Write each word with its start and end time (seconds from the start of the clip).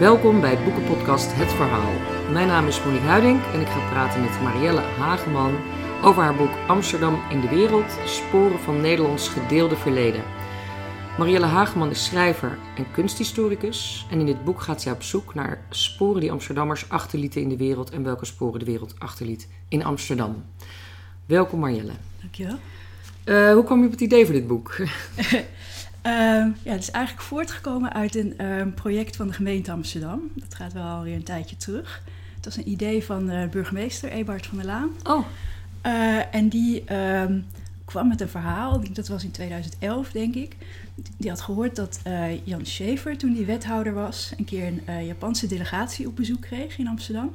Welkom 0.00 0.40
bij 0.40 0.50
het 0.50 0.64
boekenpodcast 0.64 1.28
Het 1.32 1.52
Verhaal. 1.52 1.92
Mijn 2.32 2.46
naam 2.46 2.66
is 2.66 2.84
Monique 2.84 3.06
Huiding 3.06 3.40
en 3.52 3.60
ik 3.60 3.66
ga 3.66 3.88
praten 3.88 4.20
met 4.20 4.40
Marielle 4.42 4.80
Hageman 4.80 5.58
over 6.02 6.22
haar 6.22 6.34
boek 6.34 6.50
Amsterdam 6.66 7.22
in 7.30 7.40
de 7.40 7.48
wereld, 7.48 7.98
sporen 8.04 8.58
van 8.58 8.80
Nederlands 8.80 9.28
gedeelde 9.28 9.76
verleden. 9.76 10.22
Marielle 11.18 11.46
Hageman 11.46 11.90
is 11.90 12.04
schrijver 12.04 12.58
en 12.76 12.90
kunsthistoricus 12.92 14.06
en 14.10 14.20
in 14.20 14.26
dit 14.26 14.44
boek 14.44 14.60
gaat 14.60 14.82
zij 14.82 14.92
op 14.92 15.02
zoek 15.02 15.34
naar 15.34 15.64
sporen 15.70 16.20
die 16.20 16.32
Amsterdammers 16.32 16.88
achterlieten 16.88 17.42
in 17.42 17.48
de 17.48 17.56
wereld 17.56 17.90
en 17.90 18.02
welke 18.02 18.24
sporen 18.24 18.58
de 18.58 18.64
wereld 18.64 18.94
achterliet 18.98 19.48
in 19.68 19.84
Amsterdam. 19.84 20.44
Welkom 21.26 21.60
Marielle. 21.60 21.92
Dankjewel. 22.20 22.58
Uh, 23.24 23.52
hoe 23.52 23.64
kwam 23.64 23.78
je 23.78 23.86
op 23.86 23.92
het 23.92 24.00
idee 24.00 24.24
voor 24.24 24.34
dit 24.34 24.46
boek? 24.46 24.76
Ehm, 26.02 26.50
ja, 26.62 26.72
het 26.72 26.80
is 26.80 26.90
eigenlijk 26.90 27.26
voortgekomen 27.26 27.92
uit 27.92 28.14
een 28.14 28.38
ehm, 28.38 28.70
project 28.70 29.16
van 29.16 29.26
de 29.26 29.32
gemeente 29.32 29.72
Amsterdam. 29.72 30.20
Dat 30.34 30.54
gaat 30.54 30.72
wel 30.72 30.84
alweer 30.84 31.14
een 31.14 31.22
tijdje 31.22 31.56
terug. 31.56 32.02
Het 32.36 32.44
was 32.44 32.56
een 32.56 32.68
idee 32.68 33.04
van 33.04 33.26
de 33.26 33.48
burgemeester 33.50 34.10
Ebert 34.10 34.46
van 34.46 34.56
der 34.56 34.66
Laan. 34.66 34.90
Oh. 35.02 35.26
Uh, 35.86 36.34
en 36.34 36.48
die 36.48 36.84
ehm, 36.84 37.40
kwam 37.84 38.08
met 38.08 38.20
een 38.20 38.28
verhaal, 38.28 38.82
dat 38.92 39.08
was 39.08 39.24
in 39.24 39.30
2011 39.30 40.10
denk 40.10 40.34
ik. 40.34 40.56
Die 41.16 41.30
had 41.30 41.40
gehoord 41.40 41.76
dat 41.76 42.00
uh, 42.06 42.46
Jan 42.46 42.66
Schaefer, 42.66 43.18
toen 43.18 43.34
hij 43.34 43.44
wethouder 43.44 43.92
was, 43.92 44.32
een 44.36 44.44
keer 44.44 44.72
een 44.86 45.06
Japanse 45.06 45.46
delegatie 45.46 46.06
op 46.06 46.16
bezoek 46.16 46.40
kreeg 46.40 46.78
in 46.78 46.88
Amsterdam. 46.88 47.32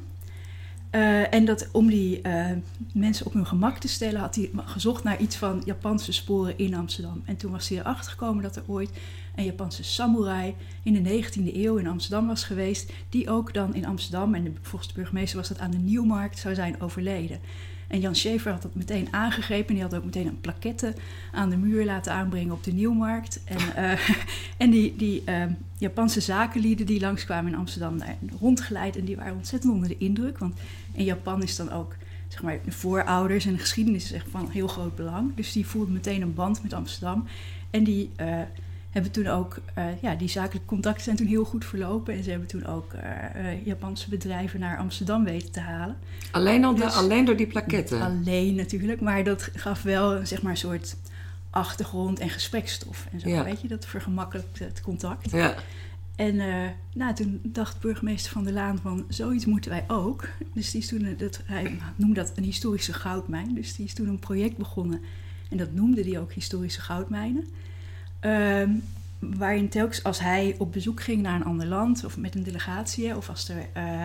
Uh, 0.96 1.34
en 1.34 1.46
dat 1.46 1.70
om 1.72 1.88
die 1.88 2.22
uh, 2.24 2.46
mensen 2.94 3.26
op 3.26 3.34
hun 3.34 3.46
gemak 3.46 3.78
te 3.78 3.88
stellen, 3.88 4.20
had 4.20 4.36
hij 4.36 4.50
gezocht 4.56 5.04
naar 5.04 5.20
iets 5.20 5.36
van 5.36 5.62
Japanse 5.66 6.12
sporen 6.12 6.58
in 6.58 6.76
Amsterdam. 6.76 7.22
En 7.26 7.38
toen 7.38 7.52
was 7.52 7.70
hij 7.70 7.78
erachter 7.78 8.12
gekomen 8.12 8.44
dat 8.44 8.56
er 8.56 8.64
ooit 8.66 8.90
een 9.36 9.46
Japanse 9.46 9.84
samurai 9.84 10.56
in 10.84 11.04
de 11.04 11.24
19e 11.24 11.56
eeuw 11.56 11.78
in 11.78 11.88
Amsterdam 11.88 12.28
was 12.28 12.44
geweest, 12.44 12.94
die 13.10 13.30
ook 13.30 13.54
dan 13.54 13.76
in 13.76 13.86
Amsterdam, 13.86 14.34
en 14.34 14.58
volgens 14.62 14.94
de 14.94 15.00
burgemeester 15.00 15.38
was 15.38 15.48
dat 15.48 15.60
aan 15.60 15.72
de 15.72 15.78
Nieuwmarkt, 15.78 16.40
zou 16.40 16.56
zijn 16.56 16.82
overleden. 16.82 17.40
En 17.88 18.00
Jan 18.00 18.16
Schaefer 18.16 18.52
had 18.52 18.62
dat 18.62 18.76
meteen 18.76 19.08
aangegrepen. 19.12 19.68
En 19.68 19.74
die 19.74 19.84
had 19.84 19.96
ook 19.96 20.06
meteen 20.06 20.28
een 20.28 20.42
plaquette 20.42 20.94
aan 21.32 21.50
de 21.50 21.58
muur 21.58 21.86
laten 21.86 22.14
aanbrengen 22.14 22.54
op 22.54 22.64
de 22.64 22.74
Nieuwmarkt. 22.74 23.44
En, 23.44 23.58
uh, 23.84 24.10
en 24.58 24.70
die, 24.70 24.96
die 24.96 25.24
uh, 25.26 25.44
Japanse 25.78 26.22
zakenlieden 26.22 26.86
die 26.86 27.00
langskwamen 27.00 27.52
in 27.52 27.58
Amsterdam 27.58 27.98
daar 27.98 28.18
rondgeleid. 28.40 28.98
En 28.98 29.06
die 29.06 29.16
waren 29.16 29.36
ontzettend 29.36 29.74
onder 29.74 29.90
de 29.90 29.98
indruk. 29.98 30.38
Want 30.38 30.60
in 30.94 31.04
Japan 31.04 31.44
is 31.44 31.56
dan 31.56 31.72
ook 31.72 31.96
zeg 32.28 32.42
maar, 32.42 32.60
de 32.64 32.72
voorouders 32.72 33.46
en 33.46 33.54
de 33.54 33.60
geschiedenis 33.60 34.04
is 34.04 34.12
echt 34.12 34.30
van 34.30 34.50
heel 34.50 34.68
groot 34.68 34.96
belang. 34.96 35.36
Dus 35.36 35.52
die 35.52 35.66
voelden 35.66 35.94
meteen 35.94 36.22
een 36.22 36.34
band 36.34 36.64
met 36.64 36.74
Amsterdam. 36.74 37.28
En 37.70 37.84
die 37.84 38.10
uh, 38.22 38.42
hebben 38.96 39.12
toen 39.12 39.28
ook, 39.28 39.58
uh, 39.78 40.02
ja, 40.02 40.16
die 40.16 40.28
zakelijke 40.28 40.68
contacten 40.68 41.04
zijn 41.04 41.16
toen 41.16 41.28
heel 41.28 41.46
goed 41.46 41.66
verlopen. 41.66 42.14
En 42.14 42.24
ze 42.24 42.30
hebben 42.30 42.48
toen 42.48 42.66
ook 42.66 42.94
uh, 42.94 43.66
Japanse 43.66 44.10
bedrijven 44.10 44.60
naar 44.60 44.78
Amsterdam 44.78 45.24
weten 45.24 45.52
te 45.52 45.60
halen. 45.60 45.98
Alleen, 46.32 46.66
al 46.66 46.76
dus, 46.76 46.94
alleen 46.94 47.26
door 47.26 47.36
die 47.36 47.48
plaketten? 47.48 48.02
Alleen 48.02 48.56
natuurlijk, 48.56 49.02
maar 49.02 49.24
dat 49.24 49.50
gaf 49.54 49.82
wel 49.82 50.26
zeg 50.26 50.42
maar 50.42 50.52
een 50.52 50.58
soort 50.58 50.96
achtergrond 51.50 52.20
en 52.20 52.30
gesprekstof. 52.30 53.08
En 53.12 53.20
zo, 53.20 53.30
ja. 53.30 53.44
weet 53.44 53.62
je, 53.62 53.68
dat 53.68 53.86
vergemakkelijkt 53.86 54.60
het 54.60 54.82
contact. 54.82 55.32
Ja. 55.32 55.56
En 56.16 56.36
uh, 56.36 56.56
nou, 56.94 57.14
toen 57.14 57.40
dacht 57.44 57.80
burgemeester 57.80 58.32
Van 58.32 58.44
der 58.44 58.54
Laan 58.54 58.80
van, 58.82 59.06
zoiets 59.10 59.46
moeten 59.46 59.72
wij 59.72 59.84
ook. 59.88 60.28
Dus 60.54 60.72
die 60.72 60.82
is 60.82 60.88
toen, 60.88 61.16
dat, 61.18 61.42
hij 61.46 61.78
noemde 61.96 62.16
dat 62.16 62.32
een 62.36 62.44
historische 62.44 62.94
goudmijn. 62.94 63.54
Dus 63.54 63.76
die 63.76 63.86
is 63.86 63.94
toen 63.94 64.08
een 64.08 64.20
project 64.20 64.58
begonnen. 64.58 65.02
En 65.50 65.58
dat 65.58 65.74
noemde 65.74 66.02
hij 66.02 66.20
ook 66.20 66.34
historische 66.34 66.82
goudmijnen. 66.82 67.48
Uh, 68.26 68.70
waarin 69.20 69.70
telkens 69.70 70.04
als 70.04 70.20
hij 70.20 70.56
op 70.58 70.72
bezoek 70.72 71.02
ging 71.02 71.22
naar 71.22 71.36
een 71.36 71.46
ander 71.46 71.68
land 71.68 72.06
of 72.06 72.18
met 72.18 72.36
een 72.36 72.44
delegatie, 72.44 73.16
of 73.16 73.30
als 73.30 73.50
er 73.50 73.68
uh, 73.78 74.04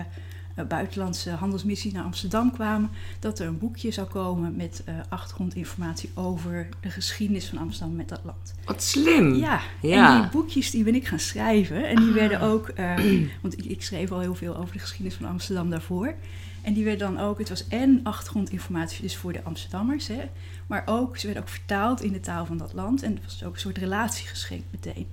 buitenlandse 0.68 1.30
handelsmissies 1.30 1.92
naar 1.92 2.04
Amsterdam 2.04 2.52
kwamen, 2.52 2.90
dat 3.18 3.38
er 3.38 3.46
een 3.46 3.58
boekje 3.58 3.90
zou 3.90 4.08
komen 4.08 4.56
met 4.56 4.82
uh, 4.88 4.94
achtergrondinformatie 5.08 6.10
over 6.14 6.68
de 6.80 6.90
geschiedenis 6.90 7.48
van 7.48 7.58
Amsterdam 7.58 7.96
met 7.96 8.08
dat 8.08 8.20
land. 8.24 8.54
Wat 8.64 8.82
slim! 8.82 9.34
Ja, 9.34 9.60
ja. 9.82 10.14
en 10.14 10.22
die 10.22 10.30
boekjes 10.30 10.70
die 10.70 10.84
ben 10.84 10.94
ik 10.94 11.06
gaan 11.06 11.18
schrijven. 11.18 11.88
En 11.88 11.96
die 11.96 12.08
ah. 12.08 12.14
werden 12.14 12.40
ook, 12.40 12.70
uh, 12.78 12.94
want 13.42 13.58
ik, 13.58 13.64
ik, 13.64 13.82
schreef 13.82 14.10
al 14.10 14.20
heel 14.20 14.34
veel 14.34 14.56
over 14.56 14.72
de 14.72 14.78
geschiedenis 14.78 15.14
van 15.14 15.26
Amsterdam 15.26 15.70
daarvoor. 15.70 16.14
En 16.62 16.72
die 16.72 16.84
werden 16.84 17.14
dan 17.14 17.24
ook, 17.24 17.38
het 17.38 17.48
was 17.48 17.68
en 17.68 18.00
achtergrondinformatie 18.02 19.02
dus 19.02 19.16
voor 19.16 19.32
de 19.32 19.42
Amsterdammers, 19.42 20.08
hè, 20.08 20.20
maar 20.70 20.82
ook, 20.86 21.16
ze 21.16 21.26
werden 21.26 21.42
ook 21.42 21.48
vertaald 21.48 22.02
in 22.02 22.12
de 22.12 22.20
taal 22.20 22.46
van 22.46 22.58
dat 22.58 22.72
land. 22.72 23.02
En 23.02 23.14
het 23.14 23.24
was 23.24 23.44
ook 23.44 23.54
een 23.54 23.60
soort 23.60 23.78
relatie 23.78 24.26
geschenkt 24.26 24.66
meteen. 24.70 25.06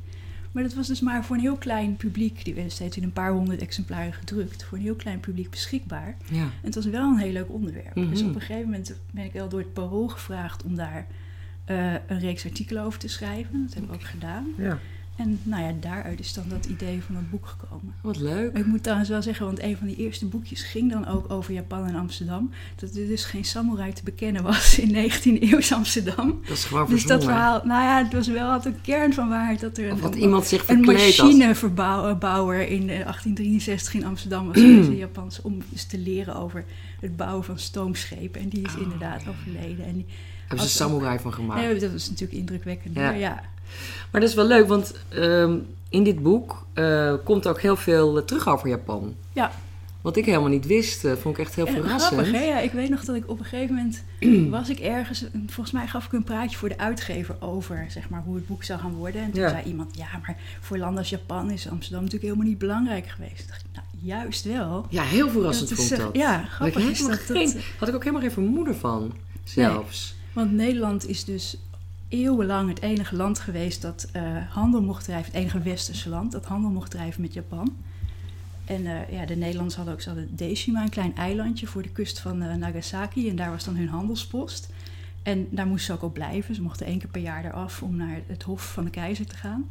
Maar 0.52 0.64
dat 0.64 0.74
was 0.74 0.88
dus 0.88 1.00
maar 1.00 1.26
voor 1.26 1.36
een 1.36 1.42
heel 1.42 1.56
klein 1.56 1.96
publiek. 1.96 2.46
Die 2.46 2.54
werden 2.54 2.72
steeds 2.72 2.98
in 2.98 3.04
een 3.04 3.14
paar 3.14 3.32
honderd 3.32 3.62
exemplaren 3.62 4.14
gedrukt. 4.14 4.64
Voor 4.64 4.78
een 4.78 4.84
heel 4.84 4.96
klein 4.96 5.20
publiek 5.20 5.50
beschikbaar. 5.50 6.18
Ja. 6.32 6.42
En 6.42 6.52
het 6.62 6.76
was 6.76 6.86
wel 6.86 7.12
een 7.12 7.18
heel 7.18 7.32
leuk 7.32 7.50
onderwerp. 7.50 7.96
Mhm. 7.96 8.10
Dus 8.10 8.22
op 8.22 8.36
een 8.36 8.42
gegeven 8.42 8.70
moment 8.70 8.96
ben 9.12 9.24
ik 9.24 9.34
wel 9.34 9.50
door 9.50 9.60
het 9.60 9.74
parool 9.74 10.08
gevraagd 10.08 10.64
om 10.64 10.76
daar 10.76 11.08
uh, 11.68 11.94
een 11.94 12.20
reeks 12.20 12.46
artikelen 12.46 12.84
over 12.84 13.00
te 13.00 13.08
schrijven. 13.08 13.66
Dat 13.66 13.74
heb 13.74 13.84
ik 13.84 13.94
ook 13.94 14.04
gedaan. 14.04 14.48
Ja. 14.58 14.80
En 15.18 15.40
nou 15.44 15.64
ja, 15.64 15.74
daaruit 15.80 16.20
is 16.20 16.34
dan 16.34 16.44
dat 16.48 16.66
idee 16.66 17.02
van 17.06 17.16
het 17.16 17.30
boek 17.30 17.46
gekomen. 17.46 17.94
Wat 18.02 18.18
leuk. 18.18 18.58
Ik 18.58 18.66
moet 18.66 18.84
trouwens 18.84 19.10
wel 19.10 19.22
zeggen, 19.22 19.46
want 19.46 19.62
een 19.62 19.78
van 19.78 19.88
die 19.88 19.96
eerste 19.96 20.26
boekjes 20.26 20.62
ging 20.64 20.92
dan 20.92 21.08
ook 21.08 21.32
over 21.32 21.54
Japan 21.54 21.86
en 21.88 21.96
Amsterdam. 21.96 22.52
Dat 22.76 22.90
er 22.96 23.08
dus 23.08 23.24
geen 23.26 23.46
samurai 23.46 23.94
te 23.94 24.04
bekennen 24.04 24.44
was 24.44 24.80
in 24.80 24.90
19e 25.12 25.42
eeuws 25.42 25.74
Amsterdam. 25.74 26.40
Dat 26.48 26.58
is 26.58 26.64
gewoon 26.66 26.90
Dus 26.90 27.06
dat 27.06 27.24
verhaal, 27.24 27.62
nou 27.66 27.84
ja, 27.84 28.04
het 28.04 28.14
was 28.14 28.28
wel 28.28 28.52
altijd 28.52 28.76
een 28.76 28.82
kern 28.82 29.14
van 29.14 29.30
waarheid 29.30 29.60
dat 29.60 29.78
er 29.78 30.02
dat 30.02 30.14
een, 30.16 30.22
iemand 30.22 30.46
zich 30.46 30.68
een 30.70 30.82
machinebouwer 30.82 32.68
in 32.68 32.88
1863 32.88 33.94
in 33.94 34.06
Amsterdam 34.06 34.48
was 34.48 34.58
geweest, 34.58 34.90
in 34.90 34.96
Japans, 34.98 35.42
om 35.42 35.58
eens 35.72 35.84
te 35.86 35.98
leren 36.00 36.36
over 36.36 36.66
het 37.00 37.16
bouwen 37.16 37.44
van 37.44 37.60
stoomschepen. 37.60 38.42
En 38.42 38.50
die 38.50 38.62
is 38.66 38.76
Oh, 38.76 38.82
inderdaad 38.82 39.24
ja. 39.24 39.30
overleden. 39.30 39.86
En 39.86 39.94
die, 39.94 40.06
Hebben 40.40 40.58
ze 40.58 40.64
als- 40.64 40.76
samurai 40.76 41.20
van 41.20 41.34
gemaakt. 41.34 41.62
nee, 41.62 41.80
dat 41.80 41.92
was 41.92 42.10
natuurlijk 42.10 42.40
indrukwekkend. 42.40 42.96
Ja. 42.96 43.02
Maar 43.02 43.18
ja, 43.18 43.42
Maar 44.12 44.22
dat 44.22 44.30
is 44.30 44.36
wel 44.36 44.48
leuk, 44.48 44.68
want 44.68 44.94
ehm, 45.10 45.58
in 45.90 46.04
dit 46.04 46.24
boek 46.24 46.66
eh, 46.74 47.14
komt 47.24 47.48
ook 47.48 47.62
heel 47.62 47.76
veel 47.76 48.18
eh, 48.18 48.24
terug 48.24 48.48
over 48.48 48.68
Japan. 48.70 49.16
ja 49.34 49.52
Wat 50.02 50.18
ik 50.18 50.26
helemaal 50.26 50.50
niet 50.50 50.66
wist, 50.66 51.06
eh, 51.06 51.14
vond 51.14 51.38
ik 51.38 51.46
echt 51.46 51.56
heel 51.56 51.66
En 51.66 51.74
verrassend. 51.74 52.14
Grappig, 52.22 52.32
hè? 52.32 52.46
Ja, 52.46 52.60
ik 52.60 52.72
weet 52.72 52.90
nog 52.90 53.06
dat 53.06 53.16
ik 53.16 53.30
op 53.30 53.40
een 53.40 53.46
gegeven 53.46 53.76
moment 53.76 54.04
was 54.60 54.70
ik 54.70 54.80
ergens. 54.80 55.26
Volgens 55.46 55.72
mij 55.72 55.88
gaf 55.88 56.06
ik 56.06 56.14
een 56.14 56.24
praatje 56.24 56.58
voor 56.58 56.70
de 56.70 56.78
uitgever 56.78 57.36
over 57.40 57.86
zeg 57.90 58.10
maar, 58.10 58.22
hoe 58.26 58.36
het 58.36 58.48
boek 58.48 58.64
zou 58.64 58.80
gaan 58.80 58.94
worden. 58.94 59.22
En 59.22 59.32
toen 59.32 59.42
Ja. 59.42 59.50
zei 59.50 59.64
iemand: 59.64 59.98
Ja, 59.98 60.08
maar 60.26 60.38
voor 60.60 60.78
landen 60.78 60.98
als 60.98 61.10
Japan 61.10 61.52
is 61.52 61.70
Amsterdam 61.70 62.04
natuurlijk 62.04 62.32
helemaal 62.32 62.50
niet 62.52 62.58
belangrijk 62.60 63.08
geweest. 63.08 63.38
Toen 63.38 63.48
dacht 63.48 63.64
ik, 63.64 63.70
nou, 63.74 63.86
juist 64.02 64.44
wel. 64.44 64.86
Ja, 64.90 65.04
heel 65.04 65.30
verrassend 65.30 65.70
Dat 65.70 65.78
vond 65.78 65.92
eh, 65.92 65.98
dat. 65.98 66.16
ja, 66.16 66.42
ik, 66.42 66.48
grappig 66.50 66.90
is 66.90 67.08
dat. 67.08 67.20
geen, 67.20 67.54
dat 67.54 67.64
had 67.80 67.88
ik 67.88 67.96
ook 67.96 68.02
helemaal 68.04 68.22
geen 68.22 68.32
vermoeden 68.32 68.76
van, 68.76 69.14
zelfs. 69.44 70.16
want 70.34 70.52
Nederland 70.52 71.08
is 71.08 71.26
dus 71.26 71.58
eeuwenlang 72.10 72.70
het 72.70 72.82
enige 72.82 73.16
land 73.16 73.40
geweest 73.40 73.82
dat 73.82 74.08
eh, 74.12 74.24
handel 74.50 74.82
mocht 74.82 75.04
drijven, 75.04 75.32
het 75.32 75.42
enige 75.42 75.60
westerse 75.60 76.10
land 76.10 76.32
dat 76.32 76.46
handel 76.46 76.70
mocht 76.70 76.92
drijven 76.92 77.22
met 77.22 77.34
Japan. 77.34 77.76
En 78.66 78.86
eh, 78.86 79.12
ja, 79.12 79.26
de 79.26 79.36
Nederlanders 79.36 79.76
hadden 79.76 79.94
ook, 79.94 80.04
hadden 80.04 80.36
Deshima, 80.36 80.82
een 80.82 80.90
klein 80.90 81.16
eilandje 81.16 81.68
voor 81.68 81.82
de 81.82 81.92
kust 81.92 82.20
van 82.20 82.42
eh, 82.42 82.56
Nagasaki. 82.56 83.30
En 83.30 83.36
daar 83.36 83.52
was 83.52 83.64
dan 83.64 83.76
hun 83.76 83.90
handelspost. 83.90 84.70
En 85.24 85.48
daar 85.50 85.68
moesten 85.68 85.86
ze 85.86 85.94
ook 85.94 86.10
op 86.10 86.14
blijven. 86.14 86.56
Ze 86.56 86.62
mochten 86.62 86.86
één 86.86 87.00
keer 87.00 87.10
per 87.10 87.22
jaar 87.22 87.46
eraf 87.46 87.82
om 87.84 87.96
naar 87.96 88.22
het 88.28 88.44
hof 88.44 88.74
van 88.74 88.84
de 88.84 88.90
keizer 88.90 89.26
te 89.26 89.36
gaan. 89.36 89.70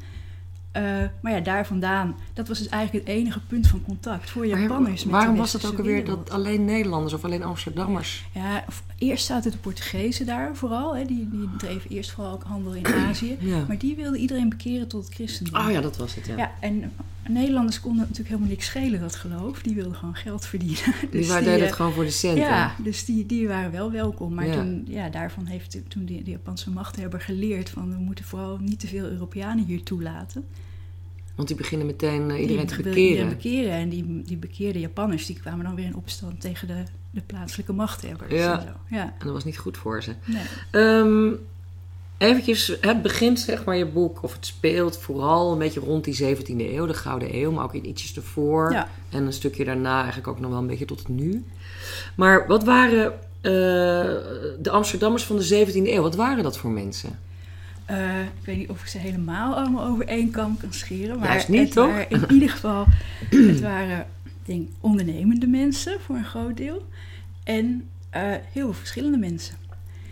Eh, 0.76 0.82
maar 1.20 1.32
ja, 1.32 1.41
daar 1.41 1.66
vandaan, 1.66 2.16
dat 2.34 2.48
was 2.48 2.59
dus 2.59 2.69
eigenlijk 2.69 3.06
het 3.06 3.16
enige 3.16 3.41
punt 3.41 3.66
van 3.66 3.82
contact 3.82 4.31
voor 4.31 4.47
Maar 4.47 4.60
Japanners. 4.60 5.04
met 5.04 5.12
waarom 5.12 5.37
was 5.37 5.53
het 5.53 5.66
ook 5.66 5.78
alweer 5.78 6.04
dat 6.04 6.31
alleen 6.31 6.64
Nederlanders 6.64 7.12
of 7.12 7.25
alleen 7.25 7.42
Amsterdammers? 7.42 8.24
Ja, 8.34 8.65
eerst 8.98 9.27
zaten 9.27 9.51
de 9.51 9.56
Portugezen 9.59 10.27
daar 10.27 10.56
vooral. 10.56 10.97
Hè. 10.97 11.04
Die, 11.04 11.28
die 11.30 11.48
dreven 11.59 11.91
eerst 11.91 12.10
vooral 12.10 12.33
ook 12.33 12.42
handel 12.42 12.72
in 12.74 12.86
Azië. 13.09 13.36
Ja. 13.41 13.65
Maar 13.68 13.78
die 13.78 13.97
wilden 13.97 14.21
iedereen 14.21 14.48
bekeren 14.48 14.89
tot 14.89 15.04
het 15.04 15.15
christendom. 15.15 15.60
Oh 15.66 15.71
ja, 15.71 15.80
dat 15.80 15.97
was 15.97 16.15
het, 16.15 16.27
ja. 16.27 16.36
Ja, 16.36 16.53
en 16.60 16.92
Nederlanders 17.28 17.80
konden 17.80 18.01
natuurlijk 18.01 18.28
helemaal 18.28 18.48
niks 18.51 18.66
schelen, 18.66 19.01
dat 19.01 19.15
geloof. 19.16 19.62
Die 19.62 19.74
wilden 19.74 19.95
gewoon 19.95 20.15
geld 20.15 20.47
verdienen. 20.47 20.95
die 21.01 21.10
Dus 21.10 21.28
waren 21.28 21.45
deden 21.45 21.60
eh, 21.60 21.66
het 21.66 21.74
gewoon 21.74 21.92
voor 21.92 22.04
de 22.04 22.10
centen. 22.10 22.45
Ja, 22.45 22.74
dus 22.83 23.04
die, 23.04 23.27
die 23.27 23.48
waren 23.48 23.71
wel 23.71 23.91
welkom. 23.91 24.34
Maar 24.34 24.47
Ja. 24.47 24.53
toen, 24.54 24.84
ja, 24.89 25.09
daarvan 25.09 25.47
heeft 25.47 25.78
toen 25.89 26.04
de, 26.04 26.22
de 26.22 26.30
Japanse 26.30 26.71
machthebber 26.71 27.21
geleerd... 27.21 27.68
van 27.71 27.91
we 27.91 27.98
moeten 27.98 28.24
vooral 28.24 28.59
niet 28.60 28.80
te 28.80 28.86
veel 28.86 29.04
Europeanen 29.04 29.65
hier 29.65 29.83
toelaten. 29.83 30.45
Want 31.36 31.48
die 31.48 31.56
beginnen 31.56 31.86
meteen 31.86 32.30
eh, 32.30 32.41
iedereen 32.41 32.66
die 32.66 32.77
te 32.77 32.83
wilden 32.83 33.03
iedereen 33.03 33.28
bekeren. 33.28 33.59
bekeren. 33.59 33.72
En 33.72 33.88
die, 33.88 34.22
die 34.24 34.36
bekeerde 34.36 34.80
Japanners, 34.80 35.27
die 35.27 35.41
kwamen 35.41 35.65
dan 35.65 35.74
weer 35.74 35.84
in 35.84 35.97
opstand 35.97 36.41
tegen 36.41 36.68
de, 36.68 36.83
de 37.10 37.22
plaatselijke 37.27 37.72
machthebbers. 37.72 38.33
Ja. 38.33 38.60
En 38.60 38.66
zo. 38.66 38.94
ja. 38.97 39.03
En 39.03 39.24
dat 39.24 39.33
was 39.33 39.44
niet 39.44 39.59
goed 39.59 39.77
voor 39.77 40.03
ze. 40.03 40.15
Nee. 40.24 40.42
Ehm 40.71 41.33
eventjes, 42.18 42.77
het 42.80 43.03
begint 43.03 43.41
zeg 43.41 43.65
maar 43.65 43.77
je 43.77 43.86
boek, 43.86 44.22
of 44.22 44.33
het 44.33 44.47
speelt 44.47 44.98
vooral 44.98 45.53
een 45.53 45.59
beetje 45.59 45.80
rond 45.80 46.04
die 46.04 46.36
17e 46.36 46.47
eeuw, 46.47 46.86
de 46.86 46.94
Gouden 46.94 47.34
Eeuw, 47.34 47.50
maar 47.50 47.65
ook 47.65 47.72
ietsjes 47.72 48.16
ervoor. 48.16 48.72
Ja. 48.72 48.89
En 49.10 49.27
een 49.27 49.32
stukje 49.32 49.65
daarna 49.65 49.97
eigenlijk 49.97 50.28
ook 50.28 50.41
nog 50.41 50.50
wel 50.50 50.59
een 50.59 50.66
beetje 50.66 50.84
tot 50.84 50.98
het 50.98 51.09
nu. 51.09 51.44
Maar 52.15 52.47
wat 52.47 52.65
waren 52.65 53.12
eh, 53.41 53.53
de 54.59 54.71
Amsterdammers 54.71 55.24
van 55.24 55.36
de 55.36 55.66
17e 55.66 55.72
eeuw, 55.74 56.03
wat 56.03 56.15
waren 56.15 56.42
dat 56.42 56.59
voor 56.59 56.71
mensen? 56.71 57.18
Eh, 57.86 58.21
ik 58.21 58.44
weet 58.44 58.56
niet 58.56 58.68
of 58.68 58.80
ik 58.80 58.86
ze 58.86 58.98
helemaal 58.98 59.54
allemaal 59.54 59.84
over 59.84 60.06
één 60.06 60.30
kam 60.30 60.56
kan 60.56 60.72
scheren. 60.72 61.18
Maar 61.18 61.28
Juist 61.28 61.48
niet, 61.48 61.60
het 61.60 61.72
toch? 61.72 61.86
waren 61.86 62.10
in 62.10 62.24
ieder 62.34 62.50
geval, 62.50 62.86
het 63.30 63.60
waren 63.60 64.06
denk 64.44 64.68
ondernemende 64.80 65.47
mensen 65.47 66.00
voor 66.00 66.16
een 66.16 66.24
groot 66.24 66.56
deel. 66.56 66.88
En 67.44 67.88
eh, 68.10 68.22
heel 68.22 68.65
veel 68.65 68.72
verschillende 68.72 69.18
mensen. 69.18 69.56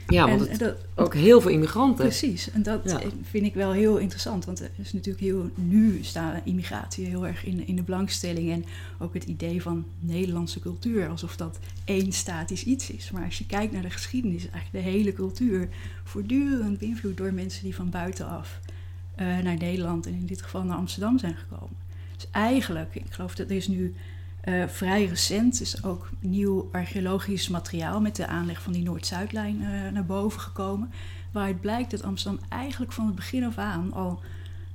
Ja, 0.09 0.29
en, 0.29 0.39
want 0.39 0.51
het, 0.51 0.59
dat, 0.59 0.77
ook 0.95 1.15
heel 1.15 1.41
veel 1.41 1.51
immigranten. 1.51 2.05
Precies, 2.05 2.51
en 2.51 2.63
dat 2.63 2.81
Ja. 2.85 3.01
vind 3.23 3.47
ik 3.47 3.55
wel 3.55 3.73
heel 3.73 3.97
interessant. 3.97 4.45
Want 4.45 4.61
er 4.61 4.71
is 4.83 4.93
natuurlijk 4.93 5.25
heel, 5.25 5.51
nu 5.55 5.99
staat 6.03 6.41
immigratie 6.45 7.07
heel 7.07 7.27
erg 7.27 7.45
in, 7.45 7.67
in 7.67 7.77
de 7.77 7.83
belangstelling. 7.83 8.51
En 8.51 8.65
ook 8.99 9.15
het 9.15 9.25
idee 9.25 9.63
van 9.63 9.85
Nederlandse 10.01 10.61
cultuur, 10.61 11.09
alsof 11.09 11.37
dat 11.37 11.59
één 11.85 12.13
statisch 12.13 12.65
iets 12.65 12.91
is. 12.91 13.11
Maar 13.11 13.25
als 13.25 13.39
je 13.39 13.47
kijkt 13.47 13.73
naar 13.73 13.83
de 13.83 13.91
geschiedenis, 13.91 14.45
is 14.45 14.51
eigenlijk 14.51 14.85
de 14.85 14.91
hele 14.91 15.13
cultuur 15.13 15.69
voortdurend 16.05 16.79
beïnvloed 16.79 17.17
door 17.17 17.33
mensen 17.33 17.65
die 17.65 17.75
van 17.75 17.91
buitenaf 17.91 18.61
eh, 19.15 19.27
naar 19.27 19.57
Nederland 19.57 20.07
en 20.07 20.13
in 20.13 20.27
dit 20.27 20.43
geval 20.43 20.63
naar 20.63 20.77
Amsterdam 20.77 21.19
zijn 21.19 21.37
gekomen. 21.37 21.77
Dus 22.17 22.27
eigenlijk, 22.31 22.95
ik 22.95 23.05
geloof 23.11 23.35
dat 23.35 23.51
er 23.51 23.57
is 23.57 23.69
nu 23.69 23.95
eh, 24.45 24.69
vrij 24.69 25.07
recent 25.07 25.61
is 25.61 25.85
ook 25.85 26.09
nieuw 26.21 26.69
archeologisch 26.73 27.49
materiaal 27.49 28.01
met 28.01 28.17
de 28.17 28.27
aanleg 28.27 28.63
van 28.63 28.73
die 28.73 28.83
Noord-Zuidlijn 28.83 29.63
eh, 29.63 29.93
naar 29.93 30.07
boven 30.07 30.41
gekomen. 30.41 30.91
Waaruit 31.33 31.61
blijkt 31.61 31.91
dat 31.91 32.03
Amsterdam 32.03 32.45
eigenlijk 32.49 32.93
van 32.93 33.07
het 33.07 33.15
begin 33.15 33.45
af 33.45 33.59
aan 33.59 33.93
al 33.93 34.23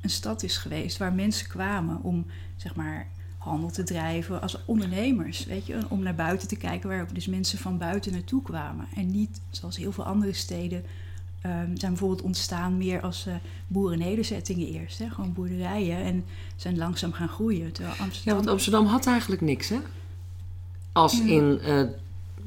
een 0.02 0.10
stad 0.10 0.44
is 0.44 0.58
geweest 0.58 0.98
waar 0.98 1.14
mensen 1.14 1.48
kwamen 1.48 2.04
om 2.04 2.26
zeg 2.56 2.76
maar 2.76 3.08
handel 3.38 3.72
te 3.72 3.84
drijven 3.84 4.42
als 4.42 4.66
ondernemers, 4.66 5.46
weet 5.46 5.66
je, 5.66 5.80
om 5.90 6.04
naar 6.04 6.16
buiten 6.16 6.48
te 6.48 6.58
kijken 6.58 6.90
waar 6.90 7.02
ook 7.02 7.16
dus 7.16 7.28
mensen 7.28 7.60
van 7.60 7.78
buiten 7.78 8.12
naartoe 8.12 8.42
kwamen 8.42 8.88
en 8.96 9.12
niet 9.12 9.42
zoals 9.50 9.78
heel 9.78 9.92
veel 9.92 10.06
andere 10.06 10.34
steden 10.34 10.84
ehm, 11.42 11.76
zijn 11.76 11.92
bijvoorbeeld 11.92 12.22
ontstaan 12.22 12.78
meer 12.78 13.02
als 13.02 13.26
eh 13.28 13.34
boerennederzettingen 13.68 14.68
eerst, 14.68 15.00
hè, 15.00 15.10
gewoon 15.10 15.34
boerderijen 15.34 15.98
en 15.98 16.26
zijn 16.56 16.78
langzaam 16.78 17.12
gaan 17.12 17.28
groeien. 17.30 17.72
Terwijl 17.72 17.96
Ja, 17.98 18.04
Amsterdam 18.04 18.36
want 18.36 18.48
Amsterdam 18.50 18.86
had 18.86 19.06
eigenlijk 19.08 19.42
niks, 19.42 19.70
hè? 19.70 19.78
Als 20.92 21.18
Ja. 21.18 21.24
in, 21.26 21.60
eh, 21.60 21.82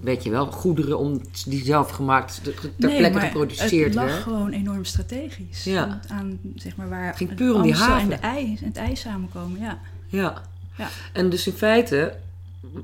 weet 0.01 0.23
je 0.23 0.31
wel, 0.31 0.47
goederen 0.47 0.99
om, 0.99 1.21
die 1.47 1.65
zelf 1.65 1.91
gemaakt, 1.91 2.41
ter 2.45 2.55
Nee, 2.77 2.97
plekke 2.99 3.21
geproduceerd 3.21 3.85
Het 3.85 3.95
lag 3.95 4.23
gewoon 4.23 4.51
enorm 4.51 4.85
strategisch. 4.85 5.65
Ja. 5.65 6.01
Aan, 6.09 6.39
zeg 6.55 6.77
maar 6.77 6.89
waar 6.89 7.07
Het 7.07 7.17
ging 7.17 7.35
puur 7.35 7.55
om 7.55 7.63
die 7.63 7.75
haven. 7.75 8.01
en 8.03 8.09
de 8.09 8.15
ei, 8.15 8.57
en 8.61 8.67
het 8.67 8.77
ei 8.77 8.97
samenkomen. 8.97 9.61
Ja. 9.61 9.79
Ja. 10.09 10.43
Ja. 10.77 10.89
En 11.13 11.31
dus 11.31 11.47
in 11.47 11.53
feite 11.53 12.15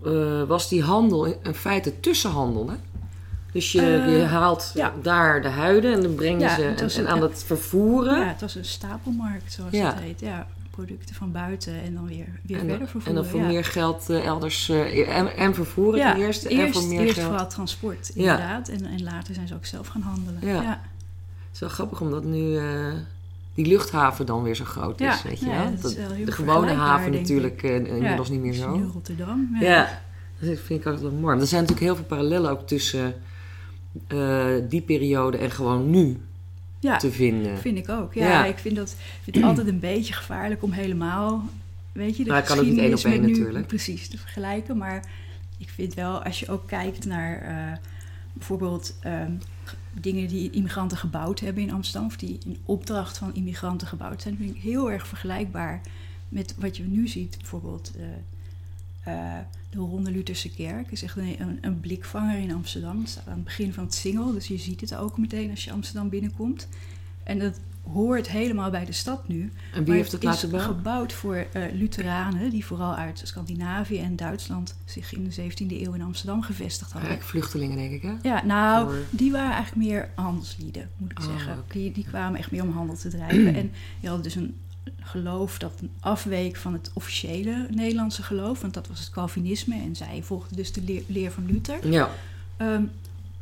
eh, 0.04 0.42
was 0.42 0.68
die 0.68 0.82
handel 0.82 1.24
in 1.24 1.54
feite 1.54 2.00
tussenhandel, 2.00 2.68
hè? 2.70 2.74
Dus 3.52 3.72
je, 3.72 3.80
Eh, 3.80 4.16
je 4.18 4.22
haalt 4.24 4.70
ja. 4.74 4.92
daar 5.02 5.42
de 5.42 5.48
huiden 5.48 5.92
en 5.92 6.02
dan 6.02 6.14
breng 6.14 6.40
je 6.40 6.46
Ja, 6.46 6.54
ze 6.54 6.60
het 6.62 6.96
en, 6.96 7.08
aan 7.08 7.16
ja. 7.16 7.22
het 7.22 7.44
vervoeren. 7.46 8.18
ja, 8.20 8.26
het 8.26 8.40
was 8.40 8.54
een 8.54 8.64
stapelmarkt, 8.64 9.52
zoals 9.52 9.72
Ja. 9.72 9.86
het 9.94 10.00
heet. 10.00 10.20
Ja, 10.20 10.46
producten 10.70 11.14
van 11.14 11.32
buiten 11.32 11.82
en 11.82 11.94
dan 11.94 12.06
weer, 12.06 12.16
weer 12.16 12.58
en, 12.58 12.58
verder 12.58 12.68
dan, 12.68 12.80
en 12.80 12.88
vervoeren. 12.88 13.14
dan 13.22 13.24
voor 13.30 13.40
meer 13.40 13.64
geld 13.64 14.10
eh, 14.10 14.24
elders 14.26 14.68
eh, 14.68 15.16
en, 15.18 15.36
en 15.36 15.54
vervoeren 15.54 16.00
ja, 16.00 16.12
ten 16.12 16.20
eerste. 16.22 16.48
en 16.48 16.56
eerst, 16.56 16.78
voor 16.78 16.88
meer 16.88 17.00
eerst 17.00 17.14
geld. 17.14 17.26
vooral 17.26 17.48
transport, 17.48 18.08
inderdaad. 18.14 18.68
En, 18.68 18.84
en 18.84 19.02
later 19.02 19.34
zijn 19.34 19.48
ze 19.48 19.54
ook 19.54 19.66
zelf 19.66 19.86
gaan 19.86 20.02
handelen. 20.02 20.40
Ja. 20.42 20.62
Het 20.62 21.54
is 21.54 21.60
wel 21.60 21.68
grappig 21.68 22.00
omdat 22.00 22.24
nu 22.24 22.58
die 23.54 23.66
luchthaven 23.66 24.26
dan 24.26 24.42
weer 24.42 24.54
zo 24.54 24.64
groot 24.64 25.00
is, 25.00 25.06
Ja, 25.06 25.18
weet 25.28 25.40
je 25.40 25.46
wel. 25.46 25.64
dat 25.64 25.74
is 25.74 25.80
Dat- 25.82 25.94
wel 25.94 26.10
heel 26.10 26.24
de 26.24 26.32
gewone 26.32 26.72
haven 26.72 27.10
natuurlijk 27.10 27.62
eh, 27.62 27.74
inmiddels 27.76 28.28
niet 28.28 28.40
meer 28.40 28.52
zo. 28.54 28.76
Nu 28.76 28.84
Rotterdam. 28.84 29.56
Ja, 29.60 30.00
dat 30.40 30.58
vind 30.58 30.80
ik 30.80 30.86
altijd 30.86 31.02
wel 31.02 31.12
mooi. 31.12 31.22
Maar 31.24 31.38
er 31.40 31.46
zijn 31.46 31.60
natuurlijk 31.60 31.86
heel 31.86 31.96
veel 31.96 32.04
parallellen 32.16 32.50
ook 32.50 32.66
tussen 32.66 33.14
eh, 34.06 34.46
die 34.68 34.80
periode 34.80 35.38
en 35.38 35.50
gewoon 35.50 35.90
nu 35.90 36.20
ja 36.80 36.96
te 36.96 37.10
vinden. 37.10 37.58
vind 37.58 37.78
ik 37.78 37.88
ook. 37.88 38.14
Ja, 38.14 38.28
Ja. 38.28 38.44
ik 38.44 38.58
vind, 38.58 38.76
dat, 38.76 38.96
vind 39.22 39.36
het 39.36 39.44
altijd 39.44 39.66
een 39.66 39.78
beetje 39.78 40.12
gevaarlijk 40.12 40.62
om 40.62 40.72
helemaal... 40.72 41.48
Weet 41.92 42.16
je, 42.16 42.24
de 42.24 42.30
Maar 42.30 42.38
ik 42.38 42.44
kan 42.44 42.58
ook 42.58 42.64
niet 42.64 42.78
één 42.78 42.94
op 42.94 43.04
één 43.04 43.20
met 43.20 43.30
nu 43.30 43.38
natuurlijk. 43.38 43.66
Precies, 43.66 44.08
te 44.08 44.18
vergelijken. 44.18 44.76
Maar 44.76 45.04
ik 45.58 45.68
vind 45.68 45.94
wel, 45.94 46.22
als 46.22 46.40
je 46.40 46.48
ook 46.48 46.66
kijkt 46.66 47.04
naar 47.04 47.40
eh, 47.40 47.78
bijvoorbeeld 48.32 48.96
ehm, 49.00 49.32
dingen 49.92 50.28
die 50.28 50.50
immigranten 50.50 50.98
gebouwd 50.98 51.40
hebben 51.40 51.62
in 51.62 51.72
Amsterdam... 51.72 52.06
of 52.06 52.16
die 52.16 52.38
in 52.46 52.58
opdracht 52.64 53.18
van 53.18 53.34
immigranten 53.34 53.86
gebouwd 53.86 54.22
zijn... 54.22 54.36
vind 54.36 54.56
ik 54.56 54.62
heel 54.62 54.90
erg 54.90 55.06
vergelijkbaar 55.06 55.80
met 56.28 56.54
wat 56.58 56.76
je 56.76 56.82
nu 56.82 57.08
ziet. 57.08 57.36
Bijvoorbeeld 57.38 57.92
eh, 59.08 59.38
de 59.70 59.78
Ronde 59.78 60.10
Lutherse 60.10 60.50
Kerk 60.50 60.90
is 60.90 61.02
echt 61.02 61.16
een, 61.16 61.40
een, 61.40 61.58
een 61.60 61.80
blikvanger 61.80 62.38
in 62.38 62.52
Amsterdam. 62.54 63.00
Het 63.00 63.08
staat 63.08 63.26
aan 63.26 63.34
het 63.34 63.44
begin 63.44 63.72
van 63.72 63.84
het 63.84 63.94
singel, 63.94 64.32
dus 64.32 64.46
je 64.48 64.58
ziet 64.58 64.80
het 64.80 64.94
ook 64.94 65.18
meteen 65.18 65.50
als 65.50 65.64
je 65.64 65.72
Amsterdam 65.72 66.08
binnenkomt. 66.08 66.68
En 67.22 67.38
dat 67.38 67.60
hoort 67.92 68.28
helemaal 68.28 68.70
bij 68.70 68.84
de 68.84 68.92
stad 68.92 69.28
nu. 69.28 69.52
En 69.74 69.84
wie 69.84 69.94
heeft 69.94 70.12
het 70.12 70.22
laten 70.22 70.50
bouwen? 70.50 70.74
gebouwd 70.76 71.12
voor 71.12 71.46
eh 71.52 71.62
Lutheranen, 71.72 72.50
die 72.50 72.64
vooral 72.64 72.94
uit 72.94 73.20
Scandinavië 73.24 73.98
en 73.98 74.16
Duitsland 74.16 74.76
zich 74.84 75.14
in 75.14 75.24
de 75.24 75.34
17e 75.42 75.82
eeuw 75.82 75.92
in 75.92 76.02
Amsterdam 76.02 76.42
gevestigd 76.42 76.92
hadden. 76.92 77.10
Eigenlijk 77.10 77.38
vluchtelingen, 77.38 77.76
denk 77.76 77.92
ik, 77.92 78.02
hè? 78.02 78.12
Ja, 78.22 78.44
nou, 78.44 78.88
Voor- 78.88 79.04
die 79.10 79.32
waren 79.32 79.52
eigenlijk 79.52 79.86
meer 79.86 80.08
handelslieden, 80.14 80.90
moet 80.96 81.10
ik 81.10 81.18
Oh, 81.18 81.24
zeggen. 81.24 81.64
Die, 81.72 81.92
die 81.92 82.04
kwamen 82.04 82.38
echt 82.38 82.50
meer 82.50 82.62
om 82.62 82.70
handel 82.72 82.96
te 82.96 83.08
drijven. 83.08 83.54
en 83.60 83.70
je 84.00 84.08
had 84.08 84.22
dus 84.22 84.34
een 84.34 84.54
geloof 85.00 85.58
dat 85.58 85.72
afweek 86.00 86.56
van 86.56 86.72
het 86.72 86.90
officiële 86.94 87.66
Nederlandse 87.70 88.22
geloof, 88.22 88.60
want 88.60 88.74
dat 88.74 88.86
was 88.88 88.98
het 89.00 89.10
Calvinisme. 89.10 89.74
En 89.74 89.96
zij 89.96 90.22
volgden 90.22 90.56
dus 90.56 90.72
de 90.72 90.82
leer, 90.82 91.02
leer 91.06 91.30
van 91.32 91.46
Luther. 91.46 91.90
Ja. 91.90 92.10
Ehm, 92.56 92.82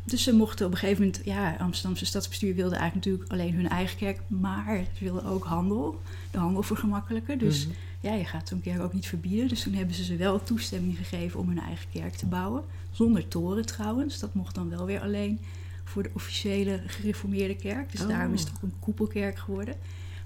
dus 0.05 0.23
ze 0.23 0.35
mochten 0.35 0.67
op 0.67 0.73
een 0.73 0.79
gegeven 0.79 1.05
moment, 1.05 1.21
ja, 1.25 1.57
Amsterdamse 1.59 2.07
stadsbestuur 2.07 2.55
wilde 2.55 2.77
eigenlijk 2.77 3.07
natuurlijk 3.07 3.33
alleen 3.33 3.55
hun 3.55 3.69
eigen 3.69 3.97
kerk, 3.99 4.21
maar 4.27 4.85
ze 4.99 5.05
wilden 5.05 5.25
ook 5.25 5.45
handel, 5.45 6.01
de 6.31 6.39
handel 6.39 6.63
vergemakkelijken. 6.63 7.39
Dus 7.39 7.67
Mhm. 7.67 7.75
ja, 8.01 8.15
je 8.15 8.25
gaat 8.25 8.49
zo'n 8.49 8.61
kerk 8.61 8.81
ook 8.81 8.93
niet 8.93 9.07
verbieden. 9.07 9.49
Dus 9.49 9.63
toen 9.63 9.75
hebben 9.75 9.95
ze 9.95 10.05
ze 10.05 10.17
wel 10.17 10.43
toestemming 10.43 10.97
gegeven 10.97 11.41
om 11.41 11.49
hun 11.49 11.61
eigen 11.61 11.87
kerk 11.93 12.15
te 12.15 12.27
bouwen. 12.27 12.63
Zonder 12.91 13.29
toren 13.29 13.67
trouwens. 13.67 14.19
Dat 14.19 14.35
mocht 14.35 14.55
dan 14.55 14.69
wel 14.69 14.85
weer 14.85 15.01
alleen 15.01 15.39
voor 15.85 16.03
de 16.03 16.11
officiële 16.13 16.81
gereformeerde 16.87 17.57
kerk. 17.57 17.91
Dus 17.93 18.01
Oh. 18.03 18.09
daarom 18.09 18.33
is 18.35 18.41
het 18.41 18.51
ook 18.55 18.63
een 18.63 18.73
koepelkerk 18.81 19.39
geworden. 19.39 19.75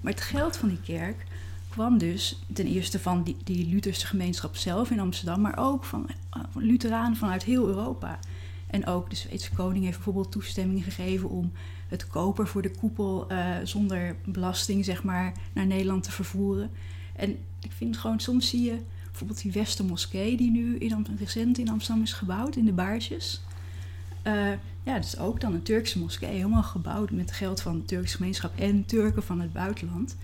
Maar 0.01 0.13
het 0.13 0.21
geld 0.21 0.57
van 0.57 0.69
die 0.69 0.81
kerk 0.81 1.25
kwam 1.69 1.97
dus 1.97 2.39
ten 2.53 2.67
eerste 2.67 2.99
van 2.99 3.35
die, 3.43 3.67
Lutherse 3.67 4.07
gemeenschap 4.07 4.55
zelf 4.55 4.91
in 4.91 4.99
Amsterdam, 4.99 5.41
maar 5.41 5.57
ook 5.57 5.83
van, 5.83 6.07
eh, 6.09 6.41
van 6.51 6.63
Lutheranen 6.63 7.17
vanuit 7.17 7.43
heel 7.43 7.67
Europa. 7.67 8.19
En 8.67 8.85
ook 8.85 9.09
de 9.09 9.15
Zweedse 9.15 9.51
koning 9.51 9.83
heeft 9.83 9.95
bijvoorbeeld 9.95 10.31
toestemming 10.31 10.83
gegeven 10.83 11.29
om 11.29 11.51
het 11.87 12.07
koper 12.07 12.47
voor 12.47 12.61
de 12.61 12.71
koepel 12.71 13.27
eh, 13.27 13.55
zonder 13.63 14.15
belasting, 14.25 14.85
zeg 14.85 15.03
maar, 15.03 15.33
naar 15.53 15.65
Nederland 15.65 16.03
te 16.03 16.11
vervoeren. 16.11 16.69
En 17.15 17.37
ik 17.61 17.71
vind 17.71 17.97
gewoon, 17.97 18.19
soms 18.19 18.49
zie 18.49 18.61
je 18.61 18.79
bijvoorbeeld 19.05 19.41
die 19.41 19.51
Westermoskee, 19.51 20.37
die 20.37 20.51
nu 20.51 20.77
recent 21.17 21.57
in 21.57 21.69
Amsterdam 21.69 22.03
is 22.03 22.13
gebouwd, 22.13 22.55
in 22.55 22.65
de 22.65 22.73
Baarsjes. 22.73 23.41
Eh, 24.21 24.33
ja, 24.83 24.93
dat 24.93 25.03
is 25.03 25.17
ook 25.17 25.41
dan 25.41 25.53
een 25.53 25.63
Turkse 25.63 25.99
moskee, 25.99 26.35
helemaal 26.35 26.63
gebouwd 26.63 27.11
met 27.11 27.31
geld 27.31 27.61
van 27.61 27.77
de 27.77 27.85
Turkse 27.85 28.15
gemeenschap 28.15 28.59
en 28.59 28.85
Turken 28.85 29.23
van 29.23 29.39
het 29.39 29.53
buitenland. 29.53 30.15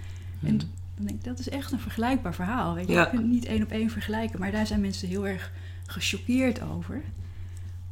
En 0.44 0.58
dan 0.58 0.68
denk 0.96 1.10
ik, 1.10 1.24
dat 1.24 1.40
is 1.40 1.50
echt 1.50 1.72
een 1.72 1.80
vergelijkbaar 1.80 2.34
verhaal. 2.34 2.74
Weet 2.76 2.88
je? 2.88 2.94
Ja. 2.94 3.02
Je 3.02 3.10
kunt 3.10 3.22
het 3.22 3.32
niet 3.32 3.46
één 3.46 3.64
op 3.64 3.72
één 3.72 3.90
vergelijken, 3.90 4.40
maar 4.40 4.52
daar 4.52 4.68
zijn 4.68 4.82
mensen 4.82 5.08
heel 5.08 5.28
erg 5.28 5.52
gechoqueerd 5.86 6.62
over. 6.62 7.02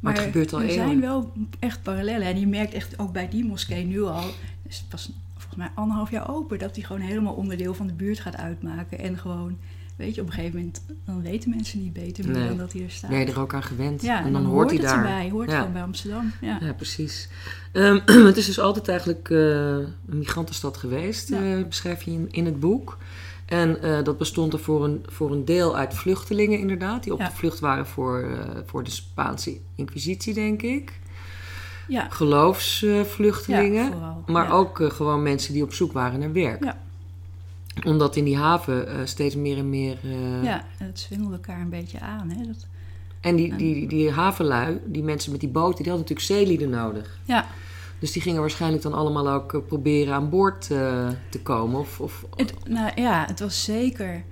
Maar 0.00 0.14
het 0.14 0.22
gebeurt 0.22 0.52
al 0.52 0.60
er 0.60 0.68
eeuwen. 0.68 0.86
zijn 0.86 1.00
wel 1.00 1.32
echt 1.58 1.82
parallellen. 1.82 2.26
En 2.26 2.40
je 2.40 2.46
merkt 2.46 2.74
echt 2.74 2.98
ook 2.98 3.12
bij 3.12 3.28
die 3.28 3.44
moskee 3.44 3.84
nu 3.84 4.02
al, 4.02 4.30
dus 4.62 4.78
het 4.78 4.90
was 4.90 5.12
volgens 5.32 5.56
mij 5.56 5.70
anderhalf 5.74 6.10
jaar 6.10 6.30
open, 6.30 6.58
dat 6.58 6.74
die 6.74 6.84
gewoon 6.84 7.02
helemaal 7.02 7.34
onderdeel 7.34 7.74
van 7.74 7.86
de 7.86 7.92
buurt 7.92 8.20
gaat 8.20 8.36
uitmaken. 8.36 8.98
En 8.98 9.18
gewoon, 9.18 9.58
weet 9.96 10.14
je, 10.14 10.20
op 10.20 10.26
een 10.26 10.32
gegeven 10.32 10.56
moment, 10.56 10.82
dan 11.04 11.22
weten 11.22 11.50
mensen 11.50 11.82
niet 11.82 11.92
beter 11.92 12.24
meer 12.26 12.36
Nee. 12.38 12.48
dan 12.48 12.56
dat 12.56 12.72
hij 12.72 12.82
er 12.82 12.90
staat. 12.90 13.10
Ben 13.10 13.18
je 13.18 13.26
er 13.26 13.40
ook 13.40 13.54
aan 13.54 13.62
gewend? 13.62 14.02
ja, 14.02 14.24
en 14.24 14.32
dan, 14.32 14.44
hoort 14.44 14.70
hij 14.70 14.78
het 14.78 14.86
daar. 14.88 14.96
erbij, 14.96 15.30
hoort 15.30 15.50
Ja. 15.50 15.56
gewoon 15.58 15.72
bij 15.72 15.82
Amsterdam. 15.82 16.32
Ja. 16.40 16.58
Ja, 16.60 16.72
precies. 16.72 17.28
Ehm, 17.72 17.98
het 18.26 18.36
is 18.36 18.46
dus 18.46 18.60
altijd 18.60 18.88
eigenlijk 18.88 19.30
eh, 19.30 19.38
een 19.38 19.88
migrantenstad 20.18 20.76
geweest, 20.76 21.30
eh, 21.30 21.40
beschrijf 21.68 22.02
je 22.02 22.10
in, 22.10 22.28
in 22.30 22.44
het 22.44 22.60
boek. 22.60 22.98
En 23.46 23.82
eh, 23.82 24.04
dat 24.04 24.18
bestond 24.18 24.52
er 24.52 24.58
voor 24.58 24.84
een, 24.84 25.04
voor 25.08 25.32
een 25.32 25.44
deel 25.44 25.76
uit 25.76 25.94
vluchtelingen, 25.94 26.58
inderdaad, 26.58 27.02
die 27.02 27.12
op 27.12 27.18
de 27.18 27.30
vlucht 27.34 27.60
waren 27.60 27.86
voor, 27.86 28.38
voor 28.66 28.84
de 28.84 28.90
Spaanse 28.90 29.56
Inquisitie, 29.74 30.34
denk 30.34 30.62
ik. 30.62 30.92
Ja, 31.88 32.06
Geloofsvluchtelingen. 32.10 33.92
Vooral, 33.92 34.22
maar 34.26 34.52
ook 34.52 34.80
gewoon 34.92 35.22
mensen 35.22 35.52
die 35.52 35.62
op 35.62 35.72
zoek 35.72 35.92
waren 35.92 36.20
naar 36.20 36.32
werk. 36.32 36.64
Ja. 36.64 36.84
Omdat 37.84 38.16
in 38.16 38.24
die 38.24 38.36
haven 38.36 38.88
eh, 38.88 38.94
steeds 39.04 39.34
meer 39.36 39.58
en 39.58 39.70
meer. 39.70 39.98
eh, 40.02 40.44
ja, 40.44 40.64
het 40.78 40.98
zwengelde 41.00 41.34
elkaar 41.34 41.60
een 41.60 41.68
beetje 41.70 42.00
aan. 42.00 42.30
Hè? 42.30 42.46
Dat, 42.46 42.66
En 43.20 43.36
die, 43.36 43.56
die, 43.56 43.88
die 43.88 44.10
havenlui, 44.10 44.80
die 44.84 45.02
mensen 45.02 45.30
met 45.32 45.40
die 45.40 45.48
boten, 45.48 45.82
die 45.82 45.92
hadden 45.92 46.08
natuurlijk 46.08 46.38
zeelieden 46.40 46.70
nodig. 46.70 47.18
ja, 47.24 47.46
Dus 47.98 48.12
die 48.12 48.22
gingen 48.22 48.40
waarschijnlijk 48.40 48.82
dan 48.82 48.92
allemaal 48.92 49.28
ook 49.28 49.54
eh, 49.54 49.60
proberen 49.66 50.14
aan 50.14 50.30
boord 50.30 50.66
te 51.28 51.40
komen. 51.42 51.80
Of, 51.80 52.00
of, 52.00 52.24
Het, 52.36 52.54
nou 52.68 53.00
ja, 53.00 53.24
het 53.26 53.40
was 53.40 53.64
zeker 53.64 54.24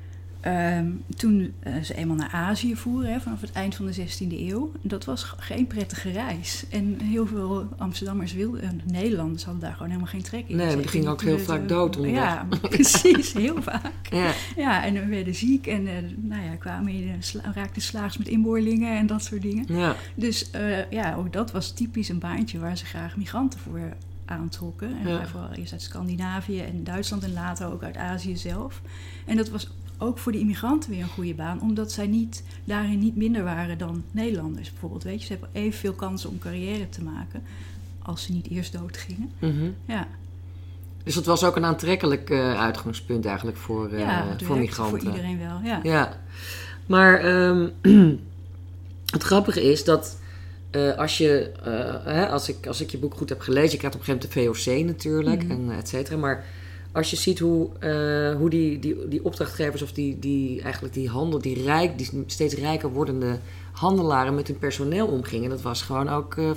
ehm, 0.45 0.87
toen 1.17 1.53
eh, 1.61 1.73
ze 1.83 1.95
eenmaal 1.95 2.17
naar 2.17 2.31
Azië 2.33 2.77
voeren, 2.77 3.13
hè, 3.13 3.21
vanaf 3.21 3.41
het 3.41 3.53
eind 3.53 3.75
van 3.75 3.87
de 3.87 3.93
16e 3.95 4.33
eeuw, 4.39 4.73
dat 4.83 5.05
was 5.05 5.23
geen 5.39 5.67
prettige 5.67 6.11
reis. 6.11 6.65
En 6.71 7.01
heel 7.01 7.27
veel 7.27 7.69
Amsterdammers 7.79 8.33
wilden, 8.33 8.63
en 8.63 8.81
Nederlanders 8.85 9.45
hadden 9.45 9.63
daar 9.63 9.73
gewoon 9.73 9.89
helemaal 9.89 10.09
geen 10.11 10.23
trek 10.23 10.49
in. 10.49 10.57
Nee, 10.57 10.67
maar 10.67 10.77
die 10.77 10.89
gingen 10.89 11.11
ook 11.11 11.23
heel 11.23 11.39
vaak 11.39 11.63
eh, 11.63 11.69
dood 11.69 11.97
onderweg. 11.97 12.21
Ja, 12.23 12.47
precies, 12.69 13.33
heel 13.33 13.63
vaak. 13.63 13.93
Ja, 14.11 14.33
Ja, 14.57 14.85
en 14.85 14.95
we 14.95 15.07
werden 15.07 15.35
ziek 15.35 15.67
en 15.67 15.87
eh, 15.87 15.93
nou 16.17 16.43
ja, 16.43 16.55
kwamen 16.57 16.93
in, 16.93 17.17
sla- 17.23 17.53
raakten 17.55 17.83
slaags 17.83 18.19
met 18.19 18.29
inboorlingen 18.29 18.97
en 18.99 19.07
dat 19.07 19.25
soort 19.25 19.43
dingen. 19.43 19.65
ja, 19.69 19.97
Dus 20.15 20.51
eh, 20.51 20.91
ja, 20.91 21.15
ook 21.15 21.33
dat 21.33 21.51
was 21.53 21.71
typisch 21.73 22.09
een 22.09 22.19
baantje 22.19 22.59
waar 22.59 22.77
ze 22.77 22.85
graag 22.85 23.17
migranten 23.17 23.61
voor 23.61 23.93
aantrokken. 24.25 24.97
En 25.05 25.09
Ja. 25.09 25.27
vooral 25.27 25.53
eerst 25.53 25.73
uit 25.73 25.83
Scandinavië 25.83 26.61
en 26.61 26.85
Duitsland 26.85 27.23
en 27.23 27.33
later 27.33 27.73
ook 27.73 27.83
uit 27.83 27.97
Azië 27.97 28.37
zelf. 28.37 28.81
En 29.27 29.37
dat 29.37 29.49
was 29.49 29.71
ook 29.99 30.19
voor 30.19 30.33
de 30.33 30.39
immigranten 30.39 30.91
weer 30.91 31.01
een 31.03 31.09
goede 31.09 31.35
baan, 31.35 31.61
omdat 31.61 31.93
zij 31.93 32.07
niet, 32.07 32.43
daarin 32.65 32.99
niet 32.99 33.17
minder 33.17 33.45
waren 33.45 33.79
dan 33.79 34.03
Nederlanders 34.11 34.71
bijvoorbeeld. 34.71 35.03
Weet 35.03 35.21
je, 35.21 35.27
ze 35.27 35.33
hebben 35.33 35.51
evenveel 35.53 35.93
kansen 35.93 36.31
om 36.31 36.39
carrière 36.39 36.89
te 36.89 37.03
maken 37.03 37.43
als 38.03 38.23
ze 38.23 38.33
niet 38.33 38.49
eerst 38.51 38.73
dood 38.73 38.97
gingen. 38.97 39.31
mhm. 39.39 39.71
Ja, 39.87 40.07
Dus 41.05 41.15
dat 41.15 41.27
was 41.27 41.45
ook 41.45 41.57
een 41.57 41.65
aantrekkelijk 41.65 42.31
eh, 42.31 42.61
uitgangspunt 42.61 43.27
eigenlijk 43.27 43.57
voor, 43.57 43.91
eh, 43.93 43.99
ja 43.99 44.37
voor 44.43 44.59
migranten. 44.59 45.01
voor 45.01 45.09
iedereen 45.11 45.39
wel. 45.39 45.61
Ja. 45.65 45.81
Ja, 45.83 46.21
maar 46.87 47.19
ehm, 47.21 47.69
het 49.17 49.23
grappige 49.23 49.63
is 49.71 49.85
dat 49.85 50.19
eh, 50.71 50.97
als 50.97 51.19
je, 51.19 51.53
hè, 52.05 52.29
als, 52.29 52.49
ik, 52.49 52.67
als 52.67 52.81
ik 52.81 52.91
je 52.91 52.99
boek 52.99 53.15
goed 53.15 53.29
heb 53.29 53.41
gelezen, 53.41 53.71
je 53.71 53.77
krijgt 53.77 53.97
op 53.97 54.01
een 54.01 54.07
gegeven 54.07 54.31
moment 54.41 54.55
de 54.57 54.63
VOC 54.73 54.85
natuurlijk 54.87 55.43
Mhm. 55.43 55.71
en 55.71 55.79
et 55.79 55.89
cetera, 55.89 56.17
maar 56.17 56.45
als 56.95 57.11
je 57.11 57.17
ziet 57.17 57.39
hoe, 57.39 57.69
eh, 57.79 58.37
hoe 58.37 58.51
die, 58.51 58.79
die, 58.79 59.09
die 59.09 59.25
opdrachtgevers 59.25 59.83
of 59.83 59.93
die, 59.93 60.19
die, 60.19 60.63
eigenlijk 60.63 60.95
die 60.95 61.09
handel, 61.09 61.41
die, 61.41 61.63
rijk, 61.63 61.99
die 61.99 62.25
steeds 62.27 62.55
rijker 62.55 62.93
wordende 62.93 63.39
handelaren 63.73 64.35
met 64.35 64.47
hun 64.47 64.59
personeel 64.59 65.07
omgingen, 65.07 65.51
dat 65.51 65.63
was 65.63 65.83
gewoon 65.83 66.09
ook 66.09 66.35
eh, 66.37 66.51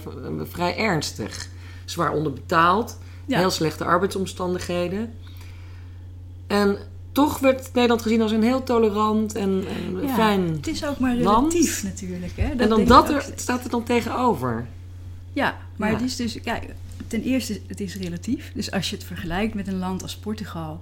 vrij 0.43 0.77
ernstig. 0.77 1.47
Zwaar 1.85 2.11
onderbetaald, 2.11 2.97
Ja. 3.25 3.37
heel 3.39 3.49
slechte 3.49 3.83
arbeidsomstandigheden. 3.83 5.13
En 6.47 6.77
toch 7.11 7.39
werd 7.39 7.69
Nederland 7.73 8.01
gezien 8.01 8.21
als 8.21 8.31
een 8.31 8.43
heel 8.43 8.63
tolerant 8.63 9.35
en, 9.35 9.63
en 9.67 10.01
Ja, 10.01 10.13
fijn. 10.13 10.47
Het 10.47 10.67
is 10.67 10.85
ook 10.85 10.99
maar 10.99 11.15
land. 11.15 11.53
relatief 11.53 11.83
natuurlijk. 11.83 12.33
Hè? 12.35 12.51
en 12.57 12.69
dan 12.69 12.85
dat 12.85 13.09
er, 13.09 13.25
staat 13.35 13.63
er 13.63 13.69
dan 13.69 13.83
tegenover. 13.83 14.67
Ja, 15.37 15.57
maar 15.75 15.89
Ja. 15.91 15.95
het 15.95 16.03
is 16.05 16.15
dus, 16.15 16.41
kijk, 16.41 16.73
ten 17.07 17.21
eerste, 17.23 17.61
het 17.67 17.79
is 17.79 17.95
relatief. 17.95 18.51
Dus 18.53 18.71
als 18.71 18.89
je 18.89 18.95
het 18.95 19.05
vergelijkt 19.05 19.53
met 19.53 19.67
een 19.67 19.77
land 19.77 20.01
als 20.01 20.15
Portugal, 20.17 20.81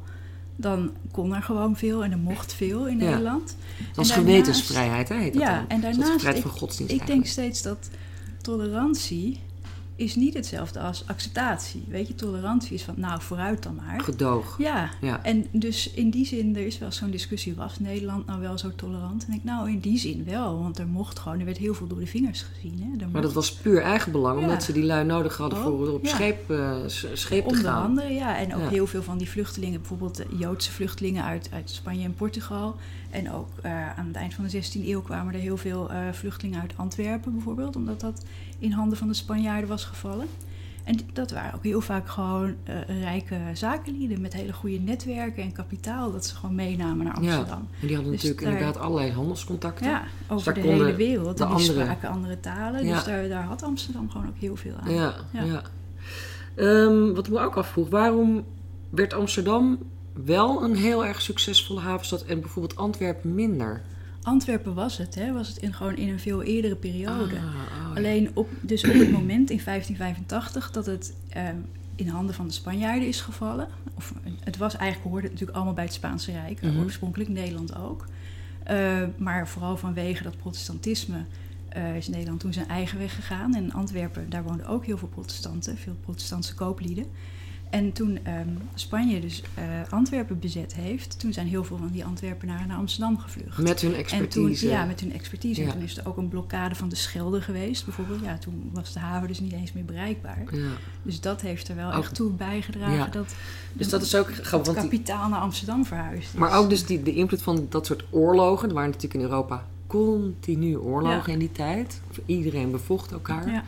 dan 0.55 0.91
kon 1.11 1.35
er 1.35 1.41
gewoon 1.41 1.75
veel 1.77 2.03
en 2.03 2.11
er 2.11 2.17
mocht 2.17 2.53
veel 2.53 2.87
in 2.87 2.97
Ja. 2.99 3.03
Nederland. 3.09 3.55
Dat 3.93 4.05
is 4.05 4.11
gewetensvrijheid, 4.11 5.09
hè, 5.09 5.15
heet 5.15 5.33
dat 5.33 5.41
Ja, 5.41 5.55
dan. 5.55 5.67
en 5.67 5.81
daarnaast, 5.81 6.25
ik, 6.79 6.89
ik 6.91 7.07
denk 7.07 7.25
steeds 7.25 7.61
dat 7.61 7.89
tolerantie 8.41 9.39
is 9.97 10.15
niet 10.15 10.33
hetzelfde 10.33 10.79
als 10.79 11.03
acceptatie. 11.07 11.83
Weet 11.87 12.07
je, 12.07 12.15
tolerantie 12.15 12.73
is 12.73 12.83
van, 12.83 12.93
nou, 12.97 13.21
vooruit 13.21 13.63
dan 13.63 13.75
maar. 13.75 14.01
Gedoog. 14.01 14.55
Ja, 14.57 14.89
Ja. 15.01 15.23
en 15.23 15.45
dus 15.51 15.91
in 15.91 16.09
die 16.09 16.25
zin, 16.25 16.55
er 16.55 16.65
is 16.65 16.77
wel 16.77 16.91
zo'n 16.91 17.09
discussie, 17.11 17.55
was 17.55 17.79
Nederland 17.79 18.25
nou 18.25 18.39
wel 18.41 18.57
zo 18.57 18.71
tolerant? 18.75 19.25
En 19.27 19.33
ik, 19.33 19.43
nou, 19.43 19.69
in 19.69 19.79
die 19.79 19.97
zin 19.97 20.23
wel, 20.25 20.59
want 20.61 20.77
er 20.77 20.87
mocht 20.87 21.19
gewoon, 21.19 21.39
er 21.39 21.45
werd 21.45 21.57
heel 21.57 21.73
veel 21.73 21.87
door 21.87 21.99
de 21.99 22.07
vingers 22.07 22.41
gezien. 22.53 22.95
Hè? 22.99 23.07
Maar 23.07 23.21
dat 23.21 23.33
was 23.33 23.53
puur 23.53 23.81
eigenbelang, 23.81 24.39
Ja. 24.39 24.45
omdat 24.45 24.63
ze 24.63 24.71
die 24.73 24.83
lui 24.83 25.05
nodig 25.05 25.37
hadden 25.37 25.59
Oh, 25.59 25.65
voor 25.65 25.87
op 25.89 26.03
ja. 26.05 26.09
scheep, 26.09 26.49
eh, 26.49 26.77
scheep 27.13 27.43
te 27.43 27.49
Onder 27.49 27.65
gaan. 27.71 27.83
andere, 27.83 28.13
ja. 28.13 28.37
En 28.37 28.55
ook 28.55 28.69
heel 28.69 28.87
veel 28.87 29.03
van 29.03 29.17
die 29.17 29.29
vluchtelingen, 29.29 29.79
bijvoorbeeld 29.79 30.15
de 30.15 30.25
Joodse 30.37 30.71
vluchtelingen 30.71 31.23
uit, 31.23 31.49
uit 31.53 31.69
Spanje 31.69 32.03
en 32.03 32.13
Portugal. 32.13 32.75
En 33.15 33.31
ook 33.31 33.47
eh, 33.61 33.97
aan 33.99 34.07
het 34.07 34.15
eind 34.15 34.33
van 34.33 34.45
de 34.47 34.63
16e 34.63 34.85
eeuw 34.87 35.01
kwamen 35.01 35.33
er 35.33 35.39
heel 35.39 35.57
veel 35.57 35.91
eh, 35.91 35.97
vluchtelingen 36.11 36.61
uit 36.61 36.73
Antwerpen 36.75 37.31
bijvoorbeeld, 37.33 37.75
omdat 37.75 37.99
dat 37.99 38.23
in 38.59 38.71
handen 38.71 38.97
van 38.97 39.07
de 39.07 39.13
Spanjaarden 39.13 39.69
was 39.69 39.85
gevallen. 39.85 40.27
En 40.83 40.99
dat 41.13 41.31
waren 41.31 41.53
ook 41.55 41.63
heel 41.63 41.81
vaak 41.81 42.07
gewoon 42.09 42.55
eh, 42.63 43.01
rijke 43.01 43.37
zakenlieden 43.53 44.21
met 44.21 44.33
hele 44.33 44.53
goede 44.53 44.79
netwerken 44.79 45.43
en 45.43 45.51
kapitaal 45.51 46.11
dat 46.11 46.25
ze 46.25 46.35
gewoon 46.35 46.55
meenamen 46.55 47.05
naar 47.05 47.21
Ja. 47.21 47.35
Amsterdam. 47.35 47.67
En 47.81 47.87
die 47.87 47.95
hadden 47.95 48.11
Dus 48.13 48.23
natuurlijk 48.23 48.41
daar- 48.51 48.59
inderdaad 48.59 48.81
allerlei 48.83 49.11
handelscontacten. 49.11 49.85
Ja, 49.87 50.03
over 50.29 50.53
de 50.53 50.59
hele 50.59 50.95
wereld. 50.95 51.37
de 51.37 51.43
En 51.43 51.49
die 51.49 51.57
andere- 51.69 51.81
spraken 51.83 52.09
andere 52.09 52.39
talen. 52.39 52.85
Ja. 52.85 52.93
Dus 52.95 53.03
daar, 53.03 53.27
daar 53.27 53.43
had 53.43 53.63
Amsterdam 53.63 54.09
gewoon 54.09 54.27
ook 54.27 54.37
heel 54.39 54.55
veel 54.55 54.75
aan. 54.83 54.93
Ja, 54.93 55.13
ja. 55.33 55.43
Ja. 55.43 55.61
Ehm, 56.55 57.13
wat 57.13 57.27
ik 57.27 57.33
me 57.33 57.39
ook 57.39 57.55
afvroeg, 57.55 57.89
waarom 57.89 58.43
werd 58.89 59.13
Amsterdam 59.13 59.77
wel 60.23 60.63
een 60.63 60.75
heel 60.75 61.05
erg 61.05 61.21
succesvolle 61.21 61.79
havenstad 61.79 62.23
en 62.23 62.39
bijvoorbeeld 62.39 62.75
Antwerpen 62.75 63.35
minder? 63.35 63.81
Antwerpen 64.21 64.73
was 64.73 64.97
het, 64.97 65.15
hè? 65.15 65.33
was 65.33 65.47
het 65.47 65.57
in, 65.57 65.73
gewoon 65.73 65.95
in 65.95 66.09
een 66.09 66.19
veel 66.19 66.43
eerdere 66.43 66.75
periode. 66.75 67.35
Ah, 67.35 67.43
oh, 67.43 67.91
ja. 67.93 67.95
Alleen 67.95 68.31
op, 68.33 68.49
dus 68.61 68.83
op 68.83 68.93
het 68.93 69.11
moment 69.11 69.49
in 69.49 69.61
1585 69.65 70.71
dat 70.71 70.85
het 70.85 71.13
ehm, 71.29 71.55
in 71.95 72.07
handen 72.07 72.35
van 72.35 72.47
de 72.47 72.53
Spanjaarden 72.53 73.07
is 73.07 73.21
gevallen. 73.21 73.67
Of, 73.93 74.13
het 74.43 74.57
was 74.57 74.75
eigenlijk, 74.75 75.09
hoorde 75.09 75.21
het 75.23 75.31
natuurlijk 75.31 75.57
allemaal 75.57 75.73
bij 75.75 75.83
het 75.83 75.93
Spaanse 75.93 76.31
Rijk, 76.31 76.61
Mhm. 76.61 76.79
oorspronkelijk 76.79 77.29
Nederland 77.29 77.75
ook. 77.75 78.05
Eh, 78.63 79.01
maar 79.17 79.47
vooral 79.47 79.77
vanwege 79.77 80.23
dat 80.23 80.37
protestantisme 80.37 81.25
eh, 81.69 81.95
is 81.95 82.07
Nederland 82.07 82.39
toen 82.39 82.53
zijn 82.53 82.67
eigen 82.67 82.97
weg 82.97 83.15
gegaan. 83.15 83.55
En 83.55 83.63
in 83.63 83.73
Antwerpen, 83.73 84.29
daar 84.29 84.43
woonden 84.43 84.67
ook 84.67 84.85
heel 84.85 84.97
veel 84.97 85.07
protestanten, 85.07 85.77
veel 85.77 85.95
protestantse 86.01 86.55
kooplieden. 86.55 87.05
En 87.75 87.91
toen 87.91 88.19
ehm, 88.23 88.47
Spanje 88.73 89.19
dus 89.21 89.43
eh, 89.53 89.63
Antwerpen 89.89 90.39
bezet 90.39 90.73
heeft, 90.75 91.19
toen 91.19 91.33
zijn 91.33 91.47
heel 91.47 91.63
veel 91.63 91.77
van 91.77 91.89
die 91.91 92.05
Antwerpenaren 92.05 92.67
naar 92.67 92.77
Amsterdam 92.77 93.17
gevlucht. 93.19 93.57
Met 93.57 93.81
hun 93.81 93.89
En 93.89 93.95
toen, 93.95 94.03
expertise. 94.03 94.67
ja, 94.67 94.85
met 94.85 94.99
hun 94.99 95.13
expertise. 95.13 95.61
Ja. 95.61 95.67
En 95.67 95.73
toen 95.73 95.83
is 95.83 95.97
er 95.97 96.07
ook 96.07 96.17
een 96.17 96.27
blokkade 96.27 96.75
van 96.75 96.89
de 96.89 96.95
Schelde 96.95 97.41
geweest, 97.41 97.85
bijvoorbeeld. 97.85 98.21
Ja, 98.23 98.37
toen 98.37 98.69
was 98.73 98.93
de 98.93 98.99
haven 98.99 99.27
dus 99.27 99.39
niet 99.39 99.51
eens 99.53 99.73
meer 99.73 99.85
bereikbaar. 99.85 100.43
Ja. 100.51 100.67
Dus 101.03 101.21
dat 101.21 101.41
heeft 101.41 101.67
er 101.67 101.75
wel 101.75 101.91
Ook- 101.93 102.03
echt 102.03 102.15
toe 102.15 102.31
bijgedragen 102.31 102.95
Ja. 102.95 103.07
dat 103.07 103.35
Dus 103.73 103.89
dat 103.89 104.01
is 104.01 104.15
ook 104.15 104.27
het 104.31 104.73
kapitaal 104.73 105.29
naar 105.29 105.39
Amsterdam 105.39 105.85
verhuisd 105.85 106.33
is. 106.33 106.39
maar 106.39 106.57
ook 106.57 106.69
dus 106.69 106.85
die, 106.85 107.03
de 107.03 107.13
invloed 107.13 107.41
van 107.41 107.65
dat 107.69 107.85
soort 107.85 108.03
oorlogen. 108.09 108.67
Er 108.67 108.73
waren 108.73 108.89
natuurlijk 108.89 109.21
in 109.23 109.29
Europa 109.29 109.65
continu 109.87 110.77
oorlogen 110.77 111.33
in 111.33 111.39
die 111.39 111.51
tijd. 111.51 112.01
Iedereen 112.25 112.71
bevocht 112.71 113.11
elkaar. 113.11 113.51
Ja, 113.51 113.63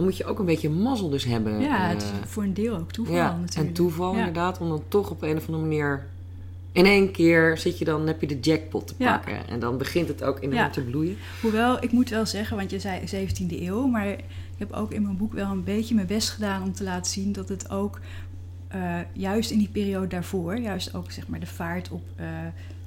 Dan 0.00 0.08
moet 0.08 0.18
je 0.18 0.24
ook 0.24 0.38
een 0.38 0.44
beetje 0.44 0.70
mazzel 0.70 1.10
dus 1.10 1.24
hebben. 1.24 1.60
ja 1.60 1.84
eh, 1.84 1.88
het 1.88 2.02
is 2.02 2.08
voor 2.30 2.42
een 2.42 2.54
deel 2.54 2.76
ook 2.76 2.92
toeval 2.92 3.14
ja, 3.14 3.36
natuurlijk. 3.36 3.68
en 3.68 3.72
toeval 3.72 4.14
inderdaad, 4.14 4.58
om 4.58 4.68
dan 4.68 4.82
toch 4.88 5.10
op 5.10 5.22
een 5.22 5.36
of 5.36 5.46
andere 5.46 5.64
manier... 5.64 6.06
In 6.72 6.84
één 6.84 7.10
keer 7.10 7.58
zit 7.58 7.78
je 7.78 7.84
dan, 7.84 8.06
heb 8.06 8.20
je 8.20 8.26
de 8.26 8.40
jackpot 8.40 8.86
te 8.86 8.94
pakken. 8.94 9.48
En 9.48 9.60
dan 9.60 9.78
begint 9.78 10.08
het 10.08 10.22
ook 10.22 10.40
inderdaad 10.40 10.72
te 10.72 10.80
bloeien. 10.80 11.16
Hoewel, 11.40 11.82
ik 11.82 11.92
moet 11.92 12.08
wel 12.08 12.26
zeggen, 12.26 12.56
want 12.56 12.70
je 12.70 12.78
zei 12.78 13.00
17e 13.00 13.62
eeuw, 13.62 13.86
maar 13.86 14.08
ik 14.08 14.24
heb 14.56 14.72
ook 14.72 14.92
in 14.92 15.02
mijn 15.02 15.16
boek 15.16 15.32
wel 15.32 15.50
een 15.50 15.64
beetje 15.64 15.94
mijn 15.94 16.06
best 16.06 16.28
gedaan 16.28 16.62
om 16.62 16.72
te 16.72 16.84
laten 16.84 17.12
zien 17.12 17.32
dat 17.32 17.48
het 17.48 17.70
ook 17.70 18.00
eh, 18.68 18.98
juist 19.12 19.50
in 19.50 19.58
die 19.58 19.68
periode 19.68 20.06
daarvoor, 20.06 20.58
juist 20.58 20.94
ook 20.94 21.10
zeg 21.10 21.28
maar 21.28 21.40
de 21.40 21.46
vaart 21.46 21.90
op 21.90 22.02
eh, 22.16 22.26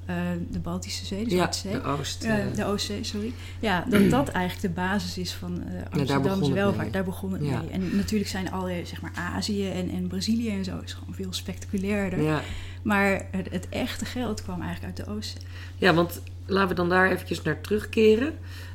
eh, 0.06 0.16
de 0.50 0.60
Baltische 0.60 1.06
Zee, 1.06 1.24
de 1.24 1.30
Ja, 1.30 1.36
Zwarte 1.36 1.58
Zee, 1.58 1.72
de 1.72 1.84
Oost. 1.84 2.24
Eh, 2.24 2.36
de 2.56 2.66
Oostzee, 2.66 3.04
sorry. 3.04 3.34
Ja, 3.60 3.86
dat 3.90 4.10
dat 4.10 4.30
eigenlijk 4.30 4.76
de 4.76 4.82
basis 4.82 5.18
is 5.18 5.34
van 5.34 5.64
eh 5.64 6.00
Amsterdamse 6.00 6.54
welvaart. 6.54 6.94
Daar 6.94 7.04
begon 7.04 7.34
het 7.34 7.46
Ja. 7.46 7.60
mee. 7.60 7.70
En 7.70 7.96
natuurlijk 7.96 8.30
zijn 8.30 8.52
alle, 8.52 8.82
zeg 8.86 9.02
maar, 9.02 9.12
Azië 9.16 9.70
en, 9.70 9.90
en 9.90 10.08
Brazilië 10.08 10.50
en 10.50 10.64
zo 10.64 10.80
is 10.84 10.94
gewoon 10.94 11.14
veel 11.16 11.34
spectaculairder. 11.34 12.22
ja. 12.22 12.42
Maar 12.82 13.26
het, 13.32 13.48
het 13.52 13.70
echte 13.70 14.06
geld 14.06 14.44
kwam 14.44 14.62
eigenlijk 14.62 14.98
uit 14.98 15.08
de 15.08 15.14
Oostzee. 15.14 15.42
ja, 15.78 15.94
want 15.94 16.22
laten 16.46 16.68
we 16.70 16.74
dan 16.76 16.90
daar 16.90 17.12
eventjes 17.12 17.42
naar 17.42 17.62
terugkeren. 17.62 18.34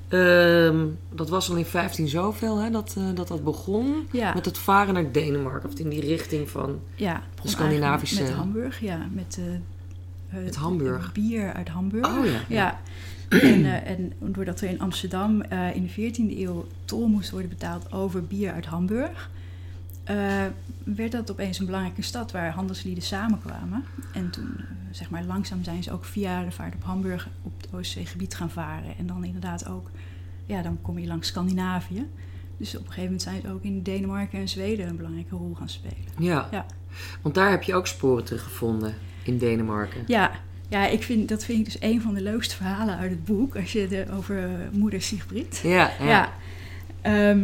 Ehm, 0.09 0.87
dat 1.15 1.29
was 1.29 1.51
al 1.51 1.57
in 1.57 1.65
15 1.65 2.09
zoveel, 2.09 2.59
hè, 2.59 2.71
dat, 2.71 2.97
dat 3.15 3.29
dat 3.29 3.45
begon. 3.45 4.09
Ja, 4.13 4.35
Met 4.35 4.45
het 4.45 4.59
varen 4.59 4.95
naar 4.95 5.13
Denemarken, 5.13 5.69
of 5.69 5.79
in 5.79 5.89
die 5.89 6.01
richting 6.01 6.51
van... 6.51 6.79
ja 6.95 7.23
begon 7.35 7.51
Scandinavische- 7.51 8.23
Met 8.23 8.33
Hamburg, 8.33 8.81
ja. 8.81 9.07
Met, 9.13 9.39
eh, 9.39 9.45
eh, 10.31 10.43
Met 10.45 10.57
Hamburg. 10.57 11.05
het 11.05 11.13
bier 11.13 11.53
uit 11.53 11.69
Hamburg. 11.69 12.19
Oh 12.19 12.25
ja. 12.27 12.41
Ja. 12.49 12.81
En, 13.29 13.65
eh, 13.65 13.91
en 13.91 14.13
doordat 14.19 14.61
er 14.61 14.69
in 14.69 14.81
Amsterdam 14.81 15.41
eh, 15.43 15.75
in 15.77 15.83
de 15.83 15.89
14e 15.89 16.39
eeuw 16.39 16.67
tol 16.85 17.07
moest 17.09 17.31
worden 17.31 17.49
betaald 17.49 17.93
over 17.93 18.25
bier 18.25 18.53
uit 18.53 18.67
Hamburg, 18.67 19.31
eh, 20.05 20.45
werd 20.85 21.13
dat 21.13 21.31
opeens 21.31 21.59
een 21.59 21.67
belangrijke 21.67 22.03
stad 22.03 22.33
waar 22.33 22.51
handelslieden 22.53 23.03
samenkwamen. 23.03 23.85
En 24.13 24.31
toen, 24.31 24.55
eh, 24.59 24.65
zeg 24.91 25.11
maar, 25.11 25.25
langzaam 25.25 25.65
zijn 25.65 25.83
ze 25.83 25.93
ook 25.93 26.05
via 26.05 26.45
de 26.45 26.51
vaart 26.51 26.75
op 26.75 26.85
Hamburg 26.85 27.29
op 27.43 27.53
het 27.61 27.75
Oostzeegebied 27.75 28.35
gaan 28.35 28.51
varen. 28.51 28.97
En 28.99 29.07
dan 29.07 29.25
inderdaad 29.25 29.69
ook, 29.69 29.91
ja, 30.47 30.63
dan 30.63 30.79
kom 30.83 30.99
je 30.99 31.07
langs 31.07 31.29
Scandinavië. 31.29 32.07
Dus 32.57 32.75
op 32.75 32.81
een 32.81 32.87
gegeven 32.87 33.03
moment 33.03 33.23
zijn 33.23 33.41
ze 33.41 33.51
ook 33.53 33.63
in 33.63 33.83
Denemarken 33.83 34.39
en 34.39 34.49
Zweden 34.49 34.89
een 34.89 34.97
belangrijke 34.97 35.37
rol 35.37 35.55
gaan 35.55 35.69
spelen. 35.69 35.97
Ja. 36.19 36.49
Ja. 36.51 36.67
want 37.23 37.35
daar 37.35 37.51
heb 37.51 37.63
je 37.63 37.75
ook 37.75 37.87
sporen 37.87 38.25
teruggevonden 38.25 38.95
in 39.29 39.39
Denemarken. 39.39 40.03
Ja, 40.07 40.31
ja 40.69 40.87
ik 40.87 41.03
vind, 41.03 41.29
dat 41.29 41.45
vind 41.45 41.59
ik 41.59 41.65
dus 41.65 41.77
een 41.81 42.01
van 42.01 42.15
de 42.15 42.23
leukste 42.23 42.57
verhalen 42.57 42.97
uit 42.97 43.11
het 43.11 43.25
boek. 43.25 43.57
Als 43.57 43.73
je 43.73 43.87
het 43.91 44.11
over 44.11 44.39
eh, 44.45 44.51
moeder 44.73 45.03
Sigrid. 45.03 45.61
Ja, 45.63 45.93
ja. 46.01 46.07
Ja. 46.07 46.33
Ehm, 47.01 47.41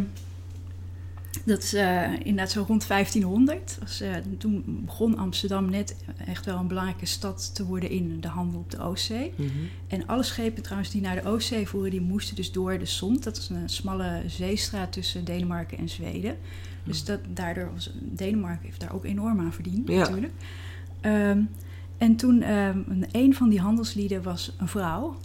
Dat 1.43 1.63
is 1.63 1.73
uh, 1.73 2.11
inderdaad 2.13 2.51
zo 2.51 2.65
rond 2.67 2.87
1500. 2.87 3.77
Was, 3.79 4.01
uh, 4.01 4.09
toen 4.37 4.63
begon 4.85 5.17
Amsterdam 5.17 5.69
net 5.69 5.95
echt 6.27 6.45
wel 6.45 6.57
een 6.57 6.67
belangrijke 6.67 7.05
stad 7.05 7.55
te 7.55 7.65
worden 7.65 7.89
in 7.89 8.17
de 8.21 8.27
handel 8.27 8.59
op 8.59 8.71
de 8.71 8.79
Oostzee. 8.81 9.33
Mhm. 9.35 9.49
En 9.87 10.07
alle 10.07 10.23
schepen 10.23 10.63
trouwens 10.63 10.91
die 10.91 11.01
naar 11.01 11.15
de 11.15 11.29
Oostzee 11.29 11.67
voeren, 11.67 11.91
die 11.91 12.01
moesten 12.01 12.35
dus 12.35 12.51
door 12.51 12.79
de 12.79 12.85
Sond. 12.85 13.23
Dat 13.23 13.37
is 13.37 13.49
een 13.49 13.69
smalle 13.69 14.21
zeestraat 14.27 14.91
tussen 14.91 15.25
Denemarken 15.25 15.77
en 15.77 15.89
Zweden. 15.89 16.37
Dus 16.83 17.03
dat, 17.03 17.19
daardoor 17.27 17.71
was 17.73 17.91
Denemarken 17.99 18.65
heeft 18.65 18.79
daar 18.79 18.93
ook 18.93 19.05
enorm 19.05 19.39
aan 19.39 19.53
verdiend 19.53 19.87
Ja. 19.87 19.97
natuurlijk. 19.97 20.33
Ehm, 21.01 21.39
en 21.97 22.15
toen, 22.15 22.41
ehm, 22.41 22.79
een, 23.11 23.35
van 23.35 23.49
die 23.49 23.59
handelslieden 23.59 24.23
was 24.23 24.51
een 24.57 24.67
vrouw. 24.67 25.17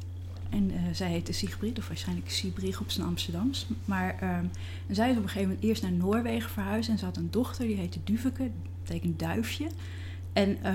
En 0.51 0.71
eh, 0.71 0.83
zij 0.93 1.11
heette 1.11 1.33
Sigrid, 1.33 1.79
of 1.79 1.89
waarschijnlijk 1.89 2.31
Siebrich 2.31 2.81
op 2.81 2.91
zijn 2.91 3.07
Amsterdams. 3.07 3.67
Maar 3.85 4.17
ehm, 4.21 4.45
en 4.87 4.95
zij 4.95 5.11
is 5.11 5.17
op 5.17 5.23
een 5.23 5.29
gegeven 5.29 5.49
moment 5.49 5.65
eerst 5.67 5.83
naar 5.83 5.93
Noorwegen 5.93 6.51
verhuisd. 6.51 6.89
En 6.89 6.99
ze 6.99 7.05
had 7.05 7.17
een 7.17 7.31
dochter, 7.31 7.67
die 7.67 7.77
heette 7.77 7.99
Duveke, 8.05 8.43
dat 8.43 8.83
betekent 8.83 9.19
duifje. 9.19 9.67
En 10.33 10.63
eh, 10.63 10.75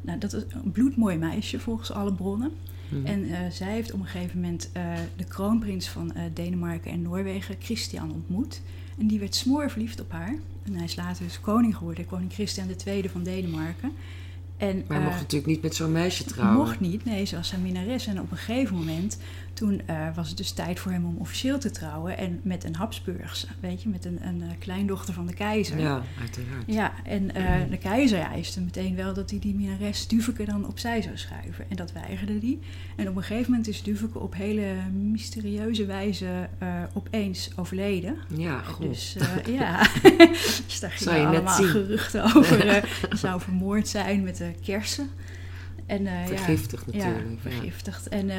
nou, 0.00 0.18
dat 0.18 0.32
is 0.32 0.42
een 0.48 0.72
bloedmooi 0.72 1.16
meisje 1.16 1.58
volgens 1.58 1.92
alle 1.92 2.12
bronnen. 2.12 2.52
Mhm. 2.88 3.06
En 3.06 3.24
eh, 3.24 3.50
zij 3.50 3.72
heeft 3.72 3.92
op 3.92 4.00
een 4.00 4.06
gegeven 4.06 4.40
moment 4.40 4.70
de 5.16 5.24
kroonprins 5.24 5.88
van 5.88 6.12
Denemarken 6.34 6.90
en 6.90 7.02
Noorwegen, 7.02 7.56
Christian, 7.58 8.12
ontmoet. 8.12 8.60
En 8.98 9.06
die 9.06 9.18
werd 9.18 9.34
smoor 9.34 9.70
verliefd 9.70 10.00
op 10.00 10.12
haar. 10.12 10.34
En 10.62 10.74
hij 10.74 10.84
is 10.84 10.96
later 10.96 11.24
dus 11.24 11.40
koning 11.40 11.76
geworden, 11.76 12.06
koning 12.06 12.32
Christian 12.32 12.68
II 12.86 13.08
van 13.08 13.22
Denemarken. 13.22 13.92
En, 14.60 14.84
maar 14.88 14.96
hij 14.96 14.96
eh, 14.96 15.04
mocht 15.04 15.20
natuurlijk 15.20 15.50
niet 15.50 15.62
met 15.62 15.74
zo'n 15.74 15.92
meisje 15.92 16.24
trouwen. 16.24 16.56
Mocht 16.56 16.80
niet, 16.80 17.04
nee, 17.04 17.24
ze 17.24 17.36
was 17.36 17.48
zijn 17.48 17.62
minnares. 17.62 18.06
En 18.06 18.20
op 18.20 18.30
een 18.30 18.36
gegeven 18.36 18.76
moment, 18.76 19.18
toen 19.60 19.82
eh, 19.86 20.06
was 20.14 20.28
het 20.28 20.36
dus 20.36 20.50
tijd 20.50 20.80
voor 20.80 20.92
hem 20.92 21.04
om 21.04 21.16
officieel 21.18 21.58
te 21.58 21.70
trouwen. 21.70 22.18
En 22.18 22.40
met 22.42 22.64
een 22.64 22.74
Habsburgse, 22.74 23.46
weet 23.60 23.82
je, 23.82 23.88
met 23.88 24.04
een, 24.04 24.18
een 24.26 24.42
eh, 24.42 24.48
kleindochter 24.58 25.14
van 25.14 25.26
de 25.26 25.34
keizer. 25.34 25.78
Ja, 25.78 26.02
uiteraard. 26.20 26.64
Ja, 26.66 26.92
en 27.04 27.34
eh, 27.34 27.70
de 27.70 27.78
keizer 27.78 28.18
eiste 28.18 28.60
meteen 28.60 28.96
wel 28.96 29.14
dat 29.14 29.30
hij 29.30 29.38
die 29.38 29.54
minnares 29.54 30.08
Duveke 30.08 30.44
dan 30.44 30.66
opzij 30.66 31.02
zou 31.02 31.16
schuiven. 31.16 31.64
En 31.68 31.76
dat 31.76 31.92
weigerde 31.92 32.38
hij. 32.40 32.58
En 32.96 33.08
op 33.08 33.16
een 33.16 33.22
gegeven 33.22 33.50
moment 33.50 33.68
is 33.68 33.82
Duveke 33.82 34.18
op 34.18 34.34
hele 34.34 34.74
mysterieuze 34.92 35.86
wijze 35.86 36.48
opeens 36.92 37.50
overleden. 37.56 38.16
Ja, 38.36 38.58
goed. 38.58 38.86
Dus 38.86 39.16
ja, 39.58 39.86
dus 40.66 40.80
daar 40.80 40.90
gingen 40.90 41.26
allemaal 41.26 41.62
geruchten 41.62 42.34
over. 42.36 42.88
zou 43.12 43.40
vermoord 43.40 43.88
zijn 43.88 44.22
met 44.22 44.36
de 44.36 44.52
kersen. 44.62 45.10
En, 45.86 46.02
ja, 46.02 46.26
Vergiftigd 46.26 46.86
natuurlijk. 46.86 47.24
ja, 47.24 47.30
ja. 47.30 47.50
vergiftigd. 47.50 48.08
En 48.08 48.30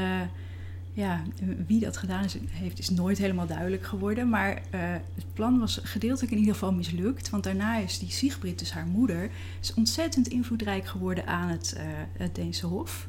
ja, 0.93 1.23
wie 1.67 1.79
dat 1.79 1.97
gedaan 1.97 2.23
is, 2.23 2.37
heeft, 2.49 2.79
is 2.79 2.89
nooit 2.89 3.17
helemaal 3.17 3.47
duidelijk 3.47 3.83
geworden. 3.83 4.29
Maar 4.29 4.61
eh, 4.69 4.79
het 5.15 5.33
plan 5.33 5.59
was 5.59 5.79
gedeeltelijk 5.83 6.31
in 6.31 6.37
ieder 6.37 6.53
geval 6.53 6.73
mislukt. 6.73 7.29
Want 7.29 7.43
daarna 7.43 7.77
is 7.77 7.99
die 7.99 8.11
Siegfried, 8.11 8.59
dus 8.59 8.71
haar 8.71 8.85
moeder, 8.85 9.29
is 9.61 9.73
ontzettend 9.73 10.27
invloedrijk 10.27 10.85
geworden 10.85 11.27
aan 11.27 11.47
het, 11.47 11.73
eh, 11.73 11.83
het 12.17 12.35
Deense 12.35 12.65
Hof. 12.65 13.07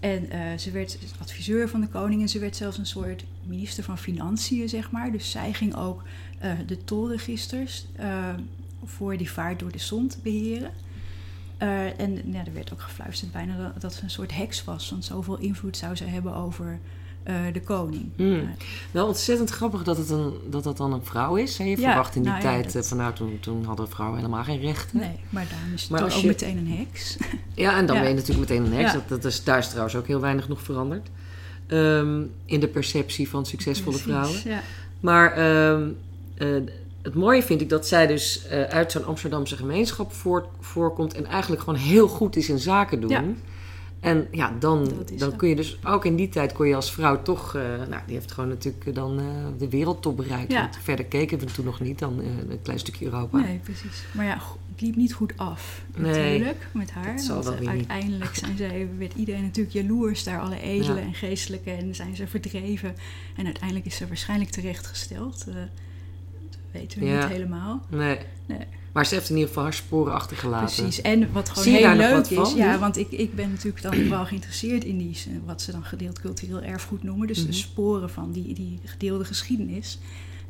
En 0.00 0.30
eh, 0.30 0.58
ze 0.58 0.70
werd 0.70 0.98
adviseur 1.20 1.68
van 1.68 1.80
de 1.80 1.88
koning 1.88 2.20
en 2.22 2.28
ze 2.28 2.38
werd 2.38 2.56
zelfs 2.56 2.78
een 2.78 2.86
soort 2.86 3.24
minister 3.44 3.84
van 3.84 3.98
Financiën, 3.98 4.68
zeg 4.68 4.90
maar. 4.90 5.12
Dus 5.12 5.30
zij 5.30 5.52
ging 5.52 5.76
ook 5.76 6.02
de 6.66 6.84
tolregisters 6.84 7.86
voor 8.84 9.16
die 9.16 9.30
vaart 9.30 9.58
door 9.58 9.72
de 9.72 9.78
Zond 9.78 10.18
beheren. 10.22 10.70
Eh, 11.62 12.00
en 12.00 12.32
ja, 12.32 12.44
er 12.46 12.52
werd 12.52 12.72
ook 12.72 12.80
gefluisterd 12.80 13.32
bijna 13.32 13.56
dat, 13.56 13.80
dat 13.80 13.94
ze 13.94 14.02
een 14.02 14.10
soort 14.10 14.34
heks 14.34 14.64
was. 14.64 14.90
Want 14.90 15.04
zoveel 15.04 15.38
invloed 15.38 15.76
zou 15.76 15.96
ze 15.96 16.04
hebben 16.04 16.34
over 16.34 16.78
de 17.52 17.60
koning. 17.64 18.04
Hmm. 18.16 18.34
Eh, 18.34 18.46
Wel 18.90 19.06
ontzettend 19.06 19.50
grappig 19.50 19.82
dat, 19.82 19.96
het 19.96 20.10
een, 20.10 20.32
dat 20.50 20.64
dat 20.64 20.76
dan 20.76 20.92
een 20.92 21.04
vrouw 21.04 21.34
is. 21.36 21.58
Hè? 21.58 21.64
Je 21.64 21.70
Ja, 21.70 21.76
verwacht 21.76 22.14
in 22.16 22.22
die 22.22 22.30
nou 22.30 22.42
ja, 22.44 22.50
tijd, 22.50 22.72
dat- 22.72 22.82
eh, 22.82 22.88
van 22.88 22.96
nou, 22.98 23.14
toen, 23.14 23.38
toen 23.40 23.64
hadden 23.64 23.88
vrouwen 23.88 24.18
helemaal 24.18 24.44
geen 24.44 24.60
rechten. 24.60 24.98
nee, 24.98 25.18
maar 25.30 25.46
daarom 25.50 25.72
is 25.74 25.80
het 25.82 25.90
Maar 25.90 25.98
dan 26.00 26.08
als 26.08 26.16
ook 26.16 26.22
je- 26.22 26.28
meteen 26.28 26.56
een 26.58 26.68
heks. 26.78 27.16
Ja, 27.54 27.76
en 27.76 27.86
dan 27.86 27.96
Ja. 27.96 28.00
ben 28.02 28.10
je 28.10 28.16
natuurlijk 28.16 28.48
meteen 28.50 28.64
een 28.66 28.72
heks. 28.72 28.92
Ja. 28.92 28.98
Dat, 28.98 29.08
dat 29.08 29.24
is, 29.24 29.44
daar 29.44 29.58
is 29.58 29.68
trouwens 29.68 29.96
ook 29.96 30.06
heel 30.06 30.20
weinig 30.20 30.48
nog 30.48 30.62
veranderd. 30.62 31.08
Ehm, 31.66 32.22
in 32.44 32.60
de 32.60 32.68
perceptie 32.68 33.28
van 33.28 33.46
succesvolle 33.46 33.96
Precies, 33.96 34.12
vrouwen. 34.12 34.40
Ja. 34.44 34.60
Maar 35.00 35.32
ehm, 35.32 35.88
eh, 36.34 36.48
het 37.02 37.14
mooie 37.14 37.42
vind 37.42 37.60
ik 37.60 37.68
dat 37.68 37.86
zij 37.86 38.06
dus 38.06 38.46
eh, 38.46 38.62
uit 38.62 38.92
zo'n 38.92 39.04
Amsterdamse 39.04 39.56
gemeenschap 39.56 40.12
voort, 40.12 40.46
voorkomt 40.60 41.14
en 41.14 41.26
eigenlijk 41.26 41.62
gewoon 41.62 41.78
heel 41.78 42.08
goed 42.08 42.36
is 42.36 42.48
in 42.48 42.58
zaken 42.58 43.00
doen. 43.00 43.36
En 44.02 44.26
ja, 44.30 44.56
dan, 44.58 44.88
dan 45.16 45.36
kun 45.36 45.48
je 45.48 45.56
dus 45.56 45.78
ook 45.84 46.04
in 46.04 46.16
die 46.16 46.28
tijd 46.28 46.52
kon 46.52 46.68
je 46.68 46.74
als 46.74 46.92
vrouw 46.92 47.22
toch, 47.22 47.54
eh, 47.54 47.62
nou, 47.62 48.02
die 48.06 48.14
heeft 48.14 48.32
gewoon 48.32 48.48
natuurlijk 48.48 48.94
dan 48.94 49.18
eh, 49.18 49.24
de 49.58 49.68
wereldtop 49.68 50.16
bereikt. 50.16 50.52
Ja. 50.52 50.60
Want 50.60 50.78
verder 50.82 51.04
keken 51.04 51.38
we 51.38 51.44
toen 51.44 51.64
nog 51.64 51.80
niet 51.80 51.98
dan 51.98 52.20
eh, 52.20 52.26
een 52.50 52.62
klein 52.62 52.78
stukje 52.78 53.04
Europa. 53.04 53.38
Nee, 53.38 53.58
precies. 53.58 54.02
Maar 54.12 54.24
ja, 54.24 54.40
het 54.72 54.80
liep 54.80 54.96
niet 54.96 55.12
goed 55.14 55.32
af 55.36 55.82
Nee, 55.96 56.12
natuurlijk 56.38 56.66
met 56.72 56.90
haar. 56.90 57.12
dat 57.16 57.20
zal 57.24 57.34
want 57.34 57.44
wel 57.46 57.54
eh, 57.54 57.60
weer 57.60 57.72
niet. 57.76 57.88
uiteindelijk 57.88 58.34
zijn 58.34 58.56
zij, 58.56 58.88
werd 58.98 59.14
iedereen 59.14 59.42
natuurlijk 59.42 59.74
jaloers 59.74 60.24
daar, 60.24 60.40
alle 60.40 60.60
edelen 60.60 60.96
Ja. 60.96 61.02
en 61.02 61.14
geestelijke. 61.14 61.70
En 61.70 61.94
zijn 61.94 62.16
ze 62.16 62.26
verdreven. 62.26 62.94
En 63.36 63.44
uiteindelijk 63.44 63.86
is 63.86 63.96
ze 63.96 64.06
waarschijnlijk 64.06 64.50
terechtgesteld. 64.50 65.44
Eh, 65.48 65.54
dat 65.54 66.58
weten 66.70 67.00
we 67.00 67.06
Ja. 67.06 67.20
niet 67.20 67.32
helemaal. 67.32 67.82
Nee. 67.88 68.18
Nee. 68.46 68.66
Maar 68.92 69.06
ze 69.06 69.14
heeft 69.14 69.28
in 69.28 69.34
ieder 69.34 69.48
geval 69.48 69.62
haar 69.64 69.74
sporen 69.74 70.12
achtergelaten. 70.12 70.82
Precies. 70.82 71.00
En 71.00 71.32
wat 71.32 71.48
gewoon 71.48 71.74
heel 71.74 71.94
leuk 71.94 72.26
is, 72.26 72.34
van, 72.36 72.56
ja, 72.56 72.78
want 72.78 72.96
ik, 72.96 73.10
ik 73.10 73.34
ben 73.34 73.50
natuurlijk 73.50 73.82
dan 73.82 74.08
wel 74.08 74.24
geïnteresseerd 74.26 74.84
in 74.84 74.98
die, 74.98 75.16
eh, 75.26 75.32
wat 75.44 75.62
ze 75.62 75.72
dan 75.72 75.84
gedeeld 75.84 76.20
cultureel 76.20 76.62
erfgoed 76.62 77.02
noemen. 77.02 77.26
Dus 77.26 77.38
Mhm. 77.38 77.46
de 77.46 77.52
sporen 77.52 78.10
van 78.10 78.32
die, 78.32 78.54
die 78.54 78.78
gedeelde 78.84 79.24
geschiedenis. 79.24 79.98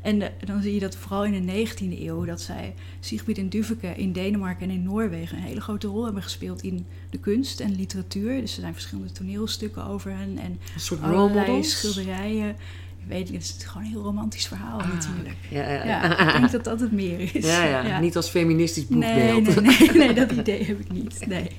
En 0.01 0.21
eh, 0.21 0.29
dan 0.45 0.61
zie 0.61 0.73
je 0.73 0.79
dat 0.79 0.95
vooral 0.95 1.25
in 1.25 1.45
de 1.45 1.51
19e 1.51 2.05
eeuw, 2.05 2.25
dat 2.25 2.41
zij 2.41 2.73
Siegfried 2.99 3.37
en 3.37 3.49
Duveke 3.49 3.87
in 3.87 4.11
Denemarken 4.11 4.69
en 4.69 4.75
in 4.75 4.83
Noorwegen 4.83 5.37
een 5.37 5.43
hele 5.43 5.61
grote 5.61 5.87
rol 5.87 6.03
hebben 6.03 6.23
gespeeld 6.23 6.61
in 6.61 6.85
de 7.09 7.17
kunst 7.17 7.59
en 7.59 7.75
literatuur. 7.75 8.41
Dus 8.41 8.55
er 8.55 8.61
zijn 8.61 8.73
verschillende 8.73 9.11
toneelstukken 9.11 9.85
over 9.85 10.11
hen 10.11 10.37
en 10.37 10.59
Een 10.73 10.79
soort 10.79 11.65
schilderijen. 11.65 12.55
Ik 13.05 13.09
weet 13.09 13.31
niet, 13.31 13.47
het 13.47 13.55
is 13.59 13.65
gewoon 13.65 13.83
een 13.85 13.91
heel 13.91 14.01
romantisch 14.03 14.47
verhaal 14.47 14.79
Ah, 14.79 14.93
natuurlijk. 14.93 15.35
Ja, 15.49 15.69
ja, 15.71 15.85
Ja, 15.85 16.27
ik 16.27 16.31
denk 16.39 16.51
dat 16.51 16.63
dat 16.63 16.79
het 16.79 16.91
meer 16.91 17.19
is. 17.35 17.45
ja, 17.45 17.63
ja. 17.85 17.99
niet 17.99 18.15
als 18.15 18.29
feministisch 18.29 18.89
Nee, 18.89 19.33
boekbeeld. 19.33 19.61
nee, 19.65 19.77
nee, 19.77 19.97
nee, 19.97 20.13
dat 20.13 20.31
idee 20.31 20.63
heb 20.63 20.79
ik 20.79 20.91
niet. 20.91 21.19
Nee. 21.27 21.49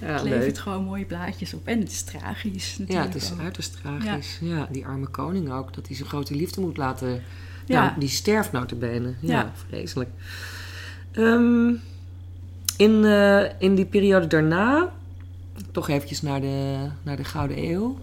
Ja, 0.00 0.06
Het 0.12 0.22
leuk. 0.22 0.32
levert 0.38 0.58
gewoon 0.58 0.84
mooie 0.84 1.04
plaatjes 1.04 1.54
op. 1.54 1.66
En 1.66 1.78
het 1.80 1.90
is 1.90 2.02
tragisch 2.02 2.72
Ja, 2.74 2.78
natuurlijk 2.82 3.12
het 3.14 3.22
is 3.22 3.32
ook. 3.32 3.40
uiterst 3.40 3.80
tragisch. 3.80 4.38
Ja. 4.40 4.68
die 4.70 4.86
arme 4.86 5.06
koning 5.06 5.52
ook. 5.52 5.74
Dat 5.74 5.86
hij 5.86 5.96
zijn 5.96 6.08
grote 6.08 6.34
liefde 6.34 6.60
moet 6.60 6.76
laten... 6.76 7.22
Ja. 7.66 7.84
Nou, 7.84 8.00
die 8.00 8.08
sterft 8.08 8.52
notabene. 8.52 9.14
Ja, 9.20 9.30
Ja. 9.40 9.52
vreselijk. 9.68 10.10
Ehm, 11.12 11.68
in, 12.76 13.04
eh, 13.04 13.44
in 13.58 13.74
die 13.74 13.84
periode 13.86 14.26
daarna... 14.26 14.92
Toch 15.72 15.88
eventjes 15.88 16.22
naar 16.22 16.40
de, 16.40 16.76
naar 17.02 17.16
de 17.16 17.24
Gouden 17.24 17.58
Eeuw. 17.70 17.98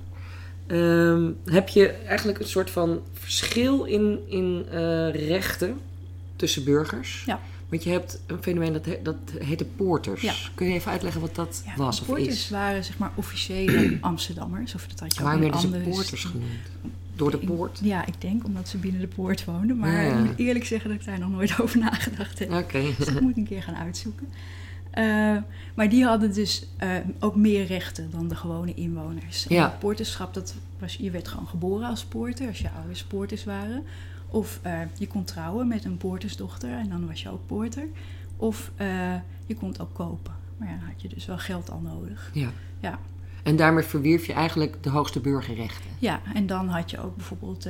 Ehm, 0.70 1.32
heb 1.46 1.68
je 1.70 1.88
eigenlijk 1.90 2.40
een 2.40 2.48
soort 2.48 2.70
van 2.70 3.00
verschil 3.14 3.84
in, 3.84 4.20
in 4.28 4.66
eh, 4.72 5.28
rechten 5.28 5.80
tussen 6.36 6.64
burgers. 6.64 7.24
Ja. 7.26 7.40
Want 7.70 7.84
je 7.84 7.90
hebt 7.90 8.22
een 8.28 8.44
fenomeen 8.44 8.74
dat, 8.74 8.86
he- 8.86 9.00
dat 9.04 9.16
heet 9.40 9.60
de 9.60 9.66
poorters. 9.66 10.22
Ja. 10.22 10.34
Kun 10.56 10.68
je 10.68 10.74
even 10.74 10.92
uitleggen 10.92 11.22
wat 11.22 11.36
dat 11.36 11.62
Ja, 11.66 11.74
was 11.76 12.00
of 12.02 12.06
poorters 12.08 12.28
is? 12.28 12.50
waren 12.50 12.84
zeg 12.84 12.98
maar 12.98 13.12
officiële 13.16 13.98
Amsterdammers. 14.02 14.76
Of 14.76 14.88
dat 14.88 15.00
had 15.00 15.16
je 15.16 15.24
Waarom 15.24 15.42
werden 15.42 15.60
ze 15.60 15.68
poorters 15.70 16.24
genoemd? 16.24 16.50
Door 17.16 17.32
de 17.32 17.38
poort? 17.38 17.80
Ja, 17.84 18.06
ik 18.06 18.22
denk 18.22 18.44
omdat 18.46 18.68
ze 18.68 18.78
binnen 18.78 19.02
de 19.02 19.08
poort 19.08 19.46
woonden. 19.46 19.78
Maar 19.78 20.04
Ja. 20.06 20.18
ik 20.18 20.26
moet 20.26 20.38
eerlijk 20.38 20.66
zeggen 20.66 20.90
dat 20.90 21.00
ik 21.00 21.06
daar 21.06 21.20
nog 21.20 21.30
nooit 21.30 21.62
over 21.62 21.80
nagedacht 21.80 22.40
heb. 22.40 22.52
Oké. 22.54 22.82
Dus 22.98 23.06
dat 23.08 23.22
moet 23.22 23.32
ik 23.32 23.38
een 23.38 23.48
keer 23.48 23.64
gaan 23.64 23.76
uitzoeken. 23.76 24.28
Eh, 24.90 25.38
maar 25.74 25.90
die 25.90 26.04
hadden 26.04 26.34
dus 26.34 26.66
eh, 26.78 26.90
ook 27.20 27.36
meer 27.36 27.66
rechten 27.66 28.12
dan 28.12 28.28
de 28.28 28.36
gewone 28.36 28.74
inwoners. 28.74 29.46
Ja. 29.50 29.76
poorterschap, 29.80 30.34
dat 30.34 30.56
was, 30.80 30.96
je 30.96 31.12
werd 31.12 31.28
gewoon 31.28 31.48
geboren 31.48 31.88
als 31.88 32.04
poorter, 32.04 32.48
als 32.48 32.60
je 32.60 32.70
ouders 32.72 33.04
poorters 33.04 33.44
waren. 33.44 33.84
Of 34.28 34.60
eh, 34.62 34.80
je 34.98 35.08
kon 35.08 35.24
trouwen 35.24 35.68
met 35.68 35.86
een 35.86 35.98
poortersdochter 35.98 36.70
en 36.70 36.90
dan 36.90 37.08
was 37.08 37.22
je 37.22 37.30
ook 37.30 37.46
poorter. 37.46 37.84
Of 38.38 38.72
je 39.46 39.56
kon 39.60 39.70
het 39.70 39.82
ook 39.82 39.94
kopen. 39.94 40.34
Maar 40.58 40.68
ja, 40.68 40.74
dan 40.74 40.88
had 40.88 41.02
je 41.02 41.08
dus 41.08 41.26
wel 41.26 41.38
geld 41.38 41.72
al 41.72 41.80
nodig. 41.80 42.30
Ja. 42.34 42.50
Ja. 42.80 43.00
En 43.44 43.56
daarmee 43.56 43.84
verwierf 43.84 44.26
je 44.26 44.34
eigenlijk 44.34 44.84
de 44.84 44.90
hoogste 44.90 45.20
burgerrechten. 45.20 45.90
Ja, 46.00 46.22
en 46.34 46.48
dan 46.48 46.68
had 46.68 46.92
je 46.92 47.00
ook 47.00 47.16
bijvoorbeeld, 47.16 47.66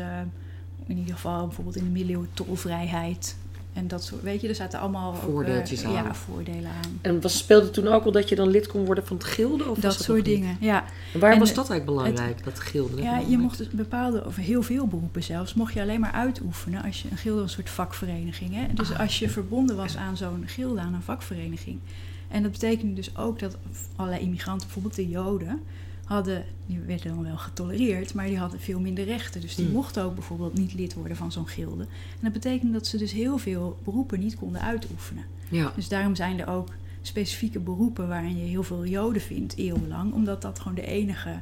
in 0.86 0.98
ieder 0.98 1.14
geval 1.14 1.46
bijvoorbeeld 1.46 1.76
in 1.76 1.84
de 1.84 1.90
middeleeuwen 1.90 2.30
tolvrijheid. 2.34 3.36
En 3.80 3.88
dat 3.88 4.04
soort, 4.04 4.22
weet 4.22 4.42
je, 4.42 4.48
er 4.48 4.56
zaten 4.56 4.80
allemaal 4.80 5.16
ook, 5.28 5.44
eh, 5.44 5.86
aan. 5.86 5.92
Ja, 5.92 6.14
voordelen 6.16 6.72
aan. 6.84 7.00
En 7.02 7.22
was, 7.22 7.38
speelde 7.38 7.70
toen 7.70 7.88
ook 7.88 8.06
al 8.06 8.12
dat 8.12 8.30
je 8.30 8.36
dan 8.36 8.48
lid 8.48 8.68
kon 8.68 8.86
worden 8.86 9.06
van 9.06 9.18
het 9.18 9.26
gilde? 9.26 9.70
Of 9.70 9.80
dat 9.80 9.92
nog 9.92 10.02
soort 10.02 10.26
dingen, 10.26 10.58
ja. 10.60 10.84
En 11.14 11.20
waarom 11.20 11.40
En 11.40 11.46
was 11.46 11.56
dat 11.56 11.70
eigenlijk 11.70 11.86
belangrijk, 11.86 12.44
dat 12.44 12.60
gilde? 12.60 13.02
Ja, 13.02 13.18
je 13.18 13.38
mocht 13.38 13.58
dus 13.58 13.70
bepaalde, 13.70 14.26
of 14.26 14.36
heel 14.36 14.62
veel 14.62 14.88
beroepen 14.88 15.24
zelfs, 15.24 15.54
mocht 15.54 15.74
je 15.74 15.82
alleen 15.82 16.00
maar 16.00 16.12
uitoefenen 16.12 16.84
als 16.84 17.02
je 17.02 17.08
een 17.12 17.18
gilde 17.18 17.42
was 17.42 17.50
een 17.50 17.56
soort 17.56 17.70
vakvereniging. 17.70 18.56
Hè? 18.56 18.74
Dus 18.74 18.92
Ah, 18.92 19.00
als 19.00 19.20
je 19.20 19.30
verbonden 19.30 19.76
was 19.76 19.98
aan 19.98 20.18
zo'n 20.18 20.44
gilde, 20.46 20.80
aan 20.80 20.94
een 20.94 21.02
vakvereniging. 21.02 21.80
En 22.28 22.44
dat 22.44 22.52
betekende 22.52 22.94
dus 22.94 23.18
ook 23.18 23.40
dat 23.40 23.58
allerlei 23.96 24.22
immigranten, 24.24 24.66
bijvoorbeeld 24.66 24.96
de 24.96 25.08
Joden, 25.08 25.62
hadden, 26.10 26.46
die 26.66 26.80
werden 26.80 27.14
dan 27.16 27.24
wel 27.24 27.38
getolereerd, 27.38 28.14
maar 28.14 28.26
die 28.28 28.38
hadden 28.38 28.60
veel 28.60 28.80
minder 28.80 29.04
rechten. 29.06 29.42
Dus 29.42 29.56
die 29.56 29.66
Mm. 29.66 29.72
mochten 29.72 30.04
ook 30.04 30.14
bijvoorbeeld 30.16 30.54
niet 30.58 30.74
lid 30.74 30.94
worden 30.94 31.18
van 31.18 31.32
zo'n 31.32 31.48
gilde. 31.48 31.84
En 31.84 32.20
dat 32.22 32.32
betekent 32.34 32.74
dat 32.74 32.88
ze 32.88 32.98
dus 32.98 33.12
heel 33.12 33.38
veel 33.38 33.78
beroepen 33.84 34.20
niet 34.20 34.36
konden 34.36 34.62
uitoefenen. 34.62 35.24
Ja. 35.50 35.72
Dus 35.76 35.88
daarom 35.88 36.16
zijn 36.16 36.40
er 36.40 36.48
ook 36.48 36.68
specifieke 37.02 37.60
beroepen 37.60 38.08
waarin 38.08 38.38
je 38.38 38.44
heel 38.46 38.64
veel 38.64 38.86
joden 38.86 39.22
vindt, 39.22 39.56
eeuwenlang. 39.58 40.14
Omdat 40.14 40.42
dat 40.42 40.60
gewoon 40.60 40.76
de 40.76 40.86
enige, 40.86 41.40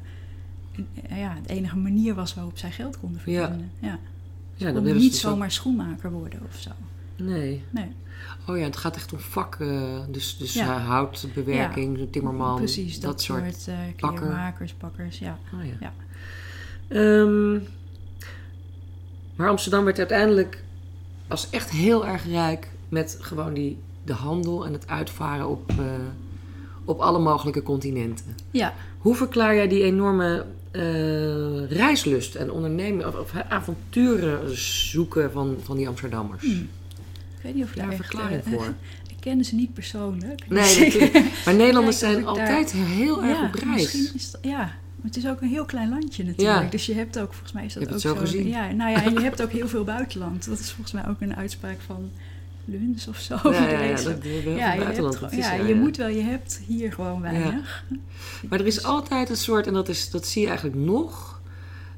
eh, 1.10 1.19
ja, 1.19 1.38
de 1.47 1.53
enige 1.53 1.77
manier 1.77 2.13
was 2.15 2.34
waarop 2.34 2.58
zij 2.58 2.71
geld 2.71 2.99
konden 2.99 3.21
verdienen. 3.21 3.71
Ja. 3.80 3.99
Ja, 4.56 4.71
dan 4.71 4.84
niet 4.95 5.15
zomaar 5.15 5.51
schoenmaker 5.51 6.12
worden 6.12 6.39
of 6.49 6.60
zo. 6.60 6.71
Nee. 7.17 7.63
Nee, 7.69 7.91
Oh 8.47 8.58
ja, 8.58 8.63
het 8.63 8.77
gaat 8.77 8.95
echt 8.95 9.13
om 9.13 9.19
vakken. 9.19 10.06
Dus, 10.12 10.38
dus 10.38 10.53
Ja. 10.53 10.75
eh, 10.75 10.88
houtbewerking, 10.88 12.08
timmerman. 12.12 12.56
precies. 12.56 12.99
Dat, 12.99 13.21
soort. 13.21 13.56
soort, 13.56 13.67
eh 13.67 13.75
bakker. 13.99 14.19
kleermakers, 14.19 14.77
bakkers, 14.77 15.19
ja. 15.19 15.39
Oh 15.53 15.65
ja. 15.65 15.73
Ja. 15.80 15.93
Ehm, 16.88 17.60
maar 19.36 19.49
Amsterdam 19.49 19.84
werd 19.84 19.97
uiteindelijk 19.97 20.63
als 21.27 21.49
echt 21.49 21.69
heel 21.69 22.06
erg 22.08 22.25
rijk 22.25 22.67
met 22.89 23.17
gewoon 23.21 23.53
die, 23.53 23.77
de 24.03 24.13
handel 24.13 24.65
en 24.65 24.73
het 24.73 24.88
uitvaren 24.88 25.47
op, 25.47 25.69
eh, 25.69 25.75
op 26.86 26.99
alle 26.99 27.19
mogelijke 27.19 27.63
continenten. 27.63 28.36
Ja, 28.51 28.73
Hoe 28.97 29.15
verklaar 29.15 29.56
jij 29.56 29.67
die 29.67 29.84
enorme 29.84 30.45
eh, 30.71 31.69
reislust 31.71 32.36
en 32.36 32.51
ondernemen 32.51 33.08
of, 33.08 33.15
of 33.15 33.34
avonturen 33.49 34.58
zoeken 34.58 35.32
van, 35.32 35.58
van 35.63 35.77
die 35.77 35.88
Amsterdammers? 35.88 36.43
Hm. 36.43 36.63
Ik 37.47 37.53
weet 37.53 37.55
niet 37.55 37.63
of 37.63 37.69
ik 37.69 37.75
Daar 37.75 37.86
een 37.86 37.91
echt... 37.91 38.01
verklaring 38.01 38.41
voor. 38.49 38.73
ik 39.13 39.15
kende 39.19 39.43
ze 39.43 39.55
niet 39.55 39.73
persoonlijk. 39.73 40.49
Nee, 40.49 40.63
Dus 40.63 40.79
natuurlijk. 40.79 41.13
Maar 41.45 41.55
Nederlanders 41.55 41.99
zijn 41.99 42.15
daar- 42.15 42.25
altijd 42.25 42.71
heel 42.71 43.23
erg 43.23 43.39
ja, 43.39 43.45
op 43.45 43.53
reis. 43.53 43.73
Misschien 43.73 44.10
is 44.13 44.31
dat, 44.31 44.41
ja, 44.43 44.57
maar 44.57 45.05
het 45.05 45.17
is 45.17 45.27
ook 45.27 45.41
een 45.41 45.47
heel 45.49 45.65
klein 45.65 45.89
landje 45.89 46.23
natuurlijk. 46.23 46.63
Ja. 46.63 46.69
Dus 46.69 46.86
je 46.86 46.93
hebt 46.93 47.19
ook, 47.19 47.31
volgens 47.33 47.51
mij 47.51 47.65
is 47.65 47.73
dat 47.73 47.81
Je 47.81 47.88
ook 47.88 47.93
het 47.93 48.03
zo 48.03 48.15
gezien. 48.15 48.47
Ja, 48.47 48.71
nou 48.71 48.91
ja, 48.91 49.03
en 49.03 49.13
je 49.13 49.19
hebt 49.29 49.41
ook 49.41 49.51
heel 49.51 49.67
veel 49.67 49.83
buitenland. 49.83 50.45
Dat 50.45 50.60
is 50.60 50.71
volgens 50.71 50.91
mij 50.91 51.07
ook 51.07 51.21
een 51.21 51.36
uitspraak 51.36 51.77
van 51.86 52.10
Luns 52.65 53.07
of 53.07 53.17
zo. 53.17 53.39
Ja, 53.43 53.69
ja, 53.69 53.79
ja, 53.81 53.95
dat, 53.95 54.23
ja, 54.23 54.73
je, 54.73 54.79
buitenland. 54.79 55.19
hebt, 55.19 55.36
ja, 55.36 55.53
je 55.53 55.75
moet 55.75 55.97
wel, 55.97 56.07
je 56.07 56.21
hebt 56.21 56.62
hier 56.67 56.93
gewoon 56.93 57.21
weinig. 57.21 57.83
Maar 58.49 58.60
er 58.60 58.65
is 58.65 58.83
altijd 58.83 59.29
een 59.29 59.38
soort, 59.38 59.67
en 59.67 59.73
dat, 59.73 59.89
is, 59.89 60.10
dat 60.10 60.27
zie 60.27 60.41
je 60.41 60.47
eigenlijk 60.47 60.77
nog, 60.77 61.37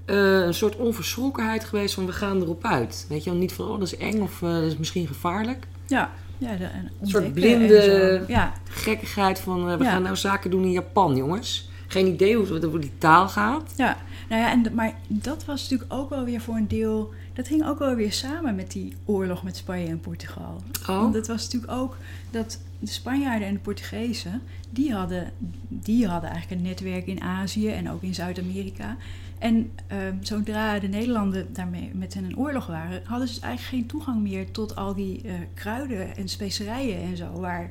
eh, 0.09 0.45
een 0.45 0.53
soort 0.53 0.75
onverschrokkenheid 0.75 1.63
geweest 1.63 1.93
van 1.93 2.05
we 2.05 2.11
gaan 2.11 2.41
erop 2.41 2.63
uit. 2.65 3.05
Weet 3.09 3.23
je 3.23 3.29
wel, 3.29 3.39
niet 3.39 3.51
van 3.53 3.65
oh 3.65 3.79
dat 3.79 3.81
is 3.93 3.97
eng 3.97 4.21
of 4.21 4.41
eh, 4.41 4.49
dat 4.53 4.63
is 4.63 4.77
misschien 4.77 5.07
gevaarlijk. 5.07 5.67
Ja, 5.87 6.11
ja 6.37 6.55
de, 6.55 6.63
en 6.65 6.91
soort 7.01 7.33
blinde-. 7.33 8.23
Ja, 8.27 8.53
Gekkigheid 8.69 9.39
van 9.39 9.69
eh, 9.69 9.77
we 9.77 9.83
Ja. 9.83 9.91
gaan 9.91 10.01
nou 10.03 10.15
zaken 10.15 10.49
doen 10.51 10.63
in 10.63 10.71
Japan, 10.71 11.15
jongens. 11.15 11.69
Geen 11.87 12.07
idee 12.07 12.35
hoe 12.35 12.53
het 12.53 12.65
over 12.65 12.81
die 12.81 12.91
taal 12.97 13.27
gaat. 13.29 13.73
Ja, 13.75 13.97
nou 14.29 14.41
ja, 14.41 14.51
en, 14.51 14.65
maar 14.73 14.93
dat 15.07 15.45
was 15.45 15.61
natuurlijk 15.61 15.93
ook 15.93 16.09
wel 16.09 16.23
weer 16.25 16.41
voor 16.41 16.55
een 16.55 16.67
deel. 16.67 17.13
Dat 17.33 17.47
hing 17.47 17.65
ook 17.67 17.79
wel 17.79 17.95
weer 17.95 18.11
samen 18.13 18.55
met 18.55 18.71
die 18.71 18.93
oorlog 19.05 19.43
met 19.43 19.57
Spanje 19.57 19.87
en 19.87 19.99
Portugal. 19.99 20.61
Oh, 20.81 20.87
Want 21.01 21.13
het 21.15 21.27
was 21.27 21.43
natuurlijk 21.43 21.71
ook 21.71 21.97
dat 22.31 22.59
de 22.79 22.87
Spanjaarden 22.87 23.47
en 23.47 23.53
de 23.53 23.59
Portugezen, 23.59 24.41
die 24.69 24.93
hadden, 24.93 25.31
die 25.67 26.07
hadden 26.07 26.29
eigenlijk 26.29 26.61
een 26.61 26.67
netwerk 26.67 27.07
in 27.07 27.21
Azië 27.21 27.69
en 27.69 27.91
ook 27.91 28.01
in 28.03 28.13
Zuid-Amerika. 28.15 28.95
En 29.39 29.71
ehm, 29.87 30.15
zodra 30.21 30.79
de 30.79 30.87
Nederlanden 30.87 31.53
daarmee 31.53 31.91
met 31.93 32.13
hen 32.13 32.23
in 32.29 32.37
oorlog 32.37 32.65
waren, 32.67 33.01
hadden 33.05 33.27
ze 33.27 33.33
dus 33.33 33.43
eigenlijk 33.43 33.75
geen 33.75 33.87
toegang 33.87 34.21
meer 34.21 34.51
tot 34.51 34.75
al 34.75 34.95
die 34.95 35.21
eh, 35.21 35.33
kruiden 35.53 36.15
en 36.15 36.27
specerijen 36.29 37.01
en 37.01 37.17
zo, 37.17 37.39
waar, 37.39 37.69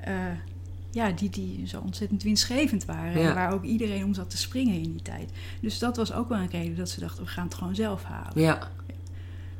eh, 0.00 0.14
ja, 0.90 1.10
die, 1.10 1.30
die 1.30 1.66
zo 1.66 1.80
ontzettend 1.80 2.22
winstgevend 2.22 2.84
waren. 2.84 3.20
Ja. 3.20 3.28
En 3.28 3.34
waar 3.34 3.52
ook 3.52 3.64
iedereen 3.64 4.04
om 4.04 4.14
zat 4.14 4.30
te 4.30 4.36
springen 4.36 4.74
in 4.74 4.92
die 4.92 5.02
tijd. 5.02 5.30
Dus 5.60 5.78
dat 5.78 5.96
was 5.96 6.12
ook 6.12 6.28
wel 6.28 6.38
een 6.38 6.48
reden 6.50 6.76
dat 6.76 6.88
ze 6.90 7.00
dachten, 7.00 7.24
we 7.24 7.30
gaan 7.30 7.44
het 7.44 7.54
gewoon 7.54 7.74
zelf 7.74 8.02
halen. 8.04 8.32
ja. 8.42 8.68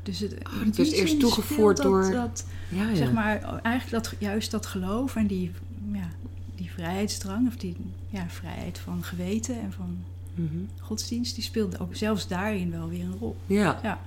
Dus 0.02 0.18
het, 0.18 0.36
die 0.74 0.86
is 0.86 0.92
eerst 0.92 1.20
toegevoerd 1.20 1.76
dat- 1.76 1.86
door- 1.86 2.10
dat, 2.10 2.46
Ja, 2.68 2.88
ja. 2.88 2.94
zeg 2.94 3.12
maar, 3.12 3.60
eigenlijk 3.62 4.04
dat, 4.04 4.14
juist 4.18 4.50
dat 4.50 4.66
geloof 4.66 5.16
en 5.16 5.26
die, 5.26 5.50
ja, 5.92 6.08
die 6.56 6.70
vrijheidsdrang, 6.70 7.46
of 7.48 7.56
die 7.56 7.76
ja, 8.08 8.24
vrijheid 8.28 8.78
van 8.78 9.02
geweten 9.02 9.60
en 9.60 9.72
van 9.72 9.98
Mhm. 10.38 10.56
godsdienst, 10.80 11.34
die 11.34 11.44
speelde 11.44 11.78
ook 11.78 11.96
zelfs 11.96 12.28
daarin 12.28 12.70
wel 12.70 12.88
weer 12.88 13.04
een 13.04 13.16
rol. 13.20 13.36
ja. 13.46 13.78
Ja, 13.82 14.00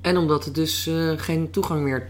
En 0.00 0.16
omdat 0.16 0.46
er 0.46 0.52
dus 0.52 0.86
eh, 0.86 1.12
geen 1.16 1.50
toegang 1.50 1.82
meer 1.82 2.08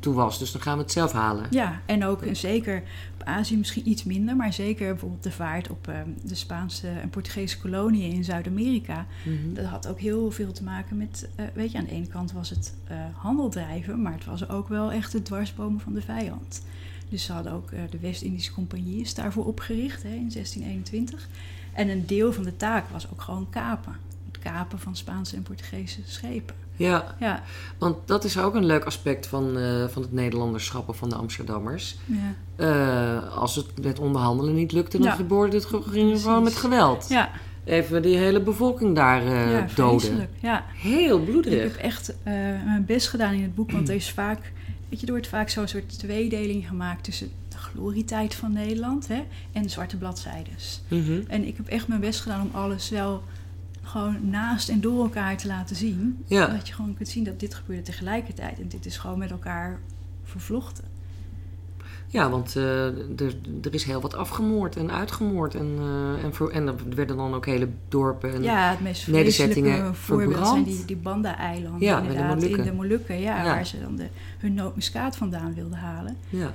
toe 0.00 0.14
was. 0.14 0.38
Dus 0.38 0.52
dan 0.52 0.62
gaan 0.62 0.76
we 0.76 0.82
het 0.82 0.92
zelf 0.92 1.12
halen. 1.12 1.46
ja 1.50 1.80
en 1.86 2.04
ook 2.04 2.22
en 2.22 2.36
zeker 2.36 2.82
op 3.14 3.26
Azië 3.26 3.56
misschien 3.56 3.88
iets 3.88 4.04
minder, 4.04 4.36
maar 4.36 4.52
zeker 4.52 4.88
bijvoorbeeld 4.88 5.22
de 5.22 5.30
vaart 5.30 5.70
op 5.70 5.88
eh, 5.88 5.94
de 6.22 6.34
Spaanse 6.34 6.88
en 6.88 7.10
Portugese 7.10 7.58
koloniën 7.58 8.12
in 8.12 8.24
Zuid-Amerika. 8.24 9.06
Mhm. 9.24 9.54
Dat 9.54 9.64
had 9.64 9.86
ook 9.88 10.00
heel 10.00 10.30
veel 10.30 10.52
te 10.52 10.64
maken 10.64 10.96
met, 10.96 11.28
eh, 11.34 11.44
weet 11.54 11.72
je, 11.72 11.78
aan 11.78 11.84
de 11.84 11.90
ene 11.90 12.06
kant 12.06 12.32
was 12.32 12.50
het 12.50 12.74
eh, 12.84 12.96
handel 13.14 13.48
drijven, 13.48 14.02
maar 14.02 14.12
het 14.12 14.24
was 14.24 14.48
ook 14.48 14.68
wel 14.68 14.92
echt 14.92 15.12
het 15.12 15.24
dwarsbomen 15.24 15.80
van 15.80 15.92
de 15.94 16.02
vijand. 16.02 16.62
Dus 17.08 17.24
ze 17.24 17.32
hadden 17.32 17.52
ook 17.52 17.70
de 17.90 17.98
West-Indische 17.98 18.52
Compagnie 18.52 19.00
is 19.00 19.14
daarvoor 19.14 19.46
opgericht 19.46 20.02
hè, 20.02 20.08
in 20.08 20.30
1621. 20.32 21.28
En 21.72 21.88
een 21.88 22.06
deel 22.06 22.32
van 22.32 22.44
de 22.44 22.56
taak 22.56 22.88
was 22.88 23.06
ook 23.12 23.20
gewoon 23.22 23.46
kapen. 23.50 23.92
Het 24.32 24.38
kapen 24.42 24.78
van 24.78 24.96
Spaanse 24.96 25.36
en 25.36 25.42
Portugese 25.42 26.00
schepen. 26.04 26.54
Ja, 26.76 27.14
Ja, 27.18 27.42
want 27.78 27.96
dat 28.04 28.24
is 28.24 28.38
ook 28.38 28.54
een 28.54 28.64
leuk 28.64 28.84
aspect 28.84 29.26
van, 29.26 29.58
eh, 29.58 29.84
van 29.88 30.02
het 30.02 30.12
Nederlanderschap 30.12 30.88
of 30.88 30.96
van 30.96 31.08
de 31.08 31.14
Amsterdammers. 31.14 31.96
ja. 32.04 32.34
Eh, 32.56 33.36
als 33.36 33.56
het 33.56 33.82
met 33.82 33.98
onderhandelen 33.98 34.54
niet 34.54 34.72
lukte, 34.72 34.96
dan 34.98 35.06
Ja. 35.06 35.16
het 35.52 35.64
gewoon 35.64 36.42
met 36.42 36.56
geweld. 36.56 37.06
ja, 37.08 37.30
Even 37.64 38.02
die 38.02 38.16
hele 38.16 38.40
bevolking 38.40 38.94
daar 38.94 39.22
eh, 39.26 39.50
ja 39.52 39.66
doden. 39.74 40.00
vreselijk. 40.00 40.30
Ja. 40.40 40.64
Heel 40.74 41.18
Ik 41.18 41.24
bloederig. 41.24 41.62
heb 41.62 41.76
echt 41.82 42.14
mijn 42.64 42.84
best 42.86 43.08
gedaan 43.08 43.32
in 43.32 43.42
het 43.42 43.54
boek, 43.54 43.70
want 43.72 43.88
er 43.88 43.94
is 43.94 44.10
vaak, 44.10 44.52
weet 44.88 45.00
je, 45.00 45.06
er 45.06 45.12
wordt 45.12 45.28
vaak 45.28 45.48
zo'n 45.48 45.68
soort 45.68 45.98
tweedeling 45.98 46.68
gemaakt 46.68 47.04
tussen 47.04 47.30
glorietijd 47.74 48.34
van 48.34 48.52
Nederland 48.52 49.08
hè, 49.08 49.24
en 49.52 49.70
zwarte 49.70 49.96
bladzijdes. 49.96 50.82
Mhm. 50.88 51.20
En 51.28 51.46
ik 51.46 51.56
heb 51.56 51.66
echt 51.66 51.88
mijn 51.88 52.00
best 52.00 52.20
gedaan 52.20 52.40
om 52.40 52.50
alles 52.52 52.88
wel 52.88 53.22
gewoon 53.82 54.30
naast 54.30 54.68
en 54.68 54.80
door 54.80 55.02
elkaar 55.02 55.36
te 55.36 55.46
laten 55.46 55.76
zien. 55.76 56.22
Ja. 56.26 56.46
Dat 56.46 56.68
je 56.68 56.74
gewoon 56.74 56.94
kunt 56.94 57.08
zien 57.08 57.24
dat 57.24 57.40
dit 57.40 57.54
gebeurde 57.54 57.82
tegelijkertijd 57.82 58.60
en 58.60 58.68
dit 58.68 58.86
is 58.86 58.96
gewoon 58.96 59.18
met 59.18 59.30
elkaar 59.30 59.80
vervlochten. 60.24 60.84
Ja, 62.06 62.30
want 62.30 62.56
eh, 62.56 62.86
er, 62.86 63.36
er 63.62 63.74
is 63.74 63.84
heel 63.84 64.00
wat 64.00 64.14
afgemoord 64.14 64.76
en 64.76 64.90
uitgemoord. 64.90 65.54
En, 65.54 65.76
eh, 65.78 66.24
en, 66.24 66.34
voor, 66.34 66.50
en 66.50 66.66
er 66.66 66.74
werden 66.94 67.16
dan 67.16 67.34
ook 67.34 67.46
hele 67.46 67.68
dorpen. 67.88 68.34
En, 68.34 68.42
ja, 68.42 68.70
het 68.70 68.80
meest 68.80 69.08
nederzettingen 69.08 69.94
voorbeeld 69.94 70.46
zijn 70.46 70.64
die, 70.64 70.84
die 70.84 70.96
Banda-eilanden 70.96 71.80
Ja, 71.80 72.00
de 72.00 72.48
in 72.48 72.62
de 72.62 72.72
Molukken. 72.72 73.20
Ja, 73.20 73.36
Ja. 73.36 73.44
waar 73.44 73.66
ze 73.66 73.80
dan 73.80 73.96
de, 73.96 74.06
hun 74.38 74.54
nootmuskaat 74.54 75.16
vandaan 75.16 75.54
wilden 75.54 75.78
halen. 75.78 76.16
ja. 76.28 76.52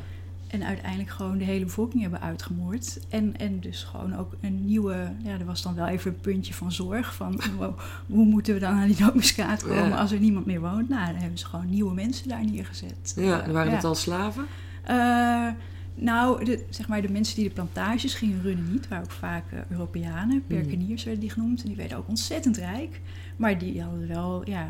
En 0.62 0.64
uiteindelijk 0.64 1.10
gewoon 1.10 1.38
de 1.38 1.44
hele 1.44 1.66
bevolking 1.66 2.02
hebben 2.02 2.22
uitgemoord. 2.22 3.00
En, 3.10 3.38
en 3.38 3.60
dus 3.60 3.84
gewoon 3.84 4.16
ook 4.16 4.36
een 4.42 4.66
nieuwe... 4.66 5.12
Ja, 5.24 5.32
er 5.40 5.46
was 5.46 5.62
dan 5.62 5.76
wel 5.76 5.88
even 5.88 6.12
een 6.12 6.20
puntje 6.20 6.54
van 6.54 6.72
zorg. 6.72 7.16
Van 7.16 7.40
wow, 7.58 7.80
hoe 8.08 8.26
moeten 8.26 8.54
we 8.54 8.60
dan 8.60 8.74
aan 8.74 8.88
die 8.88 9.00
nootmuskaat 9.00 9.64
komen 9.64 9.88
Ja. 9.90 9.98
als 9.98 10.12
er 10.12 10.20
niemand 10.20 10.46
meer 10.46 10.60
woont? 10.62 10.90
Nou, 10.90 11.06
dan 11.12 11.16
hebben 11.22 11.38
ze 11.40 11.46
gewoon 11.46 11.70
nieuwe 11.70 11.94
mensen 11.94 12.28
daar 12.30 12.46
neergezet. 12.46 13.14
ja, 13.16 13.42
en 13.42 13.52
waren 13.54 13.70
Ja. 13.70 13.76
het 13.76 13.86
al 13.86 13.96
slaven? 13.96 14.46
Eh, 14.84 15.48
nou, 15.96 16.46
de, 16.46 16.66
zeg 16.70 16.88
maar 16.88 17.02
de 17.02 17.10
mensen 17.12 17.36
die 17.36 17.48
de 17.48 17.54
plantages 17.54 18.14
gingen 18.14 18.42
runnen 18.42 18.72
niet. 18.72 18.88
waren 18.88 19.04
ook 19.04 19.12
vaak 19.12 19.52
eh, 19.52 19.60
Europeanen. 19.70 20.44
Perkeniers 20.48 21.04
werden 21.04 21.22
die 21.22 21.30
genoemd. 21.32 21.62
En 21.62 21.68
die 21.68 21.76
werden 21.78 21.98
ook 21.98 22.08
ontzettend 22.08 22.58
rijk. 22.58 23.02
Maar 23.36 23.58
die 23.58 23.82
hadden 23.82 24.08
wel... 24.08 24.50
Ja, 24.50 24.70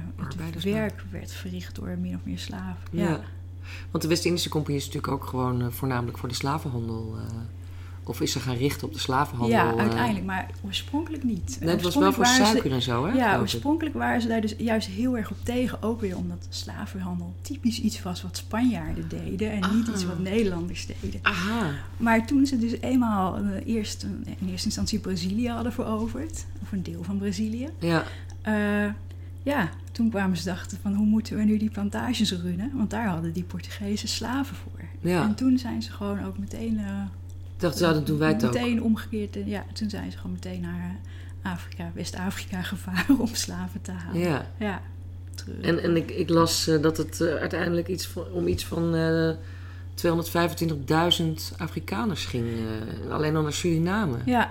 het 0.51 0.63
werk 0.63 1.03
werd 1.11 1.31
verricht 1.31 1.75
door 1.75 1.97
min 2.01 2.15
of 2.15 2.21
meer 2.23 2.39
slaven. 2.39 2.83
Ja. 2.91 3.03
ja. 3.09 3.19
Want 3.91 4.03
de 4.03 4.09
West-Indische 4.09 4.49
Compagnie 4.49 4.79
is 4.79 4.85
natuurlijk 4.85 5.13
ook 5.13 5.25
gewoon 5.25 5.61
eh, 5.61 5.67
voornamelijk 5.69 6.17
voor 6.17 6.29
de 6.29 6.35
slavenhandel. 6.35 7.15
eh, 7.17 7.35
of 8.07 8.21
is 8.21 8.31
ze 8.31 8.39
gaan 8.39 8.55
richten 8.55 8.87
op 8.87 8.93
de 8.93 8.99
slavenhandel? 8.99 9.57
Ja, 9.57 9.71
eh. 9.73 9.79
uiteindelijk, 9.79 10.25
maar 10.25 10.49
oorspronkelijk 10.65 11.23
niet. 11.23 11.57
Nee, 11.59 11.69
het 11.69 11.81
was 11.81 11.95
wel 11.95 12.13
voor 12.13 12.25
ze- 12.25 12.33
suiker 12.45 12.71
en 12.71 12.81
zo, 12.81 13.05
hè? 13.05 13.13
Ja, 13.13 13.39
oorspronkelijk 13.39 13.95
waren 13.95 14.21
ze 14.21 14.27
daar 14.27 14.41
dus 14.41 14.55
juist 14.57 14.87
heel 14.87 15.17
erg 15.17 15.31
op 15.31 15.37
tegen. 15.43 15.81
Ook 15.83 16.01
weer 16.01 16.17
omdat 16.17 16.47
slavenhandel 16.49 17.33
typisch 17.41 17.81
iets 17.81 18.01
was 18.03 18.21
wat 18.23 18.37
Spanjaarden 18.37 19.07
deden 19.09 19.51
en 19.51 19.75
niet 19.75 19.87
Ah. 19.87 19.93
iets 19.93 20.05
wat 20.05 20.19
Nederlanders 20.19 20.85
deden. 21.01 21.19
Aha. 21.21 21.71
Maar 21.97 22.27
toen 22.27 22.45
ze 22.45 22.57
dus 22.57 22.71
eenmaal 22.81 23.37
eerst 23.65 24.03
in 24.03 24.47
eerste 24.49 24.65
instantie 24.65 24.99
Brazilië 24.99 25.49
hadden 25.49 25.73
veroverd, 25.73 26.45
of 26.61 26.71
een 26.71 26.83
deel 26.83 27.03
van 27.03 27.17
Brazilië, 27.17 27.69
Ja, 27.79 28.03
ja, 29.45 29.69
toen 29.91 30.09
kwamen 30.09 30.37
ze 30.37 30.43
dachten 30.45 30.77
van 30.81 30.93
hoe 30.93 31.05
moeten 31.05 31.37
we 31.37 31.43
nu 31.43 31.57
die 31.57 31.69
plantages 31.69 32.31
runnen? 32.31 32.71
Want 32.73 32.89
daar 32.89 33.07
hadden 33.07 33.33
die 33.33 33.43
Portugezen 33.43 34.07
slaven 34.07 34.55
voor. 34.55 34.79
ja. 34.99 35.23
En 35.23 35.35
toen 35.35 35.57
zijn 35.57 35.81
ze 35.81 35.91
gewoon 35.91 36.23
ook 36.25 36.37
meteen... 36.37 36.77
Ik 37.55 37.61
dacht, 37.61 37.79
ja, 37.79 37.93
dan 37.93 38.03
doen 38.03 38.17
wij 38.17 38.27
het 38.31 38.45
ook. 38.45 38.53
meteen 38.53 38.83
omgekeerd. 38.83 39.35
eh, 39.35 39.47
Ja, 39.47 39.63
toen 39.73 39.89
zijn 39.89 40.11
ze 40.11 40.17
gewoon 40.17 40.31
meteen 40.31 40.61
naar 40.61 40.95
eh, 41.41 41.51
Afrika, 41.51 41.91
West-Afrika 41.93 42.61
gevaren 42.73 43.19
om 43.19 43.35
slaven 43.35 43.81
te 43.81 43.91
halen. 43.91 44.21
Ja. 44.21 44.45
Ja. 44.59 44.81
En, 45.61 45.83
en 45.83 45.95
ik, 45.95 46.11
ik 46.11 46.29
las 46.29 46.67
eh, 46.67 46.81
dat 46.81 46.97
het 46.97 47.21
uiteindelijk 47.21 47.87
iets 47.87 48.07
van, 48.07 48.23
om 48.31 48.47
iets 48.47 48.65
van 48.65 48.95
eh 48.95 49.29
225.000 49.95 51.57
Afrikaners 51.57 52.25
ging. 52.25 52.45
alleen 53.11 53.35
al 53.35 53.41
naar 53.41 53.53
Suriname. 53.53 54.17
Ja, 54.25 54.49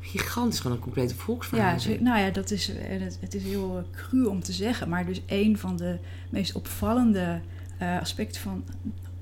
gigantisch, 0.00 0.60
gewoon 0.60 0.76
een 0.76 0.82
complete 0.82 1.14
volksverhaal. 1.14 1.78
Ja, 1.78 1.96
nou 2.00 2.20
ja, 2.20 2.30
dat 2.30 2.50
is, 2.50 2.74
en 2.74 3.00
het, 3.00 3.34
is 3.34 3.42
heel 3.42 3.78
eh, 3.78 3.84
cru 3.96 4.24
om 4.24 4.42
te 4.42 4.52
zeggen, 4.52 4.88
maar 4.88 5.06
dus 5.06 5.20
een 5.26 5.58
van 5.58 5.76
de 5.76 5.98
meest 6.30 6.52
opvallende 6.52 7.40
eh, 7.78 8.00
aspecten 8.00 8.40
van 8.40 8.64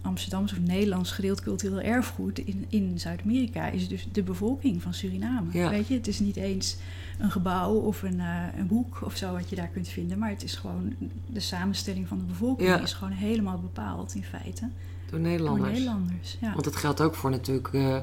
Amsterdams 0.03 0.53
of 0.53 0.59
Nederlands 0.61 1.11
gedeeld 1.11 1.43
cultureel 1.43 1.81
erfgoed 1.81 2.39
in, 2.39 2.65
in 2.69 3.01
Zuid-Amerika 3.01 3.69
is 3.69 3.89
dus 3.89 4.09
de 4.13 4.23
bevolking 4.23 4.83
van 4.83 4.95
Suriname. 4.95 5.53
Ja. 5.53 5.71
Weet 5.71 5.87
je, 5.89 5.95
het 5.95 6.07
is 6.07 6.21
niet 6.21 6.37
eens 6.37 6.77
een 7.19 7.31
gebouw 7.31 7.75
of 7.75 8.03
een, 8.03 8.21
eh, 8.21 8.43
een 8.59 8.67
boek 8.67 8.99
of 9.05 9.17
zo 9.17 9.33
wat 9.33 9.51
je 9.51 9.57
daar 9.57 9.69
kunt 9.69 9.89
vinden, 9.89 10.19
maar 10.19 10.31
het 10.31 10.43
is 10.43 10.55
gewoon 10.55 10.95
de 11.27 11.41
samenstelling 11.41 12.09
van 12.09 12.19
de 12.19 12.25
bevolking 12.25 12.69
Ja. 12.69 12.81
is 12.81 12.93
gewoon 12.93 13.13
helemaal 13.13 13.59
bepaald 13.59 14.15
in 14.15 14.25
feite 14.25 14.61
Door 14.61 14.71
door 15.11 15.21
Nederlanders. 15.21 15.71
Nederlanders. 15.73 16.37
Ja, 16.41 16.53
Want 16.53 16.65
dat 16.65 16.77
geldt 16.77 17.01
ook 17.01 17.15
voor 17.15 17.31
natuurlijk, 17.31 17.69
eh 17.73 17.99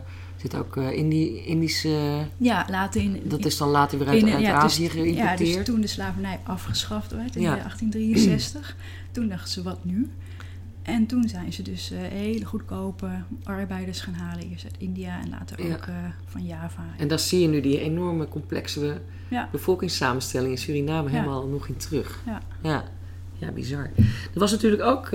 zit 0.52 0.56
ook 0.60 0.78
eh 0.78 0.92
Indi 0.98 1.38
Indische, 1.46 2.26
ja 2.38 2.66
later 2.70 3.02
in 3.02 3.22
dat 3.24 3.46
is 3.46 3.58
dan 3.58 3.70
later 3.70 3.98
weer 4.00 4.08
uit, 4.08 4.22
In- 4.22 4.30
uit 4.34 4.42
ja, 4.42 4.54
Azië 4.54 4.84
dus, 4.84 4.92
geïmporteerd. 4.92 5.40
Ja, 5.50 5.56
dus 5.56 5.66
toen 5.66 5.82
de 5.82 5.88
slavernij 5.88 6.40
afgeschaft 6.44 7.12
werd 7.12 7.36
in 7.36 7.42
Ja. 7.42 7.56
1863, 7.56 8.76
toen 9.12 9.28
dachten 9.28 9.52
ze 9.52 9.64
wat 9.64 9.86
nu? 9.86 10.10
En 10.82 11.06
toen 11.06 11.28
zijn 11.30 11.54
ze 11.54 11.62
dus 11.62 11.92
eh, 11.92 11.98
hele 12.00 12.46
goedkope 12.46 13.10
arbeiders 13.44 14.02
gaan 14.02 14.14
halen, 14.14 14.50
eerst 14.50 14.64
uit 14.64 14.76
India 14.78 15.20
en 15.22 15.30
later 15.30 15.68
Ja. 15.68 15.74
ook 15.74 15.86
eh, 15.86 15.96
van 16.26 16.46
Java. 16.46 16.84
En 16.98 17.08
daar 17.08 17.20
zie 17.20 17.40
je 17.42 17.48
nu 17.48 17.62
die 17.62 17.80
enorme 17.80 18.28
complexe 18.28 19.02
Ja. 19.30 19.50
bevolkingssamenstelling 19.52 20.52
in 20.52 20.58
Suriname 20.58 21.10
Ja. 21.10 21.16
helemaal 21.16 21.48
nog 21.48 21.68
in 21.68 21.78
terug. 21.78 22.22
Ja. 22.26 22.42
Ja, 22.62 22.84
ja 23.38 23.52
bizar. 23.52 23.92
Er 24.34 24.40
was 24.40 24.52
natuurlijk 24.52 24.84
ook 24.84 25.10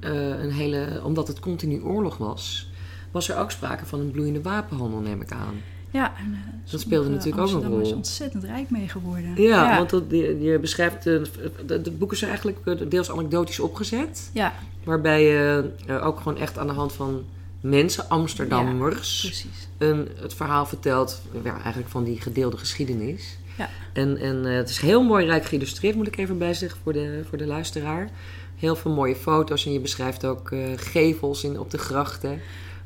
een 0.00 0.50
hele, 0.52 1.00
omdat 1.04 1.28
het 1.28 1.40
continu 1.40 1.80
oorlog 1.80 2.16
was, 2.16 2.69
was 3.10 3.28
er 3.28 3.36
ook 3.36 3.50
sprake 3.50 3.86
van 3.86 4.00
een 4.00 4.10
bloeiende 4.10 4.42
wapenhandel, 4.42 5.00
neem 5.00 5.20
ik 5.20 5.32
aan. 5.32 5.54
Ja, 5.90 6.12
en, 6.18 6.32
eh, 6.32 6.70
Dat 6.70 6.80
speelde 6.80 7.08
natuurlijk 7.08 7.48
ook 7.48 7.62
een 7.62 7.68
rol. 7.68 7.92
ontzettend 7.92 8.44
rijk 8.44 8.70
mee 8.70 8.88
geworden. 8.88 9.42
Ja, 9.42 9.76
want 9.76 9.90
dat, 9.90 10.02
je, 10.08 10.40
je 10.40 10.58
beschrijft, 10.58 11.06
eh, 11.06 11.20
de, 11.66 11.80
de 11.80 11.90
boeken 11.90 12.16
zijn 12.16 12.30
eigenlijk 12.30 12.58
eh, 12.64 12.88
deels 12.88 13.10
anekdotisch 13.10 13.60
opgezet, 13.60 14.30
Ja, 14.32 14.54
waarbij 14.84 15.22
je 15.22 15.70
ook 16.02 16.20
gewoon 16.20 16.38
echt 16.38 16.58
aan 16.58 16.66
de 16.66 16.72
hand 16.72 16.92
van 16.92 17.24
mensen, 17.60 18.08
Amsterdammers, 18.08 19.44
een, 19.78 20.08
het 20.20 20.34
verhaal 20.34 20.66
vertelt, 20.66 21.22
ja, 21.44 21.52
eigenlijk 21.52 21.88
van 21.88 22.04
die 22.04 22.20
gedeelde 22.20 22.56
geschiedenis. 22.56 23.38
Ja. 23.58 23.68
En, 23.92 24.16
en 24.16 24.44
het 24.44 24.68
is 24.68 24.78
heel 24.78 25.02
mooi 25.02 25.26
rijk 25.26 25.44
geïllustreerd, 25.44 25.94
moet 25.96 26.06
ik 26.06 26.16
even 26.16 26.38
bijzeggen 26.38 26.80
voor 26.82 26.92
de, 26.92 27.22
voor 27.28 27.38
de 27.38 27.46
luisteraar. 27.46 28.10
Heel 28.56 28.76
veel 28.76 28.92
mooie 28.92 29.16
foto's 29.16 29.66
en 29.66 29.72
je 29.72 29.80
beschrijft 29.80 30.24
ook 30.24 30.54
gevels 30.76 31.44
in, 31.44 31.60
op 31.60 31.70
de 31.70 31.78
grachten. 31.78 32.40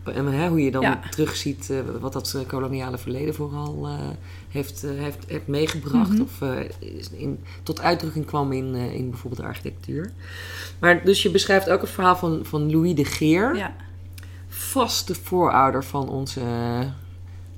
En 0.05 0.27
hè, 0.27 0.49
hoe 0.49 0.62
je 0.62 0.71
dan 0.71 0.83
Ja. 0.83 1.01
terugziet 1.11 1.71
eh, 1.71 1.79
wat 2.01 2.12
dat 2.12 2.35
eh, 2.35 2.47
koloniale 2.47 2.99
verleden 2.99 3.35
vooral 3.35 3.87
eh, 3.87 3.99
heeft, 4.49 4.83
heeft, 4.83 5.25
heeft 5.27 5.47
meegebracht. 5.47 6.11
Mhm. 6.11 6.23
Of 6.23 6.40
in, 7.17 7.38
tot 7.62 7.81
uitdrukking 7.81 8.27
kwam 8.27 8.53
in, 8.53 8.75
in 8.75 9.11
bijvoorbeeld 9.11 9.40
de 9.43 9.47
architectuur. 9.49 10.12
Maar 10.79 11.05
dus 11.05 11.23
je 11.23 11.31
beschrijft 11.31 11.71
ook 11.71 11.81
het 11.81 11.90
verhaal 11.90 12.17
van, 12.17 12.40
van 12.43 12.71
Louis 12.71 12.95
de 12.95 13.05
Geer 13.05 13.57
Ja, 13.57 13.75
vaste 14.49 15.14
voorouder 15.14 15.85
van 15.85 16.09
onze 16.09 16.40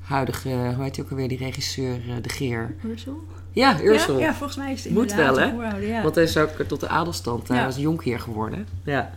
huidige, 0.01 0.49
hoe 0.49 0.85
heet 0.85 0.97
hij 0.97 1.05
ook 1.05 1.11
alweer, 1.11 1.29
die 1.29 1.39
regisseur 1.39 2.01
De 2.23 2.29
Geer. 2.29 2.75
Ursel? 2.85 3.25
Ja, 3.53 3.81
Ursel. 3.83 4.19
Ja, 4.19 4.27
ja, 4.27 4.35
volgens 4.35 4.59
mij 4.59 4.73
is 4.73 4.85
het 4.85 4.93
Moet 4.93 5.15
wel, 5.15 5.39
hè? 5.39 5.45
ja. 5.79 6.03
Want 6.03 6.15
hij 6.15 6.25
is 6.25 6.37
ook 6.37 6.51
tot 6.51 6.81
de 6.81 6.89
adelstand, 6.89 7.49
hij 7.49 7.65
was 7.65 7.77
jonkheer 7.77 8.21
geworden. 8.21 8.67
Ja. 8.85 9.11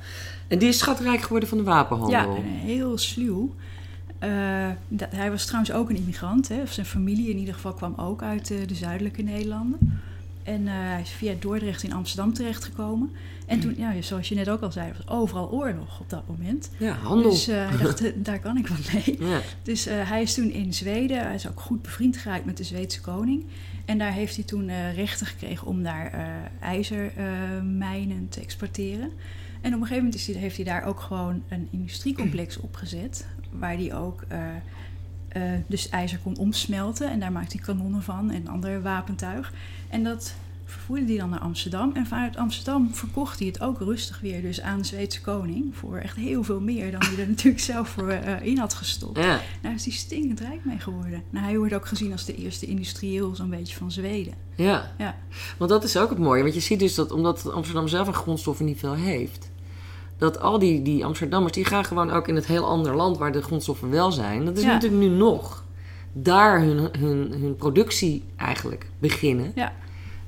En 0.50 0.60
die 0.60 0.68
is 0.68 0.78
schatrijk 0.78 1.22
geworden 1.22 1.50
van 1.50 1.58
de 1.58 1.64
wapenhandel. 1.64 2.36
Ja, 2.36 2.42
heel 2.66 2.98
sluw. 2.98 3.56
Eh, 4.20 4.68
dat, 4.88 5.12
hij 5.12 5.32
was 5.32 5.46
trouwens 5.46 5.72
ook 5.72 5.90
een 5.90 5.96
immigrant. 5.96 6.48
Hè? 6.48 6.62
Of 6.62 6.72
zijn 6.72 6.86
familie 6.86 7.30
in 7.30 7.38
ieder 7.38 7.54
geval 7.54 7.74
kwam 7.74 7.94
ook 7.98 8.22
uit 8.24 8.52
eh, 8.52 8.58
de 8.68 8.76
zuidelijke 8.76 9.22
Nederlanden. 9.22 10.02
En 10.44 10.68
eh, 10.68 10.74
hij 10.74 11.02
is 11.02 11.10
via 11.10 11.34
Dordrecht 11.40 11.84
in 11.84 11.94
Amsterdam 11.94 12.34
terechtgekomen. 12.34 13.12
En 13.46 13.60
toen, 13.60 13.74
ja, 13.78 14.02
zoals 14.02 14.30
je 14.30 14.36
net 14.36 14.50
ook 14.50 14.62
al 14.62 14.72
zei, 14.72 14.92
was 14.98 15.08
overal 15.08 15.52
oorlog 15.52 16.00
op 16.00 16.10
dat 16.10 16.24
moment. 16.28 16.70
Ja, 16.78 16.94
handel. 16.94 17.30
Dus 17.30 17.46
hij 17.46 17.78
dacht, 17.82 18.26
daar 18.26 18.40
kan 18.40 18.58
ik 18.58 18.68
wat 18.68 18.94
mee. 18.94 19.18
ja. 19.30 19.42
Dus 19.64 19.86
hij 19.86 20.22
is 20.22 20.34
toen 20.34 20.52
in 20.52 20.74
Zweden, 20.74 21.24
hij 21.24 21.36
is 21.36 21.48
ook 21.48 21.60
goed 21.60 21.82
bevriend 21.82 22.18
geraakt 22.18 22.46
met 22.46 22.58
de 22.58 22.64
Zweedse 22.64 23.02
koning. 23.02 23.46
En 23.86 23.98
daar 23.98 24.12
heeft 24.12 24.36
hij 24.36 24.44
toen 24.44 24.92
rechten 24.94 25.28
gekregen 25.28 25.68
om 25.68 25.84
daar 25.84 26.12
ijzermijnen 26.60 28.30
te 28.30 28.42
exporteren. 28.42 29.12
En 29.62 29.74
op 29.74 29.82
een 29.82 29.88
gegeven 29.88 30.04
moment 30.04 30.16
is 30.16 30.36
heeft 30.36 30.56
hij 30.56 30.66
daar 30.66 30.84
ook 30.84 31.00
gewoon 31.00 31.44
een 31.50 31.68
industriecomplex 31.72 32.58
opgezet. 32.58 33.28
Waar 33.52 33.76
hij 33.76 33.94
ook 33.94 34.24
eh, 34.28 34.40
eh, 35.28 35.60
dus 35.68 35.90
ijzer 35.90 36.20
kon 36.20 36.38
omsmelten. 36.38 37.12
En 37.12 37.20
daar 37.20 37.32
maakte 37.32 37.58
hij 37.58 37.66
kanonnen 37.66 38.04
van 38.04 38.32
en 38.32 38.48
ander 38.48 38.82
wapentuig. 38.82 39.54
En 39.90 40.04
dat 40.04 40.36
vervoerde 40.70 41.06
hij 41.06 41.18
dan 41.18 41.30
naar 41.30 41.40
Amsterdam. 41.40 41.92
En 41.94 42.06
vanuit 42.06 42.38
Amsterdam 42.38 42.90
verkocht 42.94 43.40
hij 43.40 43.48
het 43.48 43.62
ook 43.62 43.80
rustig 43.80 44.20
weer 44.20 44.42
dus 44.42 44.62
aan 44.62 44.78
de 44.78 44.84
Zweedse 44.86 45.22
koning. 45.22 45.66
Voor 45.76 45.98
echt 45.98 46.16
heel 46.16 46.44
veel 46.44 46.60
meer 46.60 46.92
dan 46.92 47.02
hij 47.04 47.18
er 47.24 47.28
natuurlijk 47.36 47.64
zelf 47.64 47.90
voor 47.90 48.10
eh, 48.10 48.46
in 48.46 48.58
had 48.58 48.74
gestopt. 48.74 49.18
ja. 49.18 49.40
Daar 49.62 49.74
is 49.74 49.84
hij 49.86 49.94
stinkend 49.94 50.40
rijk 50.40 50.66
mee 50.66 50.80
geworden. 50.80 51.24
Nou, 51.30 51.46
hij 51.46 51.58
wordt 51.58 51.74
ook 51.74 51.86
gezien 51.88 52.12
als 52.12 52.26
de 52.26 52.36
eerste 52.36 52.66
industrieel 52.66 53.36
zo'n 53.36 53.50
beetje 53.50 53.76
van 53.76 53.92
Zweden. 53.92 54.34
Ja. 54.56 54.92
Ja. 54.98 55.16
Want 55.58 55.70
dat 55.70 55.84
is 55.84 55.98
ook 55.98 56.10
het 56.10 56.20
mooie. 56.20 56.42
Want 56.42 56.54
je 56.54 56.60
ziet 56.60 56.80
dus 56.80 56.96
dat 56.96 57.12
omdat 57.12 57.52
Amsterdam 57.52 57.88
zelf 57.88 58.08
aan 58.08 58.14
grondstoffen 58.14 58.66
niet 58.66 58.80
veel 58.80 58.94
heeft... 58.96 59.50
dat 60.18 60.40
al 60.40 60.60
die, 60.60 60.82
die 60.82 61.06
Amsterdammers, 61.06 61.54
die 61.54 61.66
gaan 61.66 61.86
gewoon 61.86 62.12
ook 62.12 62.28
in 62.28 62.36
het 62.36 62.46
heel 62.46 62.66
ander 62.68 62.96
land... 62.96 63.18
waar 63.18 63.32
de 63.32 63.42
grondstoffen 63.42 63.90
wel 63.90 64.12
zijn. 64.12 64.46
Dat 64.46 64.58
is 64.58 64.64
Ja. 64.64 64.74
natuurlijk 64.74 65.02
nu 65.02 65.10
nog. 65.10 65.64
Daar 66.14 66.62
hun, 66.62 66.90
hun, 67.00 67.32
hun 67.42 67.56
productie 67.56 68.24
eigenlijk 68.36 68.90
beginnen. 69.00 69.52
Ja. 69.56 69.74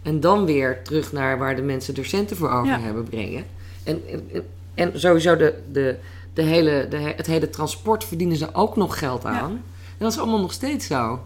En 0.02 0.20
dan 0.20 0.46
weer 0.46 0.82
terug 0.84 1.12
naar 1.12 1.38
waar 1.38 1.56
de 1.56 1.62
mensen 1.62 1.96
er 1.96 2.06
centen 2.06 2.38
voor 2.38 2.50
over 2.50 2.68
Ja. 2.68 2.80
hebben 2.80 3.04
brengen. 3.04 3.46
En, 3.84 4.02
en, 4.10 4.44
en 4.74 5.00
sowieso 5.00 5.36
de, 5.38 5.62
de, 5.72 5.96
de 6.34 6.42
hele, 6.42 6.88
de, 6.90 6.98
he- 6.98 7.14
het 7.16 7.28
hele 7.28 7.50
transport 7.50 8.04
verdienen 8.04 8.38
ze 8.38 8.54
ook 8.54 8.76
nog 8.76 9.00
geld 9.00 9.26
aan. 9.26 9.34
Ja. 9.52 9.58
En 9.98 9.98
dat 10.08 10.12
is 10.12 10.18
allemaal 10.20 10.42
nog 10.42 10.52
steeds 10.54 10.88
zo. 10.88 11.10
Dat 11.10 11.22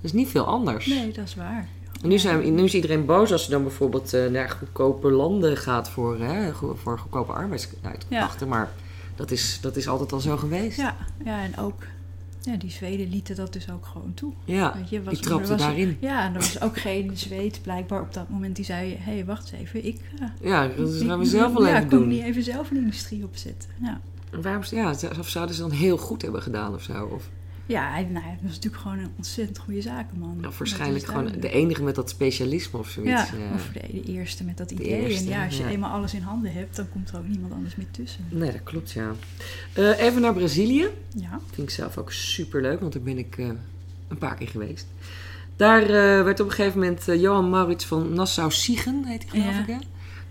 is 0.00 0.12
niet 0.12 0.28
veel 0.28 0.44
anders. 0.46 0.86
Nee, 0.86 1.12
dat 1.12 1.24
is 1.26 1.34
waar. 1.34 1.68
En 2.02 2.08
nu, 2.08 2.18
zijn, 2.18 2.54
nu 2.54 2.62
is 2.62 2.74
iedereen 2.74 3.04
boos 3.04 3.32
als 3.32 3.44
ze 3.44 3.50
dan 3.50 3.62
bijvoorbeeld 3.62 4.12
eh, 4.14 4.26
naar 4.26 4.50
goedkope 4.50 5.10
landen 5.10 5.56
gaat 5.56 5.88
voor, 5.90 6.18
hè, 6.20 6.52
voor 6.82 6.98
goedkope 6.98 7.32
arbeidskrachten. 7.32 8.48
Maar 8.48 8.70
dat 9.16 9.30
is, 9.30 9.58
dat 9.60 9.76
is 9.76 9.88
altijd 9.88 10.12
al 10.12 10.20
zo 10.20 10.36
geweest. 10.36 10.76
Ja, 10.76 10.96
ja 11.24 11.42
en 11.42 11.58
ook 11.58 11.82
ja, 12.44 12.56
die 12.56 12.70
Zweden 12.70 13.08
lieten 13.08 13.36
dat 13.36 13.52
dus 13.52 13.70
ook 13.70 13.86
gewoon 13.86 14.14
toe. 14.14 14.32
Ja, 14.44 14.74
Weet 14.76 14.88
je, 14.88 15.02
was, 15.02 15.14
die 15.14 15.22
trapte 15.22 15.48
was, 15.48 15.60
daarin. 15.60 15.96
Ja, 16.00 16.24
en 16.26 16.34
er 16.34 16.38
was 16.40 16.60
ook 16.60 16.78
geen 16.78 17.10
Zweed 17.16 17.58
blijkbaar 17.62 18.00
op 18.00 18.14
dat 18.14 18.28
moment 18.28 18.56
die 18.56 18.64
zei... 18.64 18.90
hé, 18.98 19.12
hey, 19.12 19.24
wacht 19.24 19.52
eens 19.52 19.60
even, 19.62 19.84
ik... 19.86 20.00
eh, 20.20 20.26
Ja, 20.40 20.68
dat 20.68 20.94
ik- 21.00 21.06
gaan 21.06 21.18
we 21.18 21.24
zelf 21.24 21.52
wel 21.52 21.66
ja, 21.66 21.76
even 21.76 21.88
kon 21.88 21.98
doen. 21.98 22.08
niet 22.08 22.22
even 22.22 22.42
zelf 22.42 22.70
een 22.70 22.76
industrie 22.76 23.24
opzetten. 23.24 23.68
Ja, 23.82 24.00
En 24.30 24.42
Waarom, 24.42 24.62
ja, 24.70 24.94
of 25.18 25.28
zouden 25.28 25.54
ze 25.54 25.60
dan 25.60 25.70
heel 25.70 25.96
goed 25.96 26.22
hebben 26.22 26.42
gedaan 26.42 26.74
of 26.74 26.82
zo? 26.82 27.04
Of, 27.04 27.30
ja 27.66 27.90
hij, 27.90 28.02
nou, 28.02 28.24
hij 28.24 28.38
was 28.42 28.54
natuurlijk 28.54 28.82
gewoon 28.82 28.98
een 28.98 29.10
ontzettend 29.16 29.58
goede 29.58 29.82
zakenman. 29.82 30.38
Dat 30.40 30.58
waarschijnlijk 30.58 31.04
gewoon 31.04 31.32
de 31.40 31.50
enige 31.50 31.82
met 31.82 31.94
dat 31.94 32.10
specialisme 32.10 32.78
of 32.78 32.88
zoiets. 32.88 33.10
Ja, 33.10 33.54
of 33.54 33.70
de, 33.72 33.80
de 33.92 34.02
eerste 34.02 34.44
met 34.44 34.56
dat 34.56 34.68
De 34.68 34.74
idee. 34.74 34.86
eerste, 34.86 35.24
en 35.24 35.28
ja, 35.30 35.44
als 35.44 35.56
je 35.56 35.62
ja. 35.62 35.68
eenmaal 35.68 35.92
alles 35.92 36.14
in 36.14 36.22
handen 36.22 36.52
hebt, 36.52 36.76
dan 36.76 36.88
komt 36.92 37.10
er 37.10 37.18
ook 37.18 37.28
niemand 37.28 37.52
anders 37.52 37.76
meer 37.76 37.90
tussen. 37.90 38.24
Nee, 38.28 38.52
dat 38.52 38.62
klopt, 38.62 38.90
ja. 38.92 39.12
Eh, 39.72 39.98
even 39.98 40.20
naar 40.20 40.34
Brazilië. 40.34 40.88
Ja, 41.14 41.40
Vind 41.52 41.68
ik 41.68 41.74
zelf 41.74 41.98
ook 41.98 42.12
super 42.12 42.62
leuk, 42.62 42.80
want 42.80 42.92
daar 42.92 43.02
ben 43.02 43.18
ik 43.18 43.38
eh, 43.38 43.48
een 44.08 44.18
paar 44.18 44.34
keer 44.34 44.48
geweest. 44.48 44.86
Daar 45.56 45.82
eh, 45.82 45.88
werd 46.24 46.40
op 46.40 46.46
een 46.46 46.52
gegeven 46.52 46.80
moment 46.80 47.04
Johan 47.04 47.50
Maurits 47.50 47.84
van 47.84 48.14
Nassau-Siegen, 48.14 49.04
heet 49.04 49.24
hij 49.30 49.40
geloof 49.40 49.58
ik, 49.58 49.66
hè? 49.66 49.78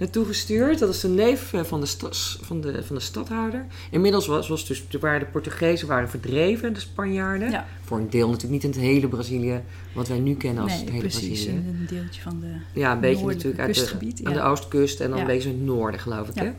Naartoe 0.04 0.26
gestuurd. 0.26 0.80
Dat 0.80 0.90
is 0.90 1.00
de 1.00 1.08
neef 1.08 1.54
eh, 1.54 1.64
van 1.64 1.82
de, 1.82 1.88
van 2.42 2.62
de, 2.62 2.84
van 2.84 2.96
de 2.96 3.02
stadhouder. 3.02 3.66
Inmiddels 3.92 4.28
was, 4.28 4.48
was 4.48 4.68
dus, 4.68 4.84
waar 5.00 5.20
de 5.20 5.26
Portugezen 5.26 5.88
waren 5.88 6.10
verdreven, 6.10 6.74
de 6.74 6.80
Spanjaarden. 6.80 7.52
ja. 7.52 7.68
Voor 7.84 7.98
een 7.98 8.10
deel 8.10 8.28
natuurlijk 8.30 8.54
niet 8.54 8.64
in 8.64 8.70
het 8.70 8.90
hele 8.90 9.08
Brazilië, 9.08 9.62
wat 9.94 10.08
wij 10.08 10.20
nu 10.20 10.36
kennen 10.36 10.64
als 10.64 10.72
nee, 10.72 10.82
het 10.82 10.90
hele 10.90 11.02
precies. 11.02 11.44
Brazilië. 11.44 11.58
Een, 11.58 11.78
een 11.80 11.86
deeltje 11.90 12.22
van 12.22 12.40
de... 12.40 12.80
Ja, 12.80 12.92
een 12.92 13.00
beetje 13.00 13.26
natuurlijk 13.26 13.60
uit 13.60 13.76
de, 13.76 13.80
kustgebied, 13.80 14.22
aan 14.24 14.34
ja. 14.34 14.42
de 14.42 14.48
oostkust 14.48 15.00
en 15.00 15.10
dan 15.10 15.18
Ja. 15.18 15.24
een 15.24 15.30
beetje 15.30 15.50
in 15.50 15.56
het 15.56 15.66
noorden, 15.66 16.00
geloof 16.00 16.28
ik. 16.28 16.36
Ja. 16.36 16.44
Hè? 16.44 16.52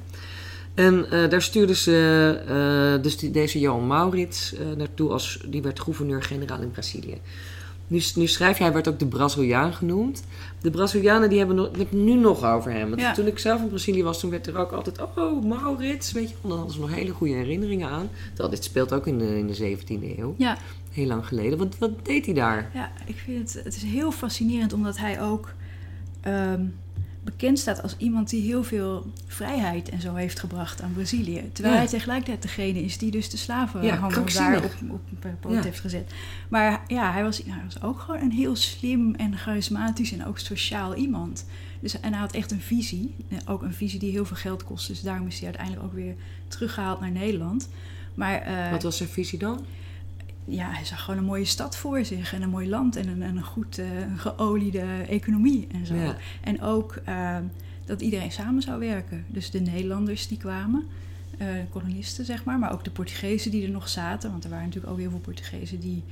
En 0.74 1.10
eh, 1.10 1.30
daar 1.30 1.42
stuurden 1.42 1.76
ze 1.76 2.40
eh, 2.48 3.02
dus 3.02 3.16
die, 3.16 3.30
deze 3.30 3.58
Johan 3.58 3.86
Maurits 3.86 4.54
naartoe 4.76 5.10
als 5.10 5.44
die 5.48 5.62
werd 5.62 5.80
gouverneur-generaal 5.80 6.60
in 6.60 6.70
Brazilië. 6.70 7.20
Nu, 7.86 8.02
nu 8.14 8.26
schrijf 8.26 8.58
jij, 8.58 8.72
werd 8.72 8.88
ook 8.88 8.98
de 8.98 9.06
Braziliaan 9.06 9.72
genoemd. 9.72 10.24
De 10.60 10.70
Brazilianen 10.70 11.28
die 11.28 11.38
hebben 11.38 11.58
het 11.58 11.92
nu 11.92 12.14
nog 12.14 12.44
over 12.44 12.72
hem. 12.72 12.88
Want 12.88 13.00
Ja. 13.00 13.12
Toen 13.12 13.26
ik 13.26 13.38
zelf 13.38 13.60
in 13.60 13.68
Brazilië 13.68 14.02
was, 14.02 14.20
toen 14.20 14.30
werd 14.30 14.46
er 14.46 14.56
ook 14.58 14.72
altijd, 14.72 15.00
oh 15.16 15.44
Maurits, 15.44 16.12
weet 16.12 16.28
je. 16.28 16.34
wel. 16.40 16.48
Dan 16.50 16.58
hadden 16.58 16.74
ze 16.76 16.80
nog 16.80 16.94
hele 16.94 17.12
goede 17.12 17.34
herinneringen 17.34 17.88
aan. 17.88 18.08
Terwijl 18.28 18.50
dit 18.50 18.64
speelt 18.64 18.92
ook 18.92 19.06
in 19.06 19.18
de, 19.18 19.38
in 19.38 19.46
de 19.46 19.76
17e 19.78 20.18
eeuw, 20.18 20.34
Ja, 20.38 20.56
heel 20.90 21.06
lang 21.06 21.26
geleden. 21.26 21.58
Wat, 21.58 21.78
wat 21.78 21.90
deed 22.06 22.24
hij 22.24 22.34
daar? 22.34 22.70
ja, 22.74 22.90
ik 23.06 23.16
vind 23.16 23.52
het, 23.54 23.64
het 23.64 23.76
is 23.76 23.82
heel 23.82 24.12
fascinerend 24.12 24.72
omdat 24.72 24.98
hij 24.98 25.22
ook... 25.22 25.52
ehm, 26.20 26.62
bekend 27.24 27.58
staat 27.58 27.82
als 27.82 27.96
iemand 27.98 28.30
die 28.30 28.42
heel 28.42 28.64
veel 28.64 29.12
vrijheid 29.26 29.88
en 29.88 30.00
zo 30.00 30.14
heeft 30.14 30.38
gebracht 30.40 30.82
aan 30.82 30.92
Brazilië. 30.92 31.50
Terwijl 31.52 31.74
Ja. 31.74 31.80
hij 31.80 31.90
tegelijkertijd 31.90 32.42
degene 32.42 32.82
is 32.82 32.98
die 32.98 33.10
dus 33.10 33.30
de 33.30 33.36
slavenhandel 33.36 34.24
daar 34.34 34.56
op, 34.64 34.74
op 34.90 35.00
een 35.24 35.38
poot 35.40 35.52
Ja. 35.52 35.62
heeft 35.62 35.80
gezet. 35.80 36.12
Maar 36.48 36.82
ja, 36.86 37.12
hij 37.12 37.22
was, 37.22 37.42
hij 37.46 37.62
was 37.64 37.82
ook 37.82 37.98
gewoon 38.00 38.20
een 38.20 38.30
heel 38.32 38.56
slim 38.56 39.14
en 39.14 39.36
charismatisch 39.36 40.12
en 40.12 40.26
ook 40.26 40.38
sociaal 40.38 40.94
iemand. 40.94 41.46
Dus, 41.80 42.00
en 42.00 42.10
hij 42.12 42.20
had 42.20 42.32
echt 42.34 42.50
een 42.50 42.60
visie. 42.60 43.14
Eh, 43.28 43.38
Ook 43.46 43.62
een 43.62 43.74
visie 43.74 43.98
die 43.98 44.10
heel 44.10 44.24
veel 44.24 44.36
geld 44.36 44.64
kost. 44.64 44.86
Dus 44.88 45.02
daarom 45.02 45.26
is 45.26 45.34
hij 45.36 45.44
uiteindelijk 45.44 45.84
ook 45.86 45.92
weer 45.94 46.14
teruggehaald 46.48 47.00
naar 47.00 47.10
Nederland. 47.10 47.68
Maar 48.14 48.40
eh, 48.42 48.70
Wat 48.70 48.82
was 48.82 48.96
zijn 48.96 49.08
visie 49.08 49.38
dan? 49.38 49.64
Ja, 50.44 50.70
hij 50.70 50.84
zag 50.84 51.04
gewoon 51.04 51.18
een 51.18 51.26
mooie 51.26 51.44
stad 51.44 51.76
voor 51.76 52.04
zich 52.04 52.34
en 52.34 52.42
een 52.42 52.48
mooi 52.48 52.68
land 52.68 52.96
en 52.96 53.08
een, 53.08 53.22
en 53.22 53.36
een 53.36 53.44
goed 53.44 53.78
eh, 53.78 53.86
geoliede 54.16 55.04
economie 55.08 55.66
en 55.72 55.86
zo. 55.86 55.94
Ja. 55.94 56.16
En 56.40 56.62
ook 56.62 57.00
eh, 57.04 57.36
dat 57.84 58.00
iedereen 58.00 58.32
samen 58.32 58.62
zou 58.62 58.78
werken. 58.78 59.24
Dus 59.28 59.50
de 59.50 59.60
Nederlanders 59.60 60.28
die 60.28 60.38
kwamen, 60.38 60.86
eh, 61.38 61.48
kolonisten 61.70 62.24
zeg 62.24 62.44
maar, 62.44 62.58
maar 62.58 62.72
ook 62.72 62.84
de 62.84 62.90
Portugezen 62.90 63.50
die 63.50 63.64
er 63.64 63.70
nog 63.70 63.88
zaten. 63.88 64.30
Want 64.30 64.44
er 64.44 64.50
waren 64.50 64.64
natuurlijk 64.64 64.92
ook 64.92 64.98
heel 64.98 65.10
veel 65.10 65.18
Portugezen 65.18 65.80
die 65.80 66.02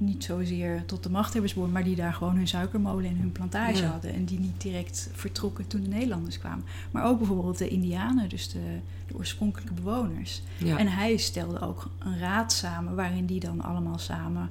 niet 0.00 0.24
zozeer 0.24 0.82
tot 0.86 1.02
de 1.02 1.10
machthebbers 1.10 1.52
behoorden, 1.52 1.76
maar 1.76 1.86
die 1.86 1.96
daar 1.96 2.12
gewoon 2.14 2.36
hun 2.36 2.48
suikermolen 2.48 3.04
en 3.10 3.16
hun 3.16 3.32
plantage 3.32 3.82
Ja. 3.82 3.88
hadden. 3.88 4.14
En 4.14 4.24
die 4.24 4.38
niet 4.40 4.60
direct 4.60 5.10
vertrokken 5.12 5.66
toen 5.66 5.80
de 5.82 5.88
Nederlanders 5.88 6.38
kwamen. 6.38 6.64
Maar 6.90 7.04
ook 7.04 7.18
bijvoorbeeld 7.18 7.58
de 7.58 7.68
Indianen, 7.68 8.28
dus 8.28 8.48
de, 8.50 8.60
de 9.06 9.16
oorspronkelijke 9.16 9.72
bewoners. 9.74 10.42
Ja. 10.58 10.78
En 10.78 10.86
hij 10.88 11.16
stelde 11.16 11.60
ook 11.60 11.88
een 11.98 12.18
raad 12.18 12.52
samen 12.52 12.94
waarin 12.94 13.26
die 13.26 13.40
dan 13.40 13.60
allemaal 13.62 13.98
samen 13.98 14.48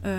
eh, 0.00 0.12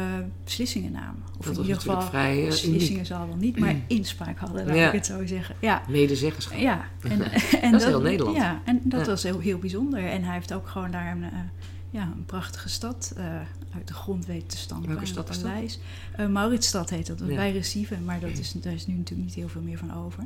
beslissingen 0.44 0.92
namen. 0.92 1.22
Of 1.40 1.46
dat 1.46 1.56
in 1.56 1.62
ieder 1.62 1.78
geval 1.78 2.02
vrij 2.02 2.40
uh, 2.42 2.46
beslissingen 2.46 3.06
zal 3.06 3.28
wel 3.28 3.36
niet, 3.36 3.60
maar 3.60 3.76
inspraak 3.88 4.38
hadden, 4.38 4.66
laat 4.66 4.76
Ja. 4.76 4.88
ik 4.88 4.94
het 4.94 5.06
zo 5.06 5.26
zeggen. 5.26 5.56
Ja, 5.60 5.82
medezeggenschap. 5.90 6.58
ja. 6.60 6.86
En, 7.02 7.22
en 7.62 7.72
Dat 7.72 7.82
is 7.82 7.88
heel 7.88 8.02
Nederland. 8.02 8.38
Ja, 8.38 8.62
en 8.66 8.82
dat 8.84 9.08
was 9.08 9.24
heel, 9.24 9.40
heel 9.40 9.58
bijzonder. 9.58 10.06
En 10.06 10.24
hij 10.24 10.34
heeft 10.34 10.54
ook 10.54 10.68
gewoon 10.68 10.92
daar 10.92 11.12
een, 11.12 11.24
eh, 11.24 11.30
ja, 11.90 12.02
een 12.04 12.26
prachtige 12.26 12.70
stad 12.70 13.14
eh, 13.18 13.26
uit 13.76 13.88
de 13.88 13.94
grond 13.94 14.26
weten 14.26 14.48
te 14.48 14.58
stampen. 14.58 14.90
Welke 14.90 15.06
stad 15.06 15.30
is 15.30 15.42
dat? 15.42 15.52
Eh, 16.16 16.28
Mauritsstad 16.28 16.90
heet 16.90 17.08
dat, 17.08 17.18
dat 17.18 17.28
is 17.28 17.34
Ja. 17.34 17.40
bij 17.40 17.52
Recife, 17.52 17.98
maar 18.06 18.20
dat 18.20 18.30
is, 18.38 18.52
daar 18.52 18.74
is 18.74 18.88
nu 18.88 18.94
natuurlijk 18.94 19.28
niet 19.28 19.36
heel 19.38 19.50
veel 19.50 19.62
meer 19.62 19.78
van 19.78 19.94
over. 20.06 20.24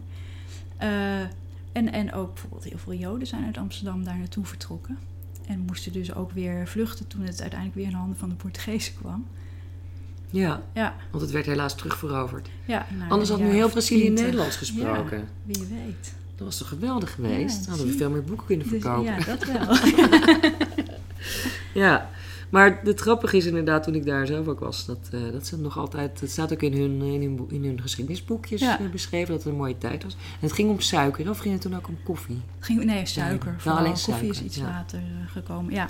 Eh, 0.77 1.19
en, 1.71 1.91
en 1.91 2.13
ook 2.13 2.33
bijvoorbeeld 2.33 2.63
heel 2.63 2.77
veel 2.77 2.93
Joden 2.93 3.27
zijn 3.27 3.45
uit 3.45 3.57
Amsterdam 3.57 4.03
daar 4.03 4.17
naartoe 4.17 4.45
vertrokken. 4.45 4.97
En 5.47 5.59
moesten 5.59 5.91
dus 5.91 6.13
ook 6.13 6.31
weer 6.31 6.67
vluchten 6.67 7.07
toen 7.07 7.21
het 7.21 7.39
uiteindelijk 7.41 7.75
weer 7.75 7.85
in 7.85 7.91
de 7.91 7.97
handen 7.97 8.17
van 8.17 8.29
de 8.29 8.35
Portugezen 8.35 8.93
kwam. 8.95 9.25
Ja, 10.29 10.61
Ja, 10.73 10.95
want 11.11 11.23
het 11.23 11.31
werd 11.31 11.45
helaas 11.45 11.75
terugveroverd. 11.75 12.47
ja. 12.65 12.85
Anders 13.09 13.29
had 13.29 13.39
nu 13.39 13.49
heel 13.49 13.69
Brazilië 13.69 14.01
20. 14.01 14.23
Nederlands 14.25 14.55
gesproken. 14.55 15.17
Ja, 15.17 15.25
wie 15.43 15.65
weet. 15.69 16.13
Dat 16.35 16.47
was 16.47 16.57
toch 16.57 16.67
geweldig 16.67 17.11
geweest? 17.13 17.59
Dan 17.59 17.69
hadden 17.69 17.87
we 17.91 17.97
veel 17.97 18.09
meer 18.09 18.23
boeken 18.23 18.45
kunnen 18.45 18.69
Dus, 18.69 18.81
verkopen. 18.81 19.13
ja, 19.13 19.17
dat 19.25 19.43
wel. 19.45 19.77
Ja, 21.73 22.09
maar 22.49 22.79
het 22.83 22.99
grappige 22.99 23.37
is 23.37 23.45
inderdaad 23.45 23.83
toen 23.83 23.95
ik 23.95 24.05
daar 24.05 24.27
zelf 24.27 24.47
ook 24.47 24.59
was, 24.59 24.85
dat, 24.85 24.97
eh, 25.11 25.19
dat 25.31 25.45
ze 25.47 25.57
nog 25.57 25.77
altijd, 25.77 26.19
het 26.19 26.31
staat 26.31 26.53
ook 26.53 26.61
in 26.61 26.73
hun, 26.73 27.01
in 27.01 27.21
hun, 27.21 27.35
boek- 27.35 27.51
in 27.51 27.63
hun 27.65 27.81
geschiedenisboekjes 27.81 28.61
Ja. 28.61 28.79
eh, 28.79 28.89
beschreven 28.89 29.27
dat 29.33 29.43
het 29.43 29.51
een 29.51 29.57
mooie 29.57 29.77
tijd 29.77 30.03
was. 30.03 30.13
En 30.13 30.19
het 30.39 30.51
ging 30.51 30.69
om 30.69 30.79
suiker, 30.79 31.29
of 31.29 31.37
ging 31.37 31.53
het 31.53 31.61
toen 31.63 31.75
ook 31.75 31.87
om 31.87 31.97
koffie? 32.03 32.41
Ging, 32.59 32.83
nee, 32.83 33.05
suiker. 33.05 33.49
Nee, 33.51 33.59
vooral 33.59 33.79
alleen 33.79 33.91
koffie 33.93 34.13
suiker, 34.13 34.29
is 34.29 34.41
iets 34.41 34.55
ja. 34.55 34.63
later 34.63 34.99
eh, 34.99 35.31
gekomen. 35.31 35.73
Ja, 35.73 35.87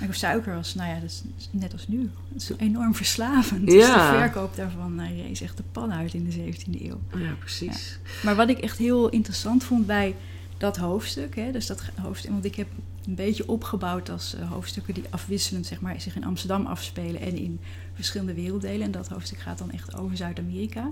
maar 0.00 0.14
suiker 0.14 0.54
was, 0.54 0.74
nou 0.74 0.88
ja, 0.88 0.94
dat 1.00 1.10
is 1.10 1.22
net 1.50 1.72
als 1.72 1.88
nu. 1.88 2.10
Het 2.32 2.42
is 2.42 2.50
enorm 2.58 2.94
verslavend. 2.94 3.66
Dus 3.66 3.86
Ja. 3.86 4.10
de 4.12 4.18
verkoop 4.18 4.56
daarvan 4.56 5.00
eh, 5.00 5.22
rees 5.26 5.40
echt 5.40 5.56
de 5.56 5.62
pan 5.72 5.92
uit 5.92 6.14
in 6.14 6.24
de 6.24 6.32
17e 6.32 6.84
eeuw. 6.84 7.00
Ja, 7.20 7.32
precies. 7.38 7.98
Maar 8.22 8.34
wat 8.34 8.48
ik 8.48 8.58
echt 8.58 8.78
heel 8.78 9.08
interessant 9.08 9.64
vond 9.64 9.86
bij 9.86 10.14
dat 10.58 10.76
hoofdstuk, 10.76 11.36
hè, 11.36 11.52
dus 11.52 11.66
dat 11.66 11.82
hoofdstuk, 12.02 12.30
want 12.30 12.44
ik 12.44 12.54
heb 12.54 12.66
een 13.06 13.14
beetje 13.14 13.48
opgebouwd 13.48 14.10
als 14.10 14.34
eh, 14.34 14.50
hoofdstukken 14.50 14.94
die 14.94 15.04
afwisselend 15.10 15.66
zeg 15.66 15.80
maar, 15.80 16.00
zich 16.00 16.16
in 16.16 16.24
Amsterdam 16.24 16.66
afspelen 16.66 17.20
en 17.20 17.36
in 17.36 17.60
verschillende 17.94 18.34
werelddelen. 18.34 18.82
En 18.82 18.90
dat 18.90 19.08
hoofdstuk 19.08 19.38
gaat 19.38 19.58
dan 19.58 19.70
echt 19.70 19.96
over 19.98 20.16
Zuid-Amerika. 20.16 20.90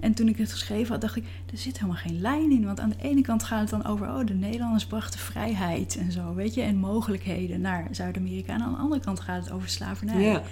En 0.00 0.14
toen 0.14 0.28
ik 0.28 0.36
het 0.36 0.52
geschreven 0.52 0.92
had, 0.92 1.00
dacht 1.00 1.16
ik, 1.16 1.24
er 1.52 1.58
zit 1.58 1.74
helemaal 1.78 2.00
geen 2.00 2.20
lijn 2.20 2.50
in. 2.50 2.64
Want 2.64 2.80
aan 2.80 2.88
de 2.88 3.02
ene 3.02 3.20
kant 3.20 3.42
gaat 3.42 3.60
het 3.60 3.70
dan 3.70 3.84
over, 3.84 4.06
oh, 4.06 4.26
de 4.26 4.34
Nederlanders 4.34 4.86
brachten 4.86 5.20
vrijheid 5.20 5.96
en 5.96 6.12
zo, 6.12 6.34
weet 6.34 6.54
je, 6.54 6.62
en 6.62 6.76
mogelijkheden 6.76 7.60
naar 7.60 7.88
Zuid-Amerika. 7.90 8.54
En 8.54 8.62
aan 8.62 8.72
de 8.72 8.78
andere 8.78 9.00
kant 9.00 9.20
gaat 9.20 9.44
het 9.44 9.52
over 9.52 9.68
slavernij. 9.68 10.22
Ja, 10.22 10.42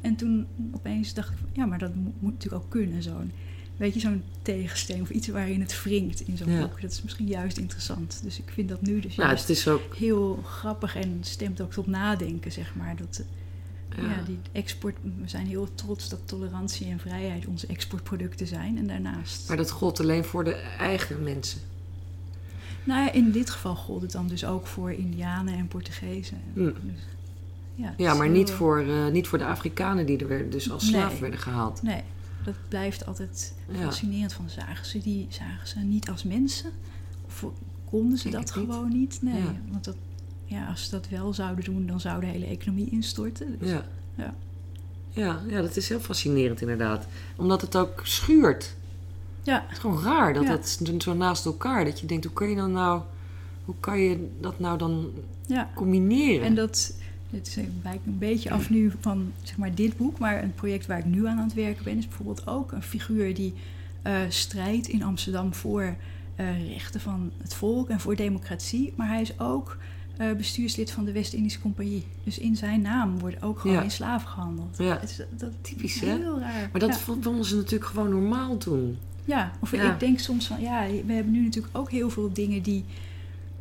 En 0.00 0.16
toen 0.16 0.46
opeens 0.72 1.14
dacht 1.14 1.30
ik, 1.30 1.36
ja, 1.52 1.66
maar 1.66 1.78
dat 1.78 1.94
moet, 1.94 2.20
moet 2.20 2.32
natuurlijk 2.32 2.64
ook 2.64 2.70
kunnen, 2.70 3.02
zo'n, 3.02 3.32
weet 3.76 3.94
je, 3.94 4.00
zo'n 4.00 4.22
tegensteen 4.42 5.00
of 5.02 5.10
iets 5.10 5.28
waarin 5.28 5.60
het 5.60 5.82
wringt 5.82 6.20
in 6.20 6.36
zo'n 6.36 6.50
Ja. 6.52 6.60
boek. 6.60 6.80
Dat 6.80 6.90
is 6.90 7.02
misschien 7.02 7.26
juist 7.26 7.58
interessant. 7.58 8.20
Dus 8.22 8.38
ik 8.38 8.50
vind 8.52 8.68
dat 8.68 8.82
nu 8.82 9.00
dus 9.00 9.16
nou, 9.16 9.30
het 9.30 9.48
is 9.48 9.68
ook, 9.68 9.94
heel 9.96 10.42
grappig 10.44 10.96
en 10.96 11.18
stemt 11.20 11.60
ook 11.60 11.72
tot 11.72 11.86
nadenken, 11.86 12.52
zeg 12.52 12.74
maar. 12.74 12.96
Dat, 12.96 13.22
ja, 13.96 14.02
ja. 14.02 14.22
die 14.26 14.38
export, 14.52 14.96
we 15.02 15.28
zijn 15.28 15.46
heel 15.46 15.68
trots 15.74 16.08
dat 16.08 16.18
tolerantie 16.24 16.86
en 16.86 16.98
vrijheid 16.98 17.46
onze 17.46 17.66
exportproducten 17.66 18.46
zijn. 18.46 18.78
En 18.78 18.86
daarnaast, 18.86 19.48
maar 19.48 19.56
dat 19.56 19.70
gold 19.70 20.00
alleen 20.00 20.24
voor 20.24 20.44
de 20.44 20.54
eigen 20.78 21.22
mensen. 21.22 21.60
nou 22.84 23.04
ja, 23.04 23.12
in 23.12 23.30
dit 23.30 23.50
geval 23.50 23.74
gold 23.76 24.02
het 24.02 24.12
dan 24.12 24.28
dus 24.28 24.44
ook 24.44 24.66
voor 24.66 24.92
Indianen 24.92 25.54
en 25.54 25.68
Portugezen. 25.68 26.38
Hm. 26.54 26.64
Dus, 26.64 26.72
ja, 27.74 27.94
Ja, 27.96 28.14
maar 28.14 28.26
heel- 28.26 28.34
niet 28.34 28.50
voor, 28.50 28.78
eh, 28.80 29.06
niet 29.08 29.26
voor 29.28 29.38
de 29.38 29.44
Afrikanen 29.46 30.06
die 30.06 30.18
er 30.18 30.28
weer- 30.28 30.50
dus 30.50 30.70
als 30.70 30.86
slaaf 30.86 31.10
Nee. 31.12 31.20
werden 31.20 31.40
gehaald. 31.40 31.82
Nee, 31.82 32.02
dat 32.44 32.54
blijft 32.68 33.06
altijd 33.06 33.54
fascinerend 33.80 34.32
van 34.32 34.48
zagen 34.48 34.86
ze 34.86 34.98
die 34.98 35.26
zagen 35.30 35.68
ze 35.68 35.78
niet 35.78 36.10
als 36.10 36.24
mensen 36.24 36.70
of 37.26 37.44
konden 37.84 38.18
ze 38.18 38.30
Denk 38.30 38.46
dat 38.46 38.56
niet. 38.56 38.64
gewoon 38.70 38.88
niet 38.88 39.18
nee 39.22 39.42
want 39.70 39.84
dat 39.84 39.96
ja 40.44 40.66
als 40.66 40.84
ze 40.84 40.90
dat 40.90 41.08
wel 41.08 41.34
zouden 41.34 41.64
doen 41.64 41.86
dan 41.86 42.00
zou 42.00 42.20
de 42.20 42.26
hele 42.26 42.46
economie 42.46 42.90
instorten 42.90 43.58
dus, 43.58 43.70
Ja. 43.70 43.84
Ja. 44.14 44.34
Ja, 45.10 45.40
ja, 45.48 45.60
dat 45.60 45.76
is 45.76 45.88
heel 45.88 46.00
fascinerend 46.00 46.60
inderdaad. 46.60 47.06
Omdat 47.36 47.60
het 47.60 47.76
ook 47.76 48.00
schuurt. 48.04 48.74
ja 49.42 49.62
Het 49.62 49.72
is 49.72 49.78
gewoon 49.78 50.02
raar 50.02 50.34
dat 50.34 50.42
Ja. 50.42 50.48
dat 50.50 50.80
zo 50.98 51.14
naast 51.14 51.44
elkaar. 51.44 51.84
Dat 51.84 52.00
je 52.00 52.06
denkt, 52.06 52.24
hoe 52.24 52.32
kan 52.34 52.48
je 52.48 52.56
dan 52.56 52.72
nou, 52.72 53.02
hoe 53.64 53.74
kan 53.80 53.98
je 53.98 54.30
dat 54.40 54.58
nou 54.58 54.78
dan 54.78 55.10
ja 55.46 55.70
combineren? 55.74 56.46
en 56.46 56.54
dat 56.54 56.94
dit 57.34 57.46
is 57.46 57.56
een, 57.56 57.80
wijkt 57.82 58.06
een 58.06 58.18
beetje 58.18 58.50
af 58.50 58.70
nu 58.70 58.92
van 59.00 59.32
zeg 59.42 59.56
maar 59.56 59.74
dit 59.74 59.96
boek 59.96 60.18
maar 60.18 60.42
een 60.42 60.54
project 60.54 60.86
waar 60.86 60.98
ik 60.98 61.04
nu 61.04 61.26
aan 61.26 61.38
aan 61.38 61.44
het 61.44 61.54
werken 61.54 61.84
ben 61.84 61.96
is 61.98 62.08
bijvoorbeeld 62.08 62.46
ook 62.46 62.72
een 62.72 62.82
figuur 62.82 63.34
die 63.34 63.54
eh, 64.02 64.16
strijdt 64.28 64.88
in 64.88 65.02
Amsterdam 65.02 65.54
voor 65.54 65.96
eh, 66.36 66.68
rechten 66.68 67.00
van 67.00 67.30
het 67.42 67.54
volk 67.54 67.88
en 67.88 68.00
voor 68.00 68.16
democratie 68.16 68.92
maar 68.96 69.08
hij 69.08 69.20
is 69.20 69.40
ook 69.40 69.76
eh, 70.16 70.32
bestuurslid 70.32 70.90
van 70.90 71.04
de 71.04 71.12
West-Indische 71.12 71.60
Compagnie. 71.60 72.04
Dus 72.24 72.38
in 72.38 72.56
zijn 72.56 72.80
naam 72.80 73.18
wordt 73.18 73.42
ook 73.42 73.58
gewoon 73.58 73.76
Ja. 73.76 73.82
in 73.82 73.90
slaven 73.90 74.28
gehandeld. 74.28 74.76
Ja. 74.78 74.98
Het 75.00 75.10
is, 75.10 75.20
dat 75.30 75.50
Typisch, 75.60 75.94
is 75.94 76.00
hè? 76.00 76.16
heel 76.18 76.38
raar. 76.40 76.68
Maar 76.72 76.80
dat 76.80 76.90
ja. 76.90 76.96
vonden 76.96 77.44
ze 77.44 77.56
natuurlijk 77.56 77.90
gewoon 77.90 78.10
normaal 78.10 78.56
toen. 78.56 78.98
Ja, 79.24 79.52
of 79.60 79.72
Ja. 79.72 79.92
ik 79.92 80.00
denk 80.00 80.18
soms 80.18 80.46
van, 80.46 80.60
ja, 80.60 80.86
we 81.06 81.12
hebben 81.12 81.32
nu 81.32 81.42
natuurlijk 81.44 81.76
ook 81.76 81.90
heel 81.90 82.10
veel 82.10 82.32
dingen 82.32 82.62
die 82.62 82.84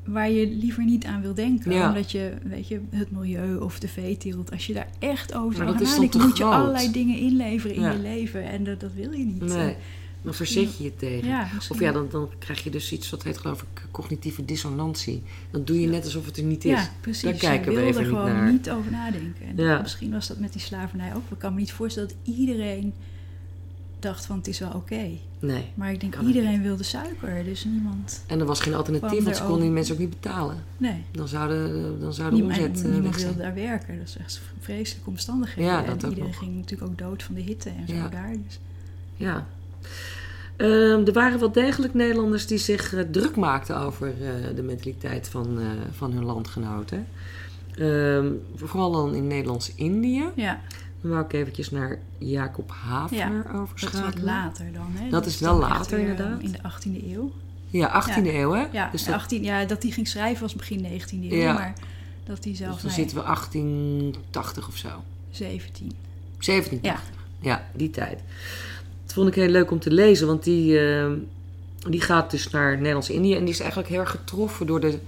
waar 0.06 0.30
je 0.32 0.48
liever 0.48 0.84
niet 0.86 1.06
aan 1.06 1.22
wil 1.22 1.34
denken. 1.34 1.72
Ja. 1.72 1.88
Omdat 1.88 2.12
je, 2.12 2.34
weet 2.44 2.68
je, 2.68 2.80
het 2.89 3.12
milieu 3.12 3.56
of 3.58 3.80
de 3.80 3.88
veeteelt, 3.88 4.52
als 4.52 4.66
je 4.68 4.74
daar 4.74 4.89
echt 5.00 5.34
over 5.34 5.56
zou 5.56 5.70
gaan 5.70 5.84
nadenken, 5.84 6.10
te 6.20 6.26
moet 6.28 6.38
je 6.38 6.44
allerlei 6.44 6.92
dingen 6.92 7.18
inleveren 7.18 7.76
in 7.76 7.82
Ja. 7.82 7.92
je 7.92 8.00
leven. 8.00 8.44
En 8.44 8.63
dat, 8.63 8.80
dat 8.80 8.94
wil 8.94 9.12
je 9.12 9.26
niet. 9.26 9.42
Nee, 9.42 9.76
dan 10.22 10.34
verzet 10.34 10.78
je 10.78 10.84
je 10.84 10.96
tegen. 10.96 11.28
Ja, 11.28 11.48
Of 11.70 11.80
ja, 11.80 11.92
dan, 11.92 12.08
dan 12.12 12.30
krijg 12.39 12.63
je 12.63 12.70
dus 12.70 12.92
iets 12.92 13.10
dat 13.10 13.24
heet 13.24 13.38
geloof 13.38 13.62
ik 13.62 13.88
cognitieve 13.92 14.46
dissonantie. 14.46 15.22
Dan 15.52 15.63
doe 15.63 15.82
je 15.82 15.88
net 15.88 16.04
alsof 16.04 16.26
het 16.26 16.38
er 16.38 16.44
niet 16.44 16.66
is. 16.66 16.72
Ja, 16.72 16.89
precies. 17.02 17.24
Daar 17.24 17.34
kijken 17.34 17.72
je 17.72 17.78
we 17.78 17.84
wil 17.84 17.89
even 17.89 18.02
er 18.02 18.08
niet 18.08 18.18
gewoon 18.18 18.34
naar. 18.34 18.52
niet 18.52 18.70
over 18.70 18.92
nadenken. 18.92 19.46
En 19.48 19.63
Ja. 19.66 19.82
misschien 19.82 20.12
was 20.12 20.28
dat 20.28 20.39
met 20.39 20.52
die 20.54 20.62
slavernij 20.62 21.16
ook. 21.16 21.22
Ik 21.32 21.38
kan 21.39 21.54
me 21.54 21.60
niet 21.60 21.72
voorstellen 21.72 22.10
dat 22.10 22.36
iedereen 22.36 22.94
dacht 24.04 24.26
van 24.26 24.38
het 24.38 24.48
is 24.48 24.60
wel 24.60 24.72
oké. 24.76 25.10
Nee. 25.39 25.72
Maar 25.74 25.92
ik 25.92 26.00
denk 26.00 26.16
iedereen 26.20 26.62
wilde 26.62 26.84
suiker, 26.84 27.44
dus 27.44 27.63
niemand... 27.66 28.24
En 28.28 28.39
er 28.39 28.46
was 28.46 28.60
geen 28.60 28.74
alternatief, 28.74 29.24
want 29.24 29.36
ze 29.36 29.44
konden 29.44 29.62
die 29.62 29.72
mensen 29.72 29.94
ook 29.94 30.00
niet 30.00 30.10
betalen. 30.10 30.63
Nee, 30.78 31.04
Dan 31.12 31.28
zouden 31.28 32.00
dan 32.00 32.13
zou 32.13 32.30
de 32.30 32.36
niemand, 32.36 32.58
omzet 32.58 32.84
en 32.84 32.88
eh, 32.89 32.94
niemand 32.94 33.22
wilde 33.22 33.38
daar 33.38 33.54
werken. 33.54 33.98
Dat 33.98 34.08
is 34.08 34.18
echt 34.18 34.42
vreselijke 34.60 35.10
omstandigheden. 35.10 35.72
Ja, 35.72 35.84
en 35.84 35.89
dat 35.89 36.04
iedereen 36.04 36.30
nog. 36.30 36.38
ging 36.38 36.56
natuurlijk 36.56 36.92
ook 36.92 36.98
dood 36.98 37.24
van 37.24 37.36
de 37.36 37.42
hitte 37.42 37.70
en 37.70 37.88
zo 37.88 37.94
Ja. 37.94 38.08
daar. 38.10 38.32
Dus. 38.48 38.60
Ja. 39.16 39.48
Ehm, 40.56 41.06
er 41.06 41.13
waren 41.13 41.39
wel 41.39 41.52
degelijk 41.52 41.94
Nederlanders 41.94 42.48
die 42.48 42.58
zich 42.58 42.94
eh, 42.94 43.02
druk 43.12 43.36
maakten 43.36 43.78
over 43.78 44.08
eh, 44.08 44.56
de 44.56 44.63
mentaliteit 44.63 45.28
van, 45.30 45.60
van 45.92 46.12
hun 46.12 46.26
landgenoten. 46.26 47.08
Ehm, 47.78 48.28
vooral 48.56 48.92
dan 48.92 49.16
in 49.16 49.28
Nederlands-Indië. 49.28 50.24
Ja, 50.36 50.62
Dan 51.04 51.12
wou 51.12 51.24
ik 51.26 51.34
eventjes 51.34 51.70
naar 51.70 52.00
Jacob 52.18 52.72
Havener 52.72 53.44
dat 53.44 53.46
is 53.46 53.52
wat 53.52 53.62
overschakelen. 53.62 54.24
later 54.24 54.74
dan. 54.74 54.91
Hè? 54.93 55.10
Dat 55.10 55.26
is 55.26 55.38
dan 55.38 55.60
wel 55.60 55.70
later, 55.70 55.97
weer, 55.97 56.08
inderdaad. 56.08 56.41
In 56.41 56.51
de 56.51 56.58
18e 56.58 57.04
eeuw. 57.12 57.32
Ja, 57.68 58.04
18e 58.04 58.26
eeuw 58.26 58.51
hè? 58.51 58.66
Ja, 58.72 58.89
dus 58.91 59.04
dat, 59.06 59.16
18, 59.16 59.43
ja, 59.43 59.66
dat 59.66 59.82
die 59.82 59.91
ging 59.91 60.08
schrijven 60.08 60.41
was 60.41 60.56
begin 60.56 61.01
19e 61.01 61.10
eeuw. 61.12 61.36
Ja. 61.36 61.54
Maar 61.54 61.74
dat 62.26 62.43
die 62.43 62.56
zelf, 62.56 62.74
dus 62.74 62.82
dan 62.82 62.91
nee, 62.91 62.99
zitten 62.99 63.18
we 63.18 63.24
1880 63.24 64.68
of 64.68 64.78
zo. 64.78 64.89
17. 65.32 65.91
1780. 66.45 67.22
Ja. 67.39 67.66
die 67.76 67.89
tijd. 67.89 68.20
Dat 69.04 69.14
vond 69.14 69.28
ik 69.28 69.36
heel 69.36 69.49
leuk 69.49 69.72
om 69.72 69.80
te 69.80 69.91
lezen, 69.91 70.28
want 70.28 70.43
die, 70.43 70.80
eh, 70.80 71.12
die 71.89 72.01
gaat 72.01 72.32
dus 72.32 72.49
naar 72.49 72.78
Nederlands-Indië 72.78 73.36
en 73.36 73.43
die 73.43 73.54
is 73.54 73.60
eigenlijk 73.60 73.89
heel 73.89 73.99
erg 73.99 74.10
getroffen 74.10 74.68
door 74.68 74.80
de 74.80 74.99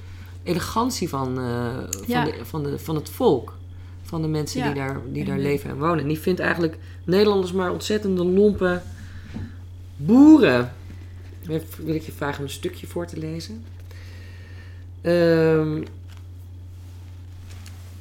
elegantie 0.43 1.09
van, 1.09 1.39
eh, 1.39 1.75
van, 1.89 2.03
Ja. 2.07 2.23
de, 2.25 2.39
van, 2.43 2.63
de, 2.63 2.79
van 2.79 2.95
het 2.95 3.09
volk. 3.09 3.57
Van 4.05 4.21
de 4.21 4.27
mensen 4.27 4.59
Ja. 4.59 4.65
die 4.65 4.75
daar, 4.75 4.99
die 5.11 5.21
En, 5.21 5.27
daar 5.27 5.39
leven 5.39 5.69
en 5.69 5.77
wonen. 5.77 5.99
En 5.99 6.07
die 6.07 6.19
vindt 6.19 6.39
eigenlijk 6.39 6.77
Nederlanders 7.03 7.51
maar 7.51 7.71
ontzettende 7.71 8.25
lompe 8.25 8.81
boeren. 9.97 10.73
Wil 11.77 11.95
ik 11.95 12.01
je 12.01 12.11
vragen 12.11 12.37
om 12.37 12.43
een 12.43 12.49
stukje 12.49 12.87
voor 12.87 13.05
te 13.05 13.17
lezen. 13.17 13.63
Ehm, 15.01 15.83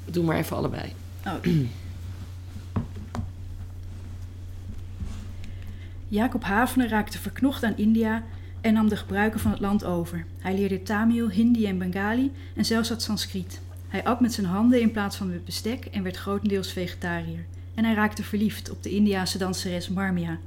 doe 0.04 0.24
maar 0.24 0.36
even 0.36 0.56
allebei. 0.56 0.92
Oh. 1.26 1.34
Jacob 6.08 6.44
Havener 6.44 6.88
raakte 6.88 7.18
verknocht 7.18 7.62
aan 7.62 7.76
India 7.76 8.22
en 8.60 8.72
nam 8.72 8.88
de 8.88 8.96
gebruiken 8.96 9.40
van 9.40 9.50
het 9.50 9.60
land 9.60 9.84
over. 9.84 10.24
Hij 10.38 10.54
leerde 10.54 10.82
Tamil, 10.82 11.28
Hindi 11.28 11.66
en 11.66 11.78
Bengali 11.78 12.32
en 12.54 12.64
zelfs 12.64 12.88
het 12.88 13.02
Sanskriet. 13.02 13.60
Hij 13.94 14.04
at 14.04 14.20
met 14.20 14.32
zijn 14.32 14.46
handen 14.46 14.80
in 14.80 14.90
plaats 14.90 15.16
van 15.16 15.28
met 15.28 15.44
bestek 15.44 15.84
en 15.84 16.02
werd 16.02 16.16
grotendeels 16.16 16.72
vegetariër. 16.72 17.44
En 17.74 17.84
hij 17.84 17.94
raakte 17.94 18.22
verliefd 18.22 18.70
op 18.70 18.82
de 18.82 18.90
Indiase 18.90 19.38
danseres 19.38 19.88
Marmia. 19.88 20.38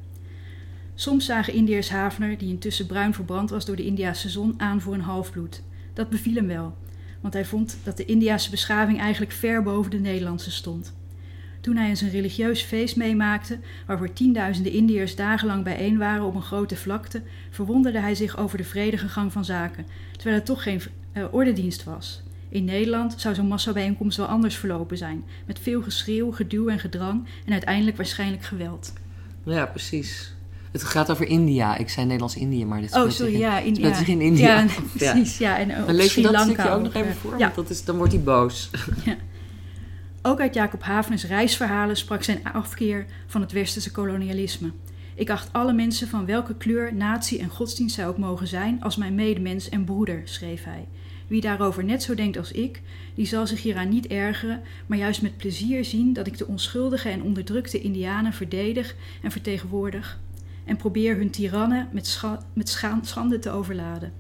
Soms 0.95 1.26
zagen 1.26 1.54
Indiërs 1.54 1.89
Havener, 1.89 2.38
die 2.38 2.50
intussen 2.50 2.86
bruin 2.86 3.14
verbrand 3.14 3.50
was 3.50 3.66
door 3.66 3.76
de 3.76 3.86
Indiase 3.86 4.30
zon, 4.30 4.54
aan 4.58 4.82
voor 4.82 4.93
een 4.93 5.02
halfbloed. 5.02 5.64
Dat 5.93 6.10
beviel 6.10 6.36
hem 6.36 6.48
wel, 6.48 6.76
want 7.22 7.34
hij 7.34 7.45
vond 7.45 7.78
dat 7.84 7.98
de 7.98 8.06
Indiase 8.06 8.50
beschaving 8.50 9.00
eigenlijk 9.00 9.32
ver 9.32 9.64
boven 9.64 9.91
de 9.91 10.00
Nederlandse 10.00 10.52
stond. 10.52 10.93
Toen 11.62 11.76
hij 11.76 11.89
eens 11.89 12.02
een 12.02 12.10
religieus 12.10 12.62
feest 12.62 12.95
meemaakte, 12.95 13.60
waarvoor 13.86 14.14
tienduizenden 14.14 14.72
Indiërs 14.72 15.16
dagenlang 15.16 15.64
bijeen 15.64 15.98
waren 15.98 16.26
op 16.26 16.36
een 16.36 16.41
grote 16.41 16.76
vlakte, 16.76 17.22
verwonderde 17.50 18.00
hij 18.00 18.16
zich 18.16 18.38
over 18.38 18.58
de 18.58 18.64
vredige 18.64 19.08
gang 19.08 19.32
van 19.32 19.45
zaken, 19.45 19.86
terwijl 20.12 20.36
het 20.36 20.45
toch 20.45 20.64
geen 20.64 20.82
eh, 21.12 21.26
ordedienst 21.32 21.84
was. 21.84 22.26
In 22.50 22.66
Nederland 22.66 23.16
zou 23.18 23.36
zo'n 23.36 23.48
massabijeenkomst 23.48 24.18
wel 24.18 24.26
anders 24.26 24.56
verlopen 24.56 24.98
zijn, 24.98 25.24
met 25.45 25.60
veel 25.60 25.82
geschreeuw, 25.82 26.32
geduw 26.32 26.68
en 26.68 26.80
gedrang 26.80 27.28
en 27.45 27.52
uiteindelijk 27.52 27.98
waarschijnlijk 27.98 28.43
geweld. 28.43 28.93
Ja, 29.43 29.66
precies. 29.66 30.36
Het 30.72 30.84
gaat 30.84 31.12
over 31.12 31.28
India. 31.28 31.78
Ik 31.78 31.89
zei 31.89 32.06
Nederlands-Indië, 32.06 32.66
maar 32.66 32.82
dit 32.82 32.89
Oh, 32.93 32.95
speelt 33.00 33.14
sorry, 33.14 33.34
in- 33.34 33.39
ja, 33.39 33.60
in, 33.60 33.76
ja. 33.76 34.06
in 34.06 34.22
India 34.22 34.48
Ja, 34.48 34.62
ja. 34.93 35.12
precies. 35.14 35.38
Ja, 35.38 35.58
en 35.60 35.82
op 35.84 35.89
lees 35.89 36.16
je 36.16 36.22
dat 36.22 36.41
stukje 36.41 36.70
ook 36.70 36.82
nog 36.84 36.93
even 36.93 37.16
voor? 37.16 37.32
Ja, 37.32 37.38
Want 37.38 37.56
dat 37.56 37.70
is, 37.70 37.84
dan 37.86 37.98
wordt 37.98 38.14
hij 38.14 38.22
boos. 38.22 38.70
Ook 40.22 40.39
uit 40.39 40.54
Jacob 40.54 40.84
Haveners 40.84 41.26
reisverhalen 41.26 41.98
sprak 41.98 42.24
zijn 42.24 42.39
afkeer 42.43 43.06
van 43.28 43.41
het 43.41 43.52
westerse 43.52 43.91
kolonialisme. 43.91 44.72
Ik 45.16 45.30
acht 45.30 45.50
alle 45.54 45.74
mensen 45.74 46.08
van 46.08 46.26
welke 46.26 46.56
kleur, 46.56 46.93
natie 46.95 47.39
en 47.39 47.50
godsdienst 47.50 47.95
zij 47.95 48.08
ook 48.08 48.18
mogen 48.18 48.48
zijn 48.48 48.84
als 48.84 48.95
mijn 48.95 49.16
medemens 49.16 49.70
en 49.70 49.84
broeder, 49.84 50.22
schreef 50.24 50.64
hij. 50.64 50.88
Wie 51.28 51.41
daarover 51.41 51.84
net 51.84 52.03
zo 52.03 52.15
denkt 52.15 52.38
als 52.38 52.51
ik, 52.51 52.82
die 53.15 53.25
zal 53.25 53.47
zich 53.47 53.61
hieraan 53.61 53.89
niet 53.89 54.07
ergeren, 54.07 54.61
maar 54.86 54.97
juist 54.97 55.21
met 55.21 55.38
plezier 55.38 55.86
zien 55.86 56.13
dat 56.13 56.28
ik 56.28 56.38
de 56.38 56.47
onschuldige 56.47 57.09
en 57.09 57.23
onderdrukte 57.23 57.82
Indianen 57.82 58.34
verdedig 58.34 58.95
en 59.21 59.32
vertegenwoordig 59.32 60.19
en 60.65 60.78
probeer 60.78 61.15
hun 61.15 61.30
tirannen 61.30 61.89
met, 61.91 62.21
met 62.53 62.69
scha- 62.69 62.99
schande 63.01 63.39
te 63.39 63.49
overladen. 63.49 64.13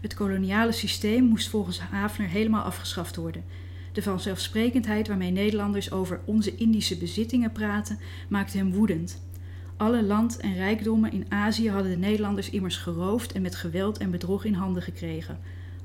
Het 0.00 0.14
koloniale 0.14 0.72
systeem 0.72 1.24
moest 1.24 1.48
volgens 1.48 1.78
Havener 1.78 2.28
helemaal 2.28 2.62
afgeschaft 2.62 3.16
worden. 3.16 3.44
De 3.92 4.02
vanzelfsprekendheid 4.02 5.08
waarmee 5.08 5.30
Nederlanders 5.30 5.90
over 5.90 6.20
onze 6.24 6.56
Indische 6.56 6.96
bezittingen 6.96 7.52
praten, 7.52 7.98
maakte 8.28 8.56
hem 8.56 8.72
woedend. 8.72 9.22
Alle 9.76 10.02
land 10.02 10.36
en 10.36 10.54
rijkdommen 10.54 11.12
in 11.12 11.26
Azië 11.28 11.70
hadden 11.70 11.90
de 11.90 11.96
Nederlanders 11.96 12.50
immers 12.50 12.76
geroofd 12.76 13.32
en 13.32 13.42
met 13.42 13.54
geweld 13.54 13.98
en 13.98 14.10
bedrog 14.10 14.44
in 14.44 14.54
handen 14.54 14.82
gekregen. 14.82 15.38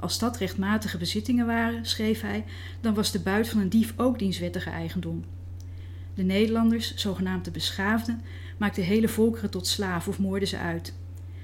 Als 0.03 0.19
dat 0.19 0.37
rechtmatige 0.37 0.97
bezittingen 0.97 1.45
waren, 1.45 1.85
schreef 1.85 2.21
hij, 2.21 2.43
dan 2.81 2.93
was 2.93 3.11
de 3.11 3.19
buit 3.19 3.49
van 3.49 3.59
een 3.59 3.69
dief 3.69 3.93
ook 3.97 4.19
dienstwettige 4.19 4.69
eigendom. 4.69 5.23
De 6.13 6.23
Nederlanders, 6.23 6.95
zogenaamd 6.95 7.45
de 7.45 7.51
beschaafden, 7.51 8.21
maakten 8.57 8.83
hele 8.83 9.07
volkeren 9.07 9.49
tot 9.49 9.67
slaaf 9.67 10.07
of 10.07 10.19
moorden 10.19 10.47
ze 10.47 10.57
uit. 10.57 10.93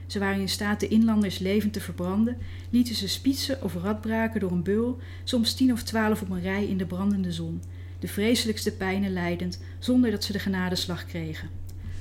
Ze 0.08 0.20
waren 0.20 0.40
in 0.40 0.50
staat 0.50 0.80
de 0.80 0.88
inlanders 0.88 1.38
levend 1.38 1.74
te 1.74 1.82
verbranden, 1.82 2.38
lieten 2.70 2.96
ze 2.96 3.08
spietsen 3.08 3.64
of 3.64 3.76
radbraken 3.76 4.40
door 4.40 4.52
een 4.52 4.64
beul, 4.64 5.00
soms 5.24 5.54
tien 5.54 5.72
of 5.72 5.84
twaalf 5.84 6.22
op 6.22 6.30
een 6.30 6.42
rij 6.42 6.66
in 6.66 6.78
de 6.78 6.86
brandende 6.86 7.32
zon, 7.32 7.62
de 8.00 8.08
vreselijkste 8.08 8.72
pijnen 8.72 9.14
lijdend, 9.14 9.60
zonder 9.80 10.12
dat 10.12 10.24
ze 10.24 10.32
de 10.32 10.40
genadeslag 10.40 11.06
kregen. 11.06 11.50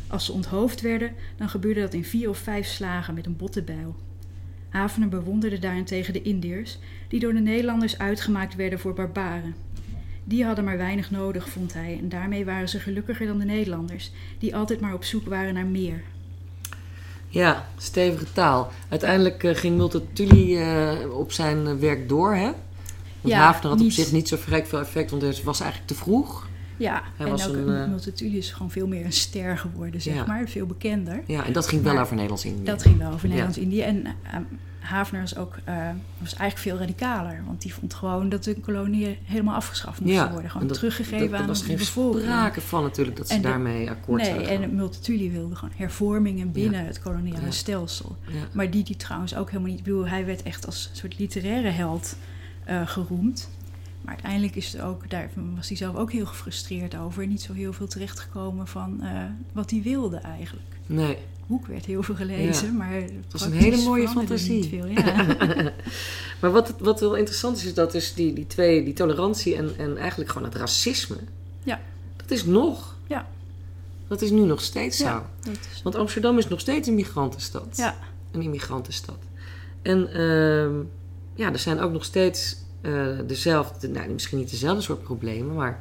Als 0.07 0.25
ze 0.25 0.33
onthoofd 0.33 0.81
werden, 0.81 1.13
dan 1.37 1.49
gebeurde 1.49 1.81
dat 1.81 1.95
in 1.95 2.05
vier 2.05 2.29
of 2.29 2.39
vijf 2.39 2.67
slagen 2.67 3.15
met 3.15 3.27
een 3.27 3.37
botte 3.37 3.63
bijl. 3.63 3.97
Havener 4.69 5.09
bewonderde 5.09 5.59
daarentegen 5.59 6.13
de 6.13 6.23
Indiërs, 6.23 6.79
die 7.09 7.21
door 7.21 7.33
de 7.33 7.41
Nederlanders 7.41 7.99
uitgemaakt 7.99 8.55
werden 8.55 8.79
voor 8.79 8.95
barbaren. 8.95 9.55
Die 10.25 10.45
hadden 10.45 10.65
maar 10.65 10.77
weinig 10.77 11.11
nodig, 11.11 11.49
vond 11.49 11.75
hij, 11.75 11.99
en 12.01 12.09
daarmee 12.09 12.45
waren 12.45 12.69
ze 12.69 12.81
gelukkiger 12.81 13.27
dan 13.27 13.39
de 13.39 13.45
Nederlanders, 13.45 14.11
die 14.39 14.57
altijd 14.57 14.81
maar 14.81 14.95
op 14.95 15.05
zoek 15.05 15.27
waren 15.27 15.55
naar 15.55 15.67
meer. 15.67 16.03
Ja, 17.29 17.69
stevige 17.77 18.33
taal. 18.33 18.71
Uiteindelijk 18.89 19.45
eh, 19.45 19.55
ging 19.55 19.77
Multatuli 19.77 20.57
eh 20.57 20.93
op 21.13 21.33
zijn 21.33 21.67
eh, 21.67 21.75
werk 21.75 22.09
door, 22.09 22.35
hè? 22.35 22.51
Want 23.21 23.35
Ja, 23.35 23.39
Havener 23.39 23.71
had 23.71 23.81
op 23.81 23.91
zich 23.91 24.13
niet 24.13 24.29
zo 24.29 24.37
vrij 24.37 24.67
veel 24.67 24.79
effect, 24.79 25.11
want 25.11 25.23
het 25.23 25.43
was 25.43 25.61
eigenlijk 25.61 25.91
te 25.91 25.97
vroeg. 25.97 26.48
Ja, 26.79 27.03
Hij 27.17 27.27
en 27.27 27.33
was 27.33 27.49
ook 27.49 27.55
een, 27.55 27.75
eh, 27.83 27.89
Multatuli 27.89 28.39
is 28.39 28.51
gewoon 28.53 28.71
veel 28.71 28.87
meer 28.87 29.05
een 29.05 29.13
ster 29.13 29.59
geworden, 29.59 30.01
zeg 30.03 30.15
Ja. 30.15 30.25
maar. 30.27 30.49
Veel 30.49 30.67
bekender. 30.67 31.23
Ja, 31.27 31.45
en 31.47 31.53
dat 31.53 31.67
ging 31.69 31.83
wel 31.83 31.93
Maar 31.93 32.03
over 32.03 32.15
Nederlands-Indië. 32.15 32.65
Dat 32.65 32.83
ging 32.83 32.99
wel 32.99 33.09
over 33.09 33.21
Ja. 33.23 33.29
Nederlands-Indië. 33.29 33.81
En 33.81 34.07
eh, 34.07 34.13
Havener 34.79 35.21
was 35.21 35.37
ook 35.37 35.57
eh, 35.65 35.75
was 36.19 36.35
eigenlijk 36.35 36.59
veel 36.59 36.77
radicaler. 36.79 37.43
Want 37.47 37.63
die 37.63 37.75
vond 37.75 37.95
gewoon 37.95 38.29
dat 38.29 38.45
de 38.45 38.61
koloniën 38.61 39.17
helemaal 39.25 39.55
afgeschaft 39.55 40.01
moesten 40.01 40.25
worden. 40.25 40.43
en 40.45 40.51
Gewoon 40.51 40.67
dat- 40.67 40.77
teruggegeven 40.77 41.19
dat- 41.21 41.31
er 41.31 41.37
aan 41.41 41.47
was 41.47 41.59
de 41.61 41.65
geen 41.65 41.77
bevolking. 41.77 42.23
sprake 42.25 42.61
van 42.61 42.83
natuurlijk 42.83 43.17
dat 43.17 43.29
ze 43.29 43.35
de- 43.35 43.41
daarmee 43.41 43.91
akkoord 43.91 44.23
Nee, 44.23 44.31
zouden 44.31 44.63
en. 44.63 44.75
Multatuli 44.75 45.31
wilde 45.31 45.55
gewoon 45.57 45.75
hervormingen 45.77 46.53
binnen 46.53 46.87
het 46.87 47.01
koloniale 47.01 47.45
Ja. 47.45 47.51
stelsel. 47.51 48.17
Maar 48.53 48.71
die 48.71 48.85
die 48.85 48.97
trouwens 48.97 49.35
ook 49.37 49.47
helemaal 49.51 49.71
niet... 49.71 49.79
Ik 49.79 49.85
bedoel, 49.85 50.09
hij 50.09 50.27
werd 50.27 50.43
echt 50.43 50.67
als 50.67 50.91
soort 50.93 51.19
literaire 51.19 51.69
held 51.71 52.17
eh, 52.65 52.87
geroemd. 52.87 53.49
Maar 54.01 54.13
uiteindelijk 54.15 54.57
is 54.57 54.73
het 54.73 54.81
ook, 54.83 55.11
daar 55.11 55.31
was 55.57 55.69
hij 55.69 55.77
zelf 55.77 55.97
ook 55.97 56.13
heel 56.13 56.27
gefrustreerd 56.27 56.97
over. 56.97 57.27
Niet 57.27 57.43
zo 57.43 57.53
heel 57.53 57.73
veel 57.73 57.87
terechtgekomen 57.87 58.67
van 58.67 59.03
eh, 59.03 59.23
wat 59.53 59.71
hij 59.71 59.83
wilde 59.83 60.17
eigenlijk. 60.17 60.67
Nee. 60.87 61.17
boek 61.47 61.67
werd 61.67 61.85
heel 61.85 62.03
veel 62.03 62.15
gelezen, 62.15 62.67
Ja. 62.67 62.73
maar 62.73 63.03
was 63.31 63.43
een 63.43 63.53
hele 63.53 63.83
mooie 63.83 64.09
fantasie. 64.09 64.55
Niet 64.55 64.67
veel, 64.69 64.87
ja. 64.87 65.25
Maar 66.41 66.51
wat, 66.51 66.75
wat 66.79 67.01
wel 67.01 67.15
interessant 67.15 67.57
is, 67.57 67.65
is 67.65 67.75
dat 67.75 67.93
dus 67.93 68.15
die, 68.15 68.33
die 68.33 68.47
twee, 68.47 68.85
die 68.85 68.93
tolerantie 68.95 69.57
en, 69.57 69.75
en 69.79 69.97
eigenlijk 69.97 70.31
gewoon 70.31 70.49
het 70.49 70.57
racisme, 70.57 71.17
Ja. 71.63 71.81
dat 72.17 72.31
is 72.31 72.45
nog. 72.45 72.97
Ja. 73.07 73.27
Dat 74.09 74.23
is 74.23 74.31
nu 74.31 74.41
nog 74.41 74.61
steeds 74.61 74.99
Ja. 74.99 75.27
zo. 75.43 75.51
is, 75.51 75.83
Want 75.83 75.95
Amsterdam 75.97 76.39
is 76.39 76.49
nog 76.49 76.61
steeds 76.61 76.89
een 76.89 76.95
migrantenstad. 76.95 77.77
ja. 77.77 77.97
Een 78.31 78.43
immigrantenstad. 78.43 79.19
En 79.83 80.13
ehm, 80.13 80.75
ja, 81.35 81.53
er 81.53 81.59
zijn 81.59 81.81
ook 81.81 81.93
nog 81.93 82.05
steeds 82.05 82.57
eh, 82.81 83.19
dezelfde, 83.27 83.89
nou 83.89 84.09
misschien 84.11 84.39
niet 84.39 84.51
dezelfde 84.51 84.83
soort 84.83 85.03
problemen, 85.03 85.55
maar 85.55 85.81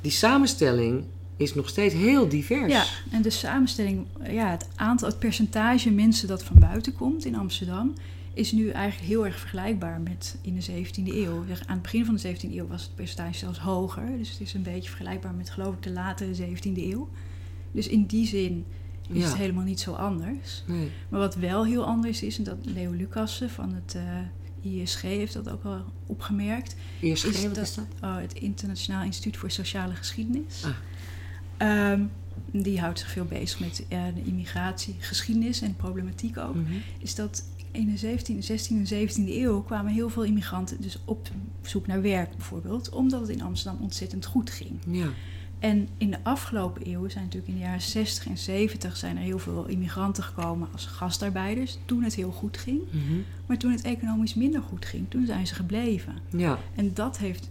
die 0.00 0.10
samenstelling 0.12 1.04
is 1.36 1.54
nog 1.54 1.68
steeds 1.68 1.94
heel 1.94 2.28
divers. 2.28 2.72
ja, 2.72 2.84
en 3.10 3.22
de 3.22 3.30
samenstelling, 3.30 4.06
ja, 4.28 4.50
het 4.50 4.68
aantal, 4.74 5.08
het 5.08 5.18
percentage 5.18 5.90
mensen 5.90 6.28
dat 6.28 6.42
van 6.44 6.56
buiten 6.58 6.94
komt 6.94 7.24
in 7.24 7.36
Amsterdam, 7.36 7.92
is 8.34 8.52
nu 8.52 8.68
eigenlijk 8.70 9.08
heel 9.10 9.24
erg 9.26 9.38
vergelijkbaar 9.38 10.00
met 10.00 10.36
in 10.40 10.54
de 10.54 10.62
17e 10.62 11.14
eeuw. 11.14 11.38
Aan 11.66 11.74
het 11.74 11.82
begin 11.82 12.04
van 12.04 12.16
de 12.16 12.34
17e 12.36 12.54
eeuw 12.54 12.66
was 12.66 12.82
het 12.82 12.94
percentage 12.94 13.34
zelfs 13.38 13.58
hoger. 13.58 14.18
Dus 14.18 14.30
het 14.30 14.40
is 14.40 14.54
een 14.54 14.62
beetje 14.62 14.88
vergelijkbaar 14.88 15.34
met, 15.34 15.50
geloof 15.50 15.74
ik, 15.74 15.82
de 15.82 15.90
late 15.90 16.26
17e 16.40 16.76
eeuw. 16.76 17.08
Dus 17.72 17.88
in 17.88 18.06
die 18.06 18.26
zin 18.26 18.64
is 19.08 19.20
Ja. 19.22 19.26
het 19.28 19.36
helemaal 19.36 19.64
niet 19.64 19.80
zo 19.80 19.92
anders. 19.92 20.62
Nee. 20.66 20.90
Maar 21.08 21.20
wat 21.20 21.34
wel 21.34 21.64
heel 21.64 21.84
anders 21.84 22.22
is, 22.22 22.38
en 22.38 22.44
dat 22.44 22.56
Leo 22.62 22.90
Lucassen 22.90 23.50
van 23.50 23.72
het 23.74 23.94
eh, 23.94 24.02
ISG 24.64 25.00
heeft 25.00 25.32
dat 25.32 25.50
ook 25.50 25.64
al 25.64 25.84
opgemerkt, 26.06 26.76
Eerst 27.00 27.24
is 27.24 27.42
dat, 27.42 27.56
is 27.56 27.74
dat? 27.74 27.84
oh, 28.02 28.16
het 28.16 28.32
Internationaal 28.32 29.04
Instituut 29.04 29.36
voor 29.36 29.50
Sociale 29.50 29.94
Geschiedenis. 29.94 30.64
Ah. 30.64 30.70
Ehm, 31.56 32.02
die 32.52 32.80
houdt 32.80 32.98
zich 32.98 33.10
veel 33.10 33.24
bezig 33.24 33.60
met 33.60 33.84
eh, 33.88 34.02
de 34.14 34.22
immigratiegeschiedenis 34.24 35.60
en 35.60 35.76
problematiek 35.76 36.38
ook. 36.38 36.54
Mhm. 36.54 36.72
Is 36.98 37.14
dat 37.14 37.44
in 37.70 37.94
de 37.94 37.98
17e, 37.98 38.42
16e 38.42 38.68
en 38.68 39.08
17e 39.08 39.28
eeuw 39.28 39.62
kwamen 39.62 39.92
heel 39.92 40.08
veel 40.08 40.24
immigranten 40.24 40.80
dus 40.80 40.98
op 41.04 41.30
zoek 41.62 41.86
naar 41.86 42.02
werk 42.02 42.30
bijvoorbeeld, 42.30 42.88
omdat 42.88 43.20
het 43.20 43.28
in 43.28 43.42
Amsterdam 43.42 43.82
ontzettend 43.82 44.24
goed 44.24 44.50
ging. 44.50 44.78
Ja. 44.90 45.08
En 45.58 45.88
in 45.98 46.10
de 46.10 46.18
afgelopen 46.22 46.82
eeuwen 46.82 47.10
zijn 47.10 47.24
natuurlijk 47.24 47.52
in 47.52 47.58
de 47.58 47.64
jaren 47.64 47.80
60 47.82 48.26
en 48.26 48.38
70 48.38 48.96
zijn 48.96 49.16
er 49.16 49.22
heel 49.22 49.38
veel 49.38 49.66
immigranten 49.66 50.22
gekomen 50.22 50.68
als 50.72 50.86
gastarbeiders 50.86 51.78
toen 51.84 52.02
het 52.02 52.14
heel 52.14 52.30
goed 52.30 52.56
ging. 52.58 52.80
Mhm. 52.90 53.14
Maar 53.46 53.56
toen 53.56 53.70
het 53.72 53.82
economisch 53.82 54.34
minder 54.34 54.62
goed 54.62 54.84
ging, 54.84 55.06
toen 55.08 55.26
zijn 55.26 55.46
ze 55.46 55.54
gebleven. 55.54 56.14
Ja. 56.30 56.58
En 56.74 56.90
dat 56.94 57.18
heeft 57.18 57.48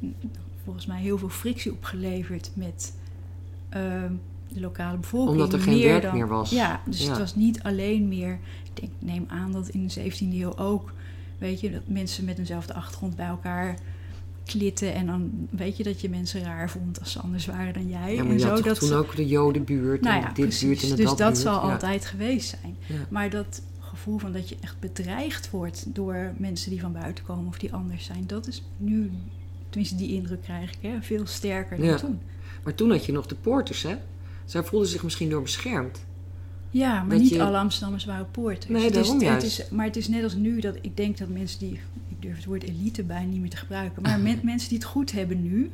volgens 0.63 0.85
mij 0.85 1.01
heel 1.01 1.17
veel 1.17 1.29
frictie 1.29 1.71
opgeleverd 1.71 2.51
met, 2.53 2.93
ehm, 3.69 4.11
de 4.47 4.59
lokale 4.59 4.97
bevolking. 4.97 5.31
Omdat 5.31 5.53
er 5.53 5.59
geen 5.59 5.73
meer 5.77 5.87
werk 5.87 6.01
dan, 6.01 6.13
meer 6.13 6.27
was. 6.27 6.49
Ja, 6.49 6.81
dus 6.85 7.03
Ja. 7.03 7.09
het 7.09 7.17
was 7.19 7.35
niet 7.35 7.63
alleen 7.63 8.07
meer. 8.07 8.39
Ik 8.63 8.81
denk, 8.81 8.91
neem 8.99 9.25
aan 9.27 9.51
dat 9.51 9.67
in 9.69 9.87
de 9.87 9.89
17e 9.93 10.41
eeuw 10.41 10.57
ook, 10.57 10.93
weet 11.37 11.59
je, 11.59 11.71
dat 11.71 11.81
mensen 11.87 12.25
met 12.25 12.37
eenzelfde 12.37 12.73
achtergrond 12.73 13.15
bij 13.15 13.27
elkaar 13.27 13.77
klitten. 14.45 14.93
En 14.93 15.05
dan 15.05 15.47
weet 15.49 15.77
je 15.77 15.83
dat 15.83 16.01
je 16.01 16.09
mensen 16.09 16.43
raar 16.43 16.69
vond 16.69 16.99
als 16.99 17.11
ze 17.11 17.19
anders 17.19 17.45
waren 17.45 17.73
dan 17.73 17.87
jij. 17.89 18.15
Ja, 18.15 18.23
en 18.25 18.37
toch 18.37 18.61
dat 18.61 18.79
toen 18.79 18.93
ook 18.93 19.15
de 19.15 19.27
jodenbuurt 19.27 20.01
nou 20.01 20.15
en 20.15 20.21
ja, 20.21 20.27
dit 20.27 20.35
precies. 20.45 20.61
buurt 20.67 20.83
en 20.83 20.89
de 20.89 20.95
dus 20.95 21.05
dat, 21.05 21.17
dat 21.17 21.37
zal 21.37 21.53
Ja. 21.67 21.71
altijd 21.73 22.05
geweest 22.05 22.57
zijn. 22.61 22.75
Maar 23.09 23.29
dat 23.29 23.61
gevoel 23.79 24.17
van 24.17 24.31
dat 24.31 24.49
je 24.49 24.55
echt 24.61 24.79
bedreigd 24.79 25.49
wordt 25.49 25.85
door 25.87 26.33
mensen 26.37 26.69
die 26.69 26.79
van 26.81 26.91
buiten 26.93 27.23
komen 27.23 27.47
of 27.47 27.57
die 27.57 27.73
anders 27.73 28.05
zijn, 28.05 28.23
dat 28.27 28.47
is 28.47 28.63
nu, 28.77 29.11
tenminste 29.69 29.95
die 29.95 30.13
indruk 30.13 30.41
krijg 30.41 30.71
ik, 30.71 30.77
hè, 30.81 31.01
veel 31.01 31.25
sterker 31.27 31.77
dan 31.85 31.97
toen. 31.97 32.19
Maar 32.63 32.75
toen 32.75 32.89
had 32.91 33.05
je 33.05 33.11
nog 33.11 33.25
de 33.25 33.35
poorters, 33.35 33.83
hè? 33.83 33.95
Zij 34.45 34.63
voelden 34.63 34.89
zich 34.89 35.03
misschien 35.03 35.29
door 35.29 35.41
beschermd. 35.41 36.03
Ja, 36.69 36.99
maar 37.01 37.09
Dat 37.09 37.19
niet 37.19 37.29
je- 37.29 37.43
alle 37.43 37.57
Amsterdammers 37.57 38.05
waren 38.05 38.31
poorters. 38.31 38.65
Nee, 38.71 38.83
het 38.85 38.89
is, 38.95 38.95
daarom 38.95 39.13
het 39.13 39.23
juist. 39.41 39.59
is, 39.59 39.69
maar 39.69 39.85
het 39.85 39.95
is 39.95 40.07
net 40.07 40.23
als 40.23 40.35
nu 40.35 40.59
dat 40.59 40.75
ik 40.81 40.97
denk 40.97 41.17
dat 41.17 41.27
mensen 41.29 41.59
die, 41.59 41.79
durf 42.23 42.35
het 42.35 42.45
woord 42.45 42.63
elite 42.63 43.03
bijna 43.03 43.29
niet 43.31 43.41
meer 43.41 43.49
te 43.49 43.57
gebruiken, 43.57 44.01
maar 44.01 44.19
men- 44.19 44.39
mensen 44.51 44.69
die 44.69 44.77
het 44.77 44.87
goed 44.87 45.11
hebben 45.11 45.41
nu, 45.41 45.71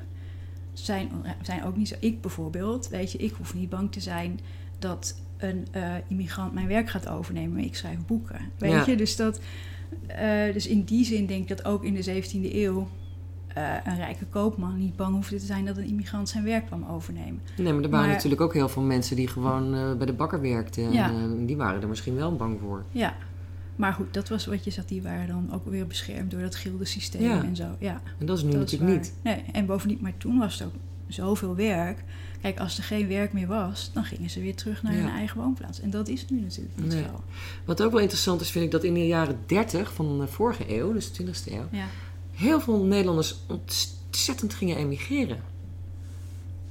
zijn, 0.73 1.09
zijn 1.41 1.63
ook 1.63 1.75
niet 1.77 1.87
zo. 1.87 1.95
Ik 1.99 2.21
bijvoorbeeld, 2.21 2.87
weet 2.89 3.11
je, 3.11 3.17
ik 3.17 3.33
hoef 3.37 3.53
niet 3.53 3.69
bang 3.69 3.91
te 3.91 3.99
zijn 3.99 4.39
dat 4.79 5.19
een 5.37 5.67
eh, 5.71 5.93
immigrant 6.07 6.53
mijn 6.53 6.67
werk 6.67 6.89
gaat 6.89 7.07
overnemen, 7.07 7.53
maar 7.53 7.63
ik 7.63 7.75
schrijf 7.75 7.97
boeken. 8.05 8.39
Weet 8.57 8.71
Ja. 8.71 8.83
je, 8.85 8.95
dus 8.95 9.15
dat. 9.15 9.39
eh, 10.07 10.53
dus 10.53 10.67
in 10.67 10.83
die 10.83 11.05
zin 11.05 11.25
denk 11.25 11.41
ik 11.41 11.57
dat 11.57 11.65
ook 11.65 11.83
in 11.83 11.93
de 11.93 12.03
17e 12.23 12.53
eeuw 12.53 12.87
eh, 13.47 13.73
een 13.85 13.95
rijke 13.95 14.25
koopman 14.25 14.77
niet 14.77 14.95
bang 14.95 15.15
hoefde 15.15 15.37
te 15.37 15.45
zijn 15.45 15.65
dat 15.65 15.77
een 15.77 15.87
immigrant 15.87 16.29
zijn 16.29 16.43
werk 16.43 16.65
kwam 16.65 16.85
overnemen. 16.85 17.41
Nee, 17.57 17.73
maar 17.73 17.83
er 17.83 17.89
waren 17.89 18.05
Maar- 18.05 18.15
natuurlijk 18.15 18.41
ook 18.41 18.53
heel 18.53 18.69
veel 18.69 18.81
mensen 18.81 19.15
die 19.15 19.27
gewoon 19.27 19.97
bij 19.97 20.05
de 20.05 20.13
bakker 20.13 20.41
werkten. 20.41 20.83
En, 20.85 20.91
Ja. 20.93 21.27
die 21.45 21.57
waren 21.57 21.81
er 21.81 21.87
misschien 21.87 22.15
wel 22.15 22.35
bang 22.35 22.59
voor. 22.59 22.83
Ja, 22.91 23.15
maar 23.79 23.93
goed, 23.93 24.13
dat 24.13 24.29
was 24.29 24.45
wat 24.45 24.63
je 24.63 24.71
zat. 24.71 24.87
Die 24.87 25.01
waren 25.01 25.27
dan 25.27 25.53
ook 25.53 25.65
weer 25.65 25.87
beschermd 25.87 26.31
door 26.31 26.41
dat 26.41 26.55
gildesysteem 26.55 27.21
Ja. 27.21 27.43
en 27.43 27.55
zo. 27.55 27.75
Ja, 27.79 28.01
En 28.19 28.25
dat 28.25 28.37
is 28.37 28.43
nu 28.43 28.51
dat 28.51 28.59
natuurlijk 28.59 28.91
waar. 28.91 28.99
niet. 28.99 29.13
Nee, 29.23 29.43
en 29.51 29.65
bovendien, 29.65 29.97
maar 30.01 30.17
toen 30.17 30.37
was 30.37 30.59
het 30.59 30.67
ook 30.67 30.73
zoveel 31.07 31.55
werk. 31.55 32.03
Kijk, 32.41 32.59
als 32.59 32.77
er 32.77 32.83
geen 32.83 33.07
werk 33.07 33.33
meer 33.33 33.47
was, 33.47 33.89
dan 33.93 34.03
gingen 34.03 34.29
ze 34.29 34.39
weer 34.41 34.55
terug 34.55 34.83
naar 34.83 34.93
Ja. 34.95 34.99
hun 34.99 35.09
eigen 35.09 35.37
woonplaats. 35.41 35.79
En 35.79 35.89
dat 35.89 36.07
is 36.07 36.29
nu 36.29 36.39
natuurlijk 36.41 36.77
niet 36.77 36.93
Nee. 36.93 37.03
zo. 37.03 37.23
Wat 37.65 37.81
ook 37.81 37.91
wel 37.91 37.99
interessant 37.99 38.41
is, 38.41 38.51
vind 38.51 38.65
ik 38.65 38.71
dat 38.71 38.83
in 38.83 38.93
de 38.93 39.07
jaren 39.07 39.39
30 39.45 39.93
van 39.93 40.19
de 40.19 40.27
vorige 40.27 40.77
eeuw, 40.77 40.93
dus 40.93 41.05
de 41.05 41.11
20e 41.13 41.51
eeuw, 41.53 41.67
Ja, 41.71 41.85
heel 42.33 42.59
veel 42.61 42.83
Nederlanders 42.83 43.35
ontzettend 43.47 44.53
gingen 44.53 44.77
emigreren. 44.77 45.39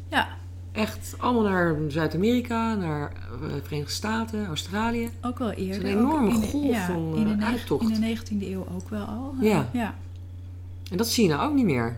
ja 0.08 0.36
Echt 0.78 1.14
allemaal 1.18 1.42
naar 1.42 1.76
Zuid-Amerika, 1.88 2.74
naar 2.74 3.12
eh, 3.12 3.48
Verenigde 3.62 3.92
Staten, 3.92 4.46
Australië. 4.46 5.08
ook 5.22 5.38
wel 5.38 5.50
eerder. 5.50 5.84
een 5.90 5.98
enorme 5.98 6.26
ook 6.28 6.34
in 6.34 6.40
de- 6.40 6.46
golf 6.46 6.74
ja, 6.74 6.86
van, 6.86 7.12
in 7.16 7.24
de, 7.24 7.30
eh, 7.30 7.36
neg- 7.36 7.48
uittocht. 7.48 7.82
in 7.90 8.00
de 8.00 8.06
19e 8.06 8.50
eeuw 8.50 8.66
ook 8.74 8.88
wel 8.88 9.04
al. 9.04 9.34
Ja. 9.40 9.68
ja. 9.72 9.94
En 10.90 10.96
dat 10.96 11.08
zie 11.08 11.24
je 11.24 11.30
nou 11.34 11.48
ook 11.50 11.54
niet 11.54 11.64
meer. 11.64 11.96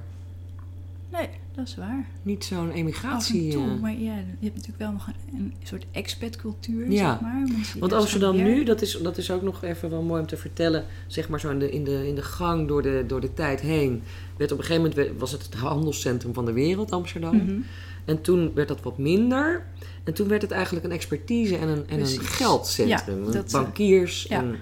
Nee, 1.13 1.29
dat 1.55 1.67
is 1.69 1.77
waar. 1.77 2.07
Niet 2.23 2.45
zo'n 2.45 2.69
Af 2.69 2.75
emigratie. 2.75 3.45
en 3.45 3.51
toe, 3.51 3.71
eh. 3.75 3.81
maar 3.81 3.93
ja, 3.93 4.15
je 4.15 4.25
hebt 4.41 4.55
natuurlijk 4.55 4.79
wel 4.79 4.93
nog 4.93 5.07
een, 5.07 5.15
een 5.39 5.55
soort 5.63 5.85
expat-cultuur, 5.91 6.91
Ja. 6.91 7.11
zeg 7.13 7.21
maar. 7.21 7.41
Want 7.47 7.93
ergens 7.93 7.93
Amsterdam 7.93 8.37
gaan 8.37 8.45
nu, 8.45 8.65
dat 8.65 8.83
is, 8.83 8.99
dat 9.03 9.19
is 9.19 9.31
ook 9.31 9.43
nog 9.43 9.63
even 9.63 9.91
wel 9.91 10.03
mooi 10.03 10.21
om 10.21 10.27
te 10.27 10.37
vertellen. 10.37 10.85
Zeg 11.07 11.29
maar 11.29 11.41
zo 11.41 11.51
in 11.51 11.59
de, 11.59 11.71
in 11.71 11.85
de, 11.85 12.09
in 12.09 12.15
de 12.15 12.23
gang 12.23 12.69
door 12.69 12.83
de, 12.83 13.05
door 13.07 13.21
de 13.21 13.35
tijd 13.35 13.61
heen. 13.61 14.03
Werd 14.37 14.53
op 14.53 14.59
een 14.59 14.65
gegeven 14.65 14.91
moment 14.97 15.19
was 15.19 15.33
het 15.33 15.43
het 15.43 15.55
handelscentrum 15.55 16.35
van 16.35 16.45
de 16.45 16.53
wereld, 16.53 16.91
Amsterdam. 16.91 17.37
Mhm. 17.37 17.59
En 18.05 18.21
toen 18.21 18.55
werd 18.55 18.69
dat 18.69 18.83
wat 18.83 18.99
minder. 18.99 19.67
En 20.05 20.15
toen 20.15 20.29
werd 20.29 20.43
het 20.43 20.51
eigenlijk 20.51 20.85
een 20.85 20.93
expertise 20.93 21.57
en 21.57 21.69
een, 21.69 21.89
en 21.89 22.01
een 22.01 22.21
geldcentrum. 22.21 23.25
Ja, 23.25 23.31
dat, 23.31 23.47
eh, 23.47 23.53
bankiers. 23.53 24.27
ja. 24.29 24.39
En, 24.39 24.57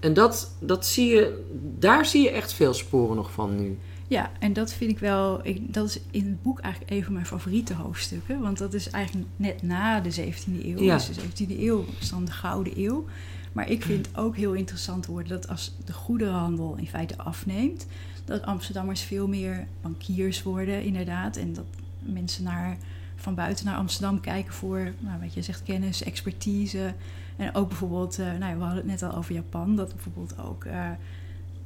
en 0.00 0.14
dat, 0.14 0.54
dat 0.58 0.86
zie 0.86 1.06
je, 1.06 1.44
daar 1.78 2.06
zie 2.06 2.22
je 2.22 2.30
echt 2.30 2.52
veel 2.52 2.74
sporen 2.74 3.16
nog 3.16 3.32
van 3.32 3.56
nu. 3.56 3.78
Ja, 4.08 4.30
en 4.38 4.52
dat 4.52 4.72
vind 4.72 4.90
ik 4.90 4.98
wel, 4.98 5.40
ik, 5.42 5.74
dat 5.74 5.88
is 5.88 6.00
in 6.10 6.26
het 6.26 6.42
boek 6.42 6.60
eigenlijk 6.60 6.92
een 6.92 7.04
van 7.04 7.12
mijn 7.12 7.26
favoriete 7.26 7.74
hoofdstukken. 7.74 8.40
Want 8.40 8.58
dat 8.58 8.74
is 8.74 8.90
eigenlijk 8.90 9.26
net 9.36 9.62
na 9.62 10.00
de 10.00 10.14
17e 10.14 10.64
eeuw. 10.64 10.78
Ja. 10.78 10.94
Dus 10.94 11.06
de 11.06 11.46
17e 11.46 11.58
eeuw 11.58 11.84
is 12.00 12.10
dan 12.10 12.24
de 12.24 12.32
Gouden 12.32 12.80
Eeuw. 12.80 13.04
Maar 13.52 13.70
ik 13.70 13.82
vind 13.82 14.08
ook 14.16 14.36
heel 14.36 14.52
interessant 14.52 15.06
worden 15.06 15.28
dat 15.28 15.48
als 15.48 15.74
de 15.84 15.92
goederenhandel 15.92 16.76
in 16.76 16.86
feite 16.86 17.16
afneemt, 17.16 17.86
dat 18.24 18.42
Amsterdammers 18.42 19.02
veel 19.02 19.28
meer 19.28 19.66
bankiers 19.80 20.42
worden, 20.42 20.82
inderdaad. 20.82 21.36
En 21.36 21.52
dat 21.52 21.64
mensen 22.12 22.44
naar, 22.44 22.76
van 23.16 23.34
buiten 23.34 23.64
naar 23.64 23.76
Amsterdam 23.76 24.20
kijken 24.20 24.52
voor, 24.52 24.92
nou, 24.98 25.20
wat 25.20 25.34
je 25.34 25.42
zegt, 25.42 25.62
kennis, 25.62 26.02
expertise. 26.02 26.94
En 27.38 27.54
ook 27.54 27.68
bijvoorbeeld, 27.68 28.18
eh, 28.18 28.32
nou 28.38 28.56
we 28.56 28.62
hadden 28.62 28.76
het 28.76 28.86
net 28.86 29.02
al 29.02 29.14
over 29.14 29.34
Japan, 29.34 29.76
dat 29.76 29.94
bijvoorbeeld 29.94 30.38
ook 30.38 30.64
eh, 30.64 30.90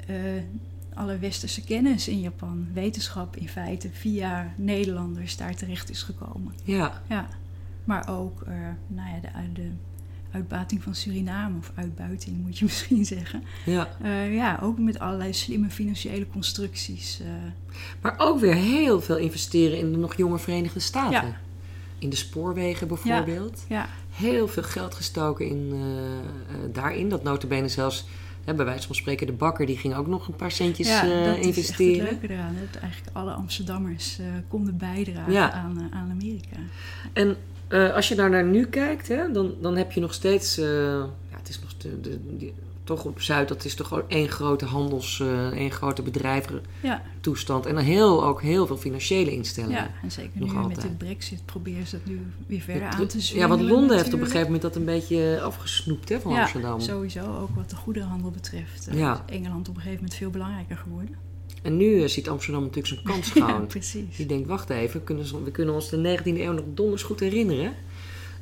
eh, 0.07 0.43
alle 0.95 1.19
westerse 1.19 1.65
kennis 1.65 2.09
in 2.09 2.21
Japan, 2.21 2.69
wetenschap 2.73 3.37
in 3.37 3.49
feite, 3.49 3.91
via 3.93 4.53
Nederlanders 4.57 5.37
daar 5.37 5.55
terecht 5.55 5.91
is 5.91 6.03
gekomen. 6.03 6.55
Ja, 6.65 7.03
Ja, 7.09 7.29
maar 7.85 8.09
ook 8.09 8.47
nou 8.87 9.09
ja, 9.09 9.21
de, 9.21 9.53
de 9.53 9.71
uitbating 10.33 10.83
van 10.83 10.95
Suriname, 10.95 11.59
of 11.59 11.73
uitbuiting 11.75 12.37
moet 12.45 12.59
je 12.59 12.65
misschien 12.71 13.05
zeggen. 13.05 13.43
ja. 13.65 13.89
Eh, 14.03 14.35
ja, 14.35 14.59
ook 14.63 14.79
met 14.79 14.99
allerlei 14.99 15.33
slimme 15.35 15.71
financiële 15.71 16.27
constructies. 16.29 17.21
eh. 17.21 17.27
Maar 18.01 18.15
ook 18.19 18.41
weer 18.41 18.55
heel 18.55 19.01
veel 19.01 19.19
investeren 19.19 19.79
in 19.79 19.93
de 19.93 19.99
nog 19.99 20.17
jonge 20.17 20.39
Verenigde 20.39 20.81
Staten. 20.81 21.29
Ja. 21.29 21.37
In 21.99 22.11
de 22.11 22.17
spoorwegen 22.17 22.89
bijvoorbeeld. 22.89 23.65
ja, 23.69 23.89
Heel 24.11 24.49
veel 24.49 24.63
geld 24.63 24.95
gestoken 24.95 25.47
in, 25.49 25.71
eh, 25.73 26.55
daarin. 26.73 27.09
Dat 27.09 27.23
notabene 27.23 27.69
zelfs, 27.69 28.05
hè, 28.45 28.55
bij 28.55 28.65
wijze 28.65 28.87
van 28.87 28.95
spreken, 28.95 29.27
de 29.27 29.33
bakker... 29.33 29.67
die 29.67 29.77
ging 29.77 29.95
ook 29.95 30.07
nog 30.07 30.29
een 30.29 30.37
paar 30.37 30.51
centjes 30.53 30.89
ja 30.89 31.03
dat 31.03 31.11
is 31.13 31.19
echt 31.27 31.37
het 31.37 31.45
investeren. 31.47 32.05
leuke 32.05 32.29
eraan. 32.31 32.57
Dat 32.73 32.83
eigenlijk 32.83 33.17
alle 33.17 33.33
Amsterdammers 33.33 34.19
konden 34.49 34.77
bijdragen 34.77 35.33
Ja. 35.33 35.53
aan, 35.53 35.89
aan 35.93 36.11
Amerika. 36.11 36.57
En 37.13 37.37
eh, 37.73 37.95
als 37.95 38.09
je 38.09 38.15
daar 38.15 38.31
naar 38.31 38.45
nu 38.45 38.67
kijkt, 38.67 39.09
hè, 39.09 39.33
dan, 39.33 39.55
dan 39.61 39.77
heb 39.77 39.93
je 39.93 40.01
nog 40.01 40.15
steeds... 40.15 40.59
eh, 40.59 40.67
ja, 41.31 41.37
het 41.37 41.49
is 41.49 41.61
nog 41.61 41.77
de, 41.77 42.01
de, 42.01 42.19
die- 42.37 42.55
toch 42.85 43.05
op 43.05 43.21
Zuid, 43.21 43.49
dat 43.49 43.65
is 43.65 43.75
toch 43.75 43.89
gewoon 43.89 44.05
één 44.09 44.29
grote 44.29 44.65
handels... 44.65 45.21
eh 45.21 45.47
één 45.51 45.71
grote 45.71 46.03
bedrijventoestand. 46.03 47.65
Ja, 47.65 47.71
En 47.71 47.77
dan 47.77 47.85
heel, 47.85 48.25
ook 48.25 48.43
heel 48.43 48.67
veel 48.67 48.77
financiële 48.77 49.33
instellingen. 49.33 49.77
ja, 49.77 49.91
en 50.03 50.11
zeker 50.11 50.31
Nog 50.41 50.49
nu 50.49 50.55
met 50.55 50.65
altijd. 50.65 50.83
de 50.99 51.05
brexit 51.05 51.45
proberen 51.47 51.87
ze 51.87 51.97
dat 51.97 52.07
nu 52.07 52.21
weer 52.47 52.61
verder 52.61 52.89
aan 52.89 53.07
te 53.07 53.17
ja, 53.19 53.23
zwengelen. 53.25 53.49
want 53.59 53.71
Londen 53.71 53.97
heeft 53.97 54.15
op 54.15 54.21
een 54.21 54.27
gegeven 54.27 54.45
moment 54.45 54.63
dat 54.63 54.77
een 54.77 54.85
beetje 54.85 55.41
afgesnoept 55.43 56.09
hè, 56.09 56.21
van 56.21 56.33
ja, 56.33 56.41
Amsterdam. 56.41 56.81
sowieso 56.81 57.39
ook 57.41 57.55
wat 57.55 57.71
de 57.71 57.77
goederenhandel 57.77 58.31
betreft. 58.31 58.89
Ja. 58.93 59.25
is 59.27 59.35
Engeland 59.35 59.69
op 59.69 59.75
een 59.75 59.81
gegeven 59.81 60.03
moment 60.03 60.15
veel 60.19 60.31
belangrijker 60.31 60.77
geworden. 60.77 61.15
En 61.63 61.77
nu 61.77 62.03
eh, 62.03 62.09
ziet 62.09 62.29
Amsterdam 62.29 62.61
natuurlijk 62.63 62.87
zijn 62.95 63.03
kans 63.03 63.33
Ja, 63.35 63.47
gewoon. 63.47 63.67
precies. 63.67 64.17
Die 64.17 64.27
denkt, 64.27 64.49
wacht 64.49 64.71
even, 64.71 64.99
we 65.01 65.05
kunnen, 65.07 65.45
we 65.45 65.51
kunnen 65.51 65.75
ons 65.75 65.89
de 65.91 66.19
19e 66.21 66.25
eeuw 66.25 66.53
nog 66.53 66.65
donders 66.75 67.03
goed 67.03 67.21
herinneren. 67.21 67.73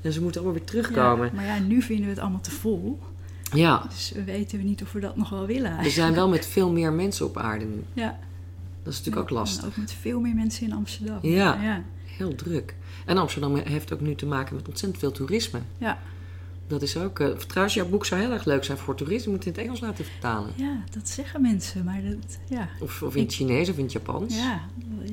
En 0.03 0.13
ze 0.13 0.23
moeten 0.23 0.41
allemaal 0.41 0.59
weer 0.59 0.69
terugkomen. 0.69 1.27
Ja, 1.27 1.33
maar 1.35 1.45
ja, 1.45 1.59
nu 1.59 1.83
vinden 1.83 2.05
we 2.05 2.11
het 2.11 2.21
allemaal 2.21 2.41
te 2.41 2.51
vol. 2.51 2.99
Ja, 3.55 3.85
Dus 3.89 4.13
we 4.15 4.25
weten 4.25 4.59
we 4.59 4.65
niet 4.65 4.83
of 4.83 4.93
we 4.93 5.01
dat 5.01 5.17
nog 5.17 5.31
wel 5.31 5.47
willen 5.47 5.63
we 5.63 5.69
eigenlijk. 5.69 5.95
zijn 5.97 6.15
wel 6.15 6.29
met 6.29 6.47
veel 6.47 6.71
meer 6.73 6.93
mensen 6.93 7.27
op 7.27 7.37
aarde 7.37 7.65
nu. 7.65 7.83
Ja. 7.93 8.19
Dat 8.83 8.93
is 8.93 8.99
natuurlijk 8.99 9.31
ook 9.31 9.39
lastig. 9.39 9.65
ook 9.67 9.77
met 9.77 9.93
veel 9.93 10.21
meer 10.21 10.35
mensen 10.35 10.67
in 10.67 10.73
Amsterdam. 10.73 11.19
Ja. 11.23 11.63
ja. 11.63 11.83
Heel 12.05 12.35
druk. 12.35 12.75
En 13.07 13.19
Amsterdam 13.19 13.57
heeft 13.57 13.93
ook 13.93 14.01
nu 14.01 14.15
te 14.15 14.27
maken 14.27 14.55
met 14.55 14.69
ontzettend 14.69 15.01
veel 15.01 15.13
toerisme. 15.13 15.61
Ja. 15.79 15.99
Dat 16.71 16.83
is 16.83 16.97
ook... 16.97 17.21
eh, 17.21 17.29
trouwens, 17.29 17.75
jouw 17.75 17.89
boek 17.89 18.07
zou 18.07 18.21
heel 18.21 18.31
erg 18.33 18.45
leuk 18.45 18.65
zijn 18.65 18.79
voor 18.79 18.95
toeristen. 18.95 19.31
Je 19.31 19.37
moet 19.37 19.45
het 19.45 19.55
in 19.57 19.61
het 19.61 19.63
Engels 19.71 19.81
laten 19.81 20.05
vertalen. 20.05 20.51
Ja, 20.55 20.77
dat 20.91 21.09
zeggen 21.09 21.43
mensen, 21.43 21.85
maar 21.85 22.01
dat, 22.03 22.39
ja. 22.49 22.69
Of, 22.81 23.03
of 23.03 23.17
in 23.17 23.23
het 23.23 23.33
Chinees 23.33 23.69
of 23.69 23.77
in 23.77 23.83
het 23.83 23.93
Japans. 23.93 24.37
Ja, 24.37 24.61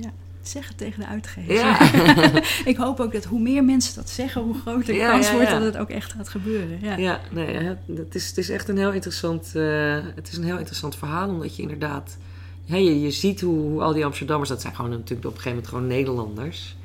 ja. 0.01 0.09
Zeg 0.41 0.67
het 0.67 0.77
tegen 0.77 0.99
de 0.99 1.07
uitgever. 1.07 1.53
Ja. 1.53 1.93
ik 2.71 2.77
hoop 2.77 2.99
ook 2.99 3.13
dat 3.13 3.23
hoe 3.25 3.39
meer 3.39 3.63
mensen 3.63 3.95
dat 3.95 4.09
zeggen, 4.09 4.41
hoe 4.41 4.55
groter 4.59 4.85
de 4.85 4.93
Ja, 4.93 5.11
kans 5.11 5.27
ja, 5.27 5.33
wordt 5.33 5.49
dat 5.49 5.61
het 5.61 5.77
ook 5.77 5.89
echt 5.89 6.13
gaat 6.13 6.29
gebeuren. 6.29 6.79
Ja. 6.81 6.95
Ja, 6.97 7.21
nee, 7.31 7.55
het, 7.95 8.15
is, 8.15 8.27
het 8.27 8.37
is 8.37 8.49
echt 8.49 8.67
een 8.69 8.77
heel 8.77 8.91
interessant, 8.91 9.51
eh, 9.55 9.97
het 10.15 10.27
is 10.31 10.37
een 10.37 10.43
heel 10.43 10.57
interessant 10.57 10.95
verhaal. 10.95 11.29
Omdat 11.29 11.55
je 11.55 11.61
inderdaad, 11.61 12.17
ja, 12.63 12.75
je, 12.75 13.01
je 13.01 13.11
ziet 13.11 13.41
hoe, 13.41 13.59
hoe 13.59 13.81
al 13.81 13.93
die 13.93 14.05
Amsterdammers, 14.05 14.49
dat 14.49 14.61
zijn 14.61 14.75
gewoon 14.75 14.91
natuurlijk 14.91 15.27
op 15.27 15.35
een 15.35 15.41
gegeven 15.41 15.49
moment 15.51 15.67
gewoon 15.67 15.87
Nederlanders. 15.87 16.75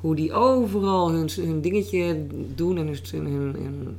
Hoe 0.00 0.14
die 0.14 0.32
overal 0.32 1.10
hun, 1.10 1.30
hun 1.36 1.60
dingetje 1.60 2.26
doen 2.54 2.78
en 2.78 2.86
hun, 2.86 2.98
hun, 3.10 3.54
hun, 3.54 3.98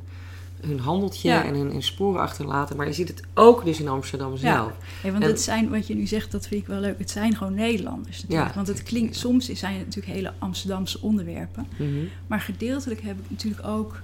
hun 0.61 0.79
handeltje 0.79 1.29
Ja. 1.29 1.43
en 1.43 1.55
hun, 1.55 1.71
hun 1.71 1.83
sporen 1.83 2.21
achterlaten. 2.21 2.75
Maar 2.77 2.87
je 2.87 2.93
ziet 2.93 3.07
het 3.07 3.21
ook 3.33 3.65
dus 3.65 3.79
in 3.79 3.87
Amsterdam 3.87 4.37
zelf. 4.37 4.71
Ja, 5.03 5.11
want 5.11 5.23
En- 5.23 5.29
het 5.29 5.41
zijn, 5.41 5.69
wat 5.69 5.87
je 5.87 5.95
nu 5.95 6.05
zegt, 6.07 6.31
dat 6.31 6.47
vind 6.47 6.61
ik 6.61 6.67
wel 6.67 6.79
leuk. 6.79 6.97
Het 6.99 7.09
zijn 7.09 7.35
gewoon 7.35 7.53
Nederlanders 7.53 8.21
natuurlijk. 8.21 8.49
Ja. 8.49 8.55
Want 8.55 8.67
het 8.67 8.83
klinkt, 8.83 9.15
soms 9.15 9.45
zijn 9.51 9.75
het 9.77 9.85
natuurlijk 9.85 10.13
hele 10.15 10.33
Amsterdamse 10.39 11.01
onderwerpen. 11.01 11.67
Mhm. 11.77 11.89
Maar 12.27 12.39
gedeeltelijk 12.41 13.01
heb 13.01 13.19
ik 13.19 13.29
natuurlijk 13.29 13.67
ook 13.67 14.01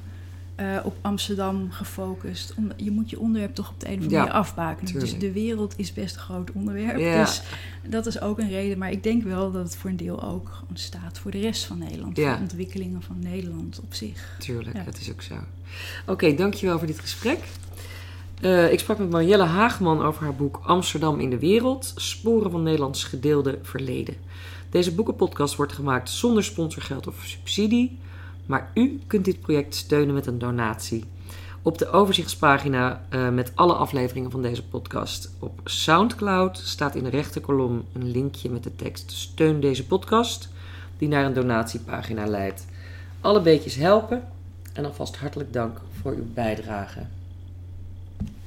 eh, 0.62 0.86
op 0.86 0.95
Amsterdam 1.01 1.72
gefocust. 1.72 2.53
Om, 2.57 2.72
je 2.76 2.91
moet 2.91 3.09
je 3.09 3.20
onderwerp 3.20 3.55
toch 3.55 3.70
op 3.70 3.80
de 3.80 3.88
een 3.88 3.97
of 3.97 4.01
andere 4.01 4.18
manier 4.18 4.34
afbakenen. 4.34 4.99
Dus 4.99 5.18
de 5.18 5.32
wereld 5.32 5.74
is 5.78 5.93
best 5.93 6.16
een 6.16 6.22
groot 6.22 6.51
onderwerp. 6.51 6.97
Dus 6.97 7.41
dat 7.88 8.05
is 8.05 8.22
ook 8.22 8.39
een 8.39 8.49
reden. 8.49 8.78
Maar 8.78 8.91
ik 8.91 9.03
denk 9.03 9.24
wel 9.24 9.51
dat 9.51 9.64
het 9.64 9.76
voor 9.76 9.89
een 9.89 9.97
deel 9.97 10.24
ook 10.24 10.49
gewoon 10.49 10.78
staat 10.78 11.20
voor 11.20 11.32
de 11.32 11.39
rest 11.39 11.66
van 11.66 11.78
Nederland. 11.78 12.20
Voor 12.20 12.32
de 12.32 12.38
ontwikkelingen 12.41 13.01
van 13.01 13.20
Nederland 13.20 13.80
op 13.84 13.93
zich. 13.93 14.36
Tuurlijk, 14.39 14.86
dat 14.86 14.97
is 14.97 15.12
ook 15.12 15.22
zo. 15.22 15.36
Oké, 16.05 16.36
dankjewel 16.36 16.78
voor 16.78 16.88
dit 16.88 16.99
gesprek. 16.99 17.39
Uh, 18.41 18.72
ik 18.72 18.80
sprak 18.80 18.97
met 18.97 19.09
Marielle 19.09 19.43
Haagman 19.43 20.01
over 20.01 20.24
haar 20.24 20.36
boek 20.36 20.62
Amsterdam 20.64 21.20
in 21.20 21.30
de 21.30 21.39
Wereld: 21.39 21.93
Sporen 21.95 22.51
van 22.51 22.64
Nederlands 22.64 23.03
gedeelde 23.03 23.59
verleden. 23.62 24.16
Deze 24.70 24.95
boekenpodcast 24.95 25.55
wordt 25.55 25.74
gemaakt 25.74 26.09
zonder 26.09 26.43
sponsorgeld 26.43 27.07
of 27.07 27.24
subsidie, 27.26 27.99
maar 28.52 28.72
u 28.74 28.99
kunt 29.08 29.26
dit 29.26 29.39
project 29.39 29.76
steunen 29.76 30.14
met 30.14 30.26
een 30.26 30.39
donatie. 30.39 31.06
Op 31.62 31.78
de 31.78 31.89
overzichtspagina 31.89 33.02
uh, 33.10 33.30
met 33.30 33.52
alle 33.56 33.74
afleveringen 33.74 34.32
van 34.32 34.41
deze 34.41 34.64
podcast 34.64 35.32
op 35.39 35.60
SoundCloud 35.64 36.58
staat 36.58 36.95
in 36.95 37.04
de 37.04 37.10
rechterkolom 37.10 37.86
een 37.93 38.12
linkje 38.12 38.49
met 38.49 38.64
de 38.64 38.76
tekst 38.76 39.12
Steun 39.12 39.60
deze 39.60 39.86
podcast, 39.86 40.49
die 40.97 41.08
naar 41.08 41.26
een 41.26 41.34
donatiepagina 41.34 42.26
leidt. 42.26 42.66
Alle 43.22 43.41
beetjes 43.41 43.76
helpen 43.76 44.28
en 44.74 44.86
alvast 44.86 45.18
hartelijk 45.18 45.54
dank 45.54 45.82
voor 46.02 46.12
uw 46.12 46.34
bijdrage. 46.34 46.99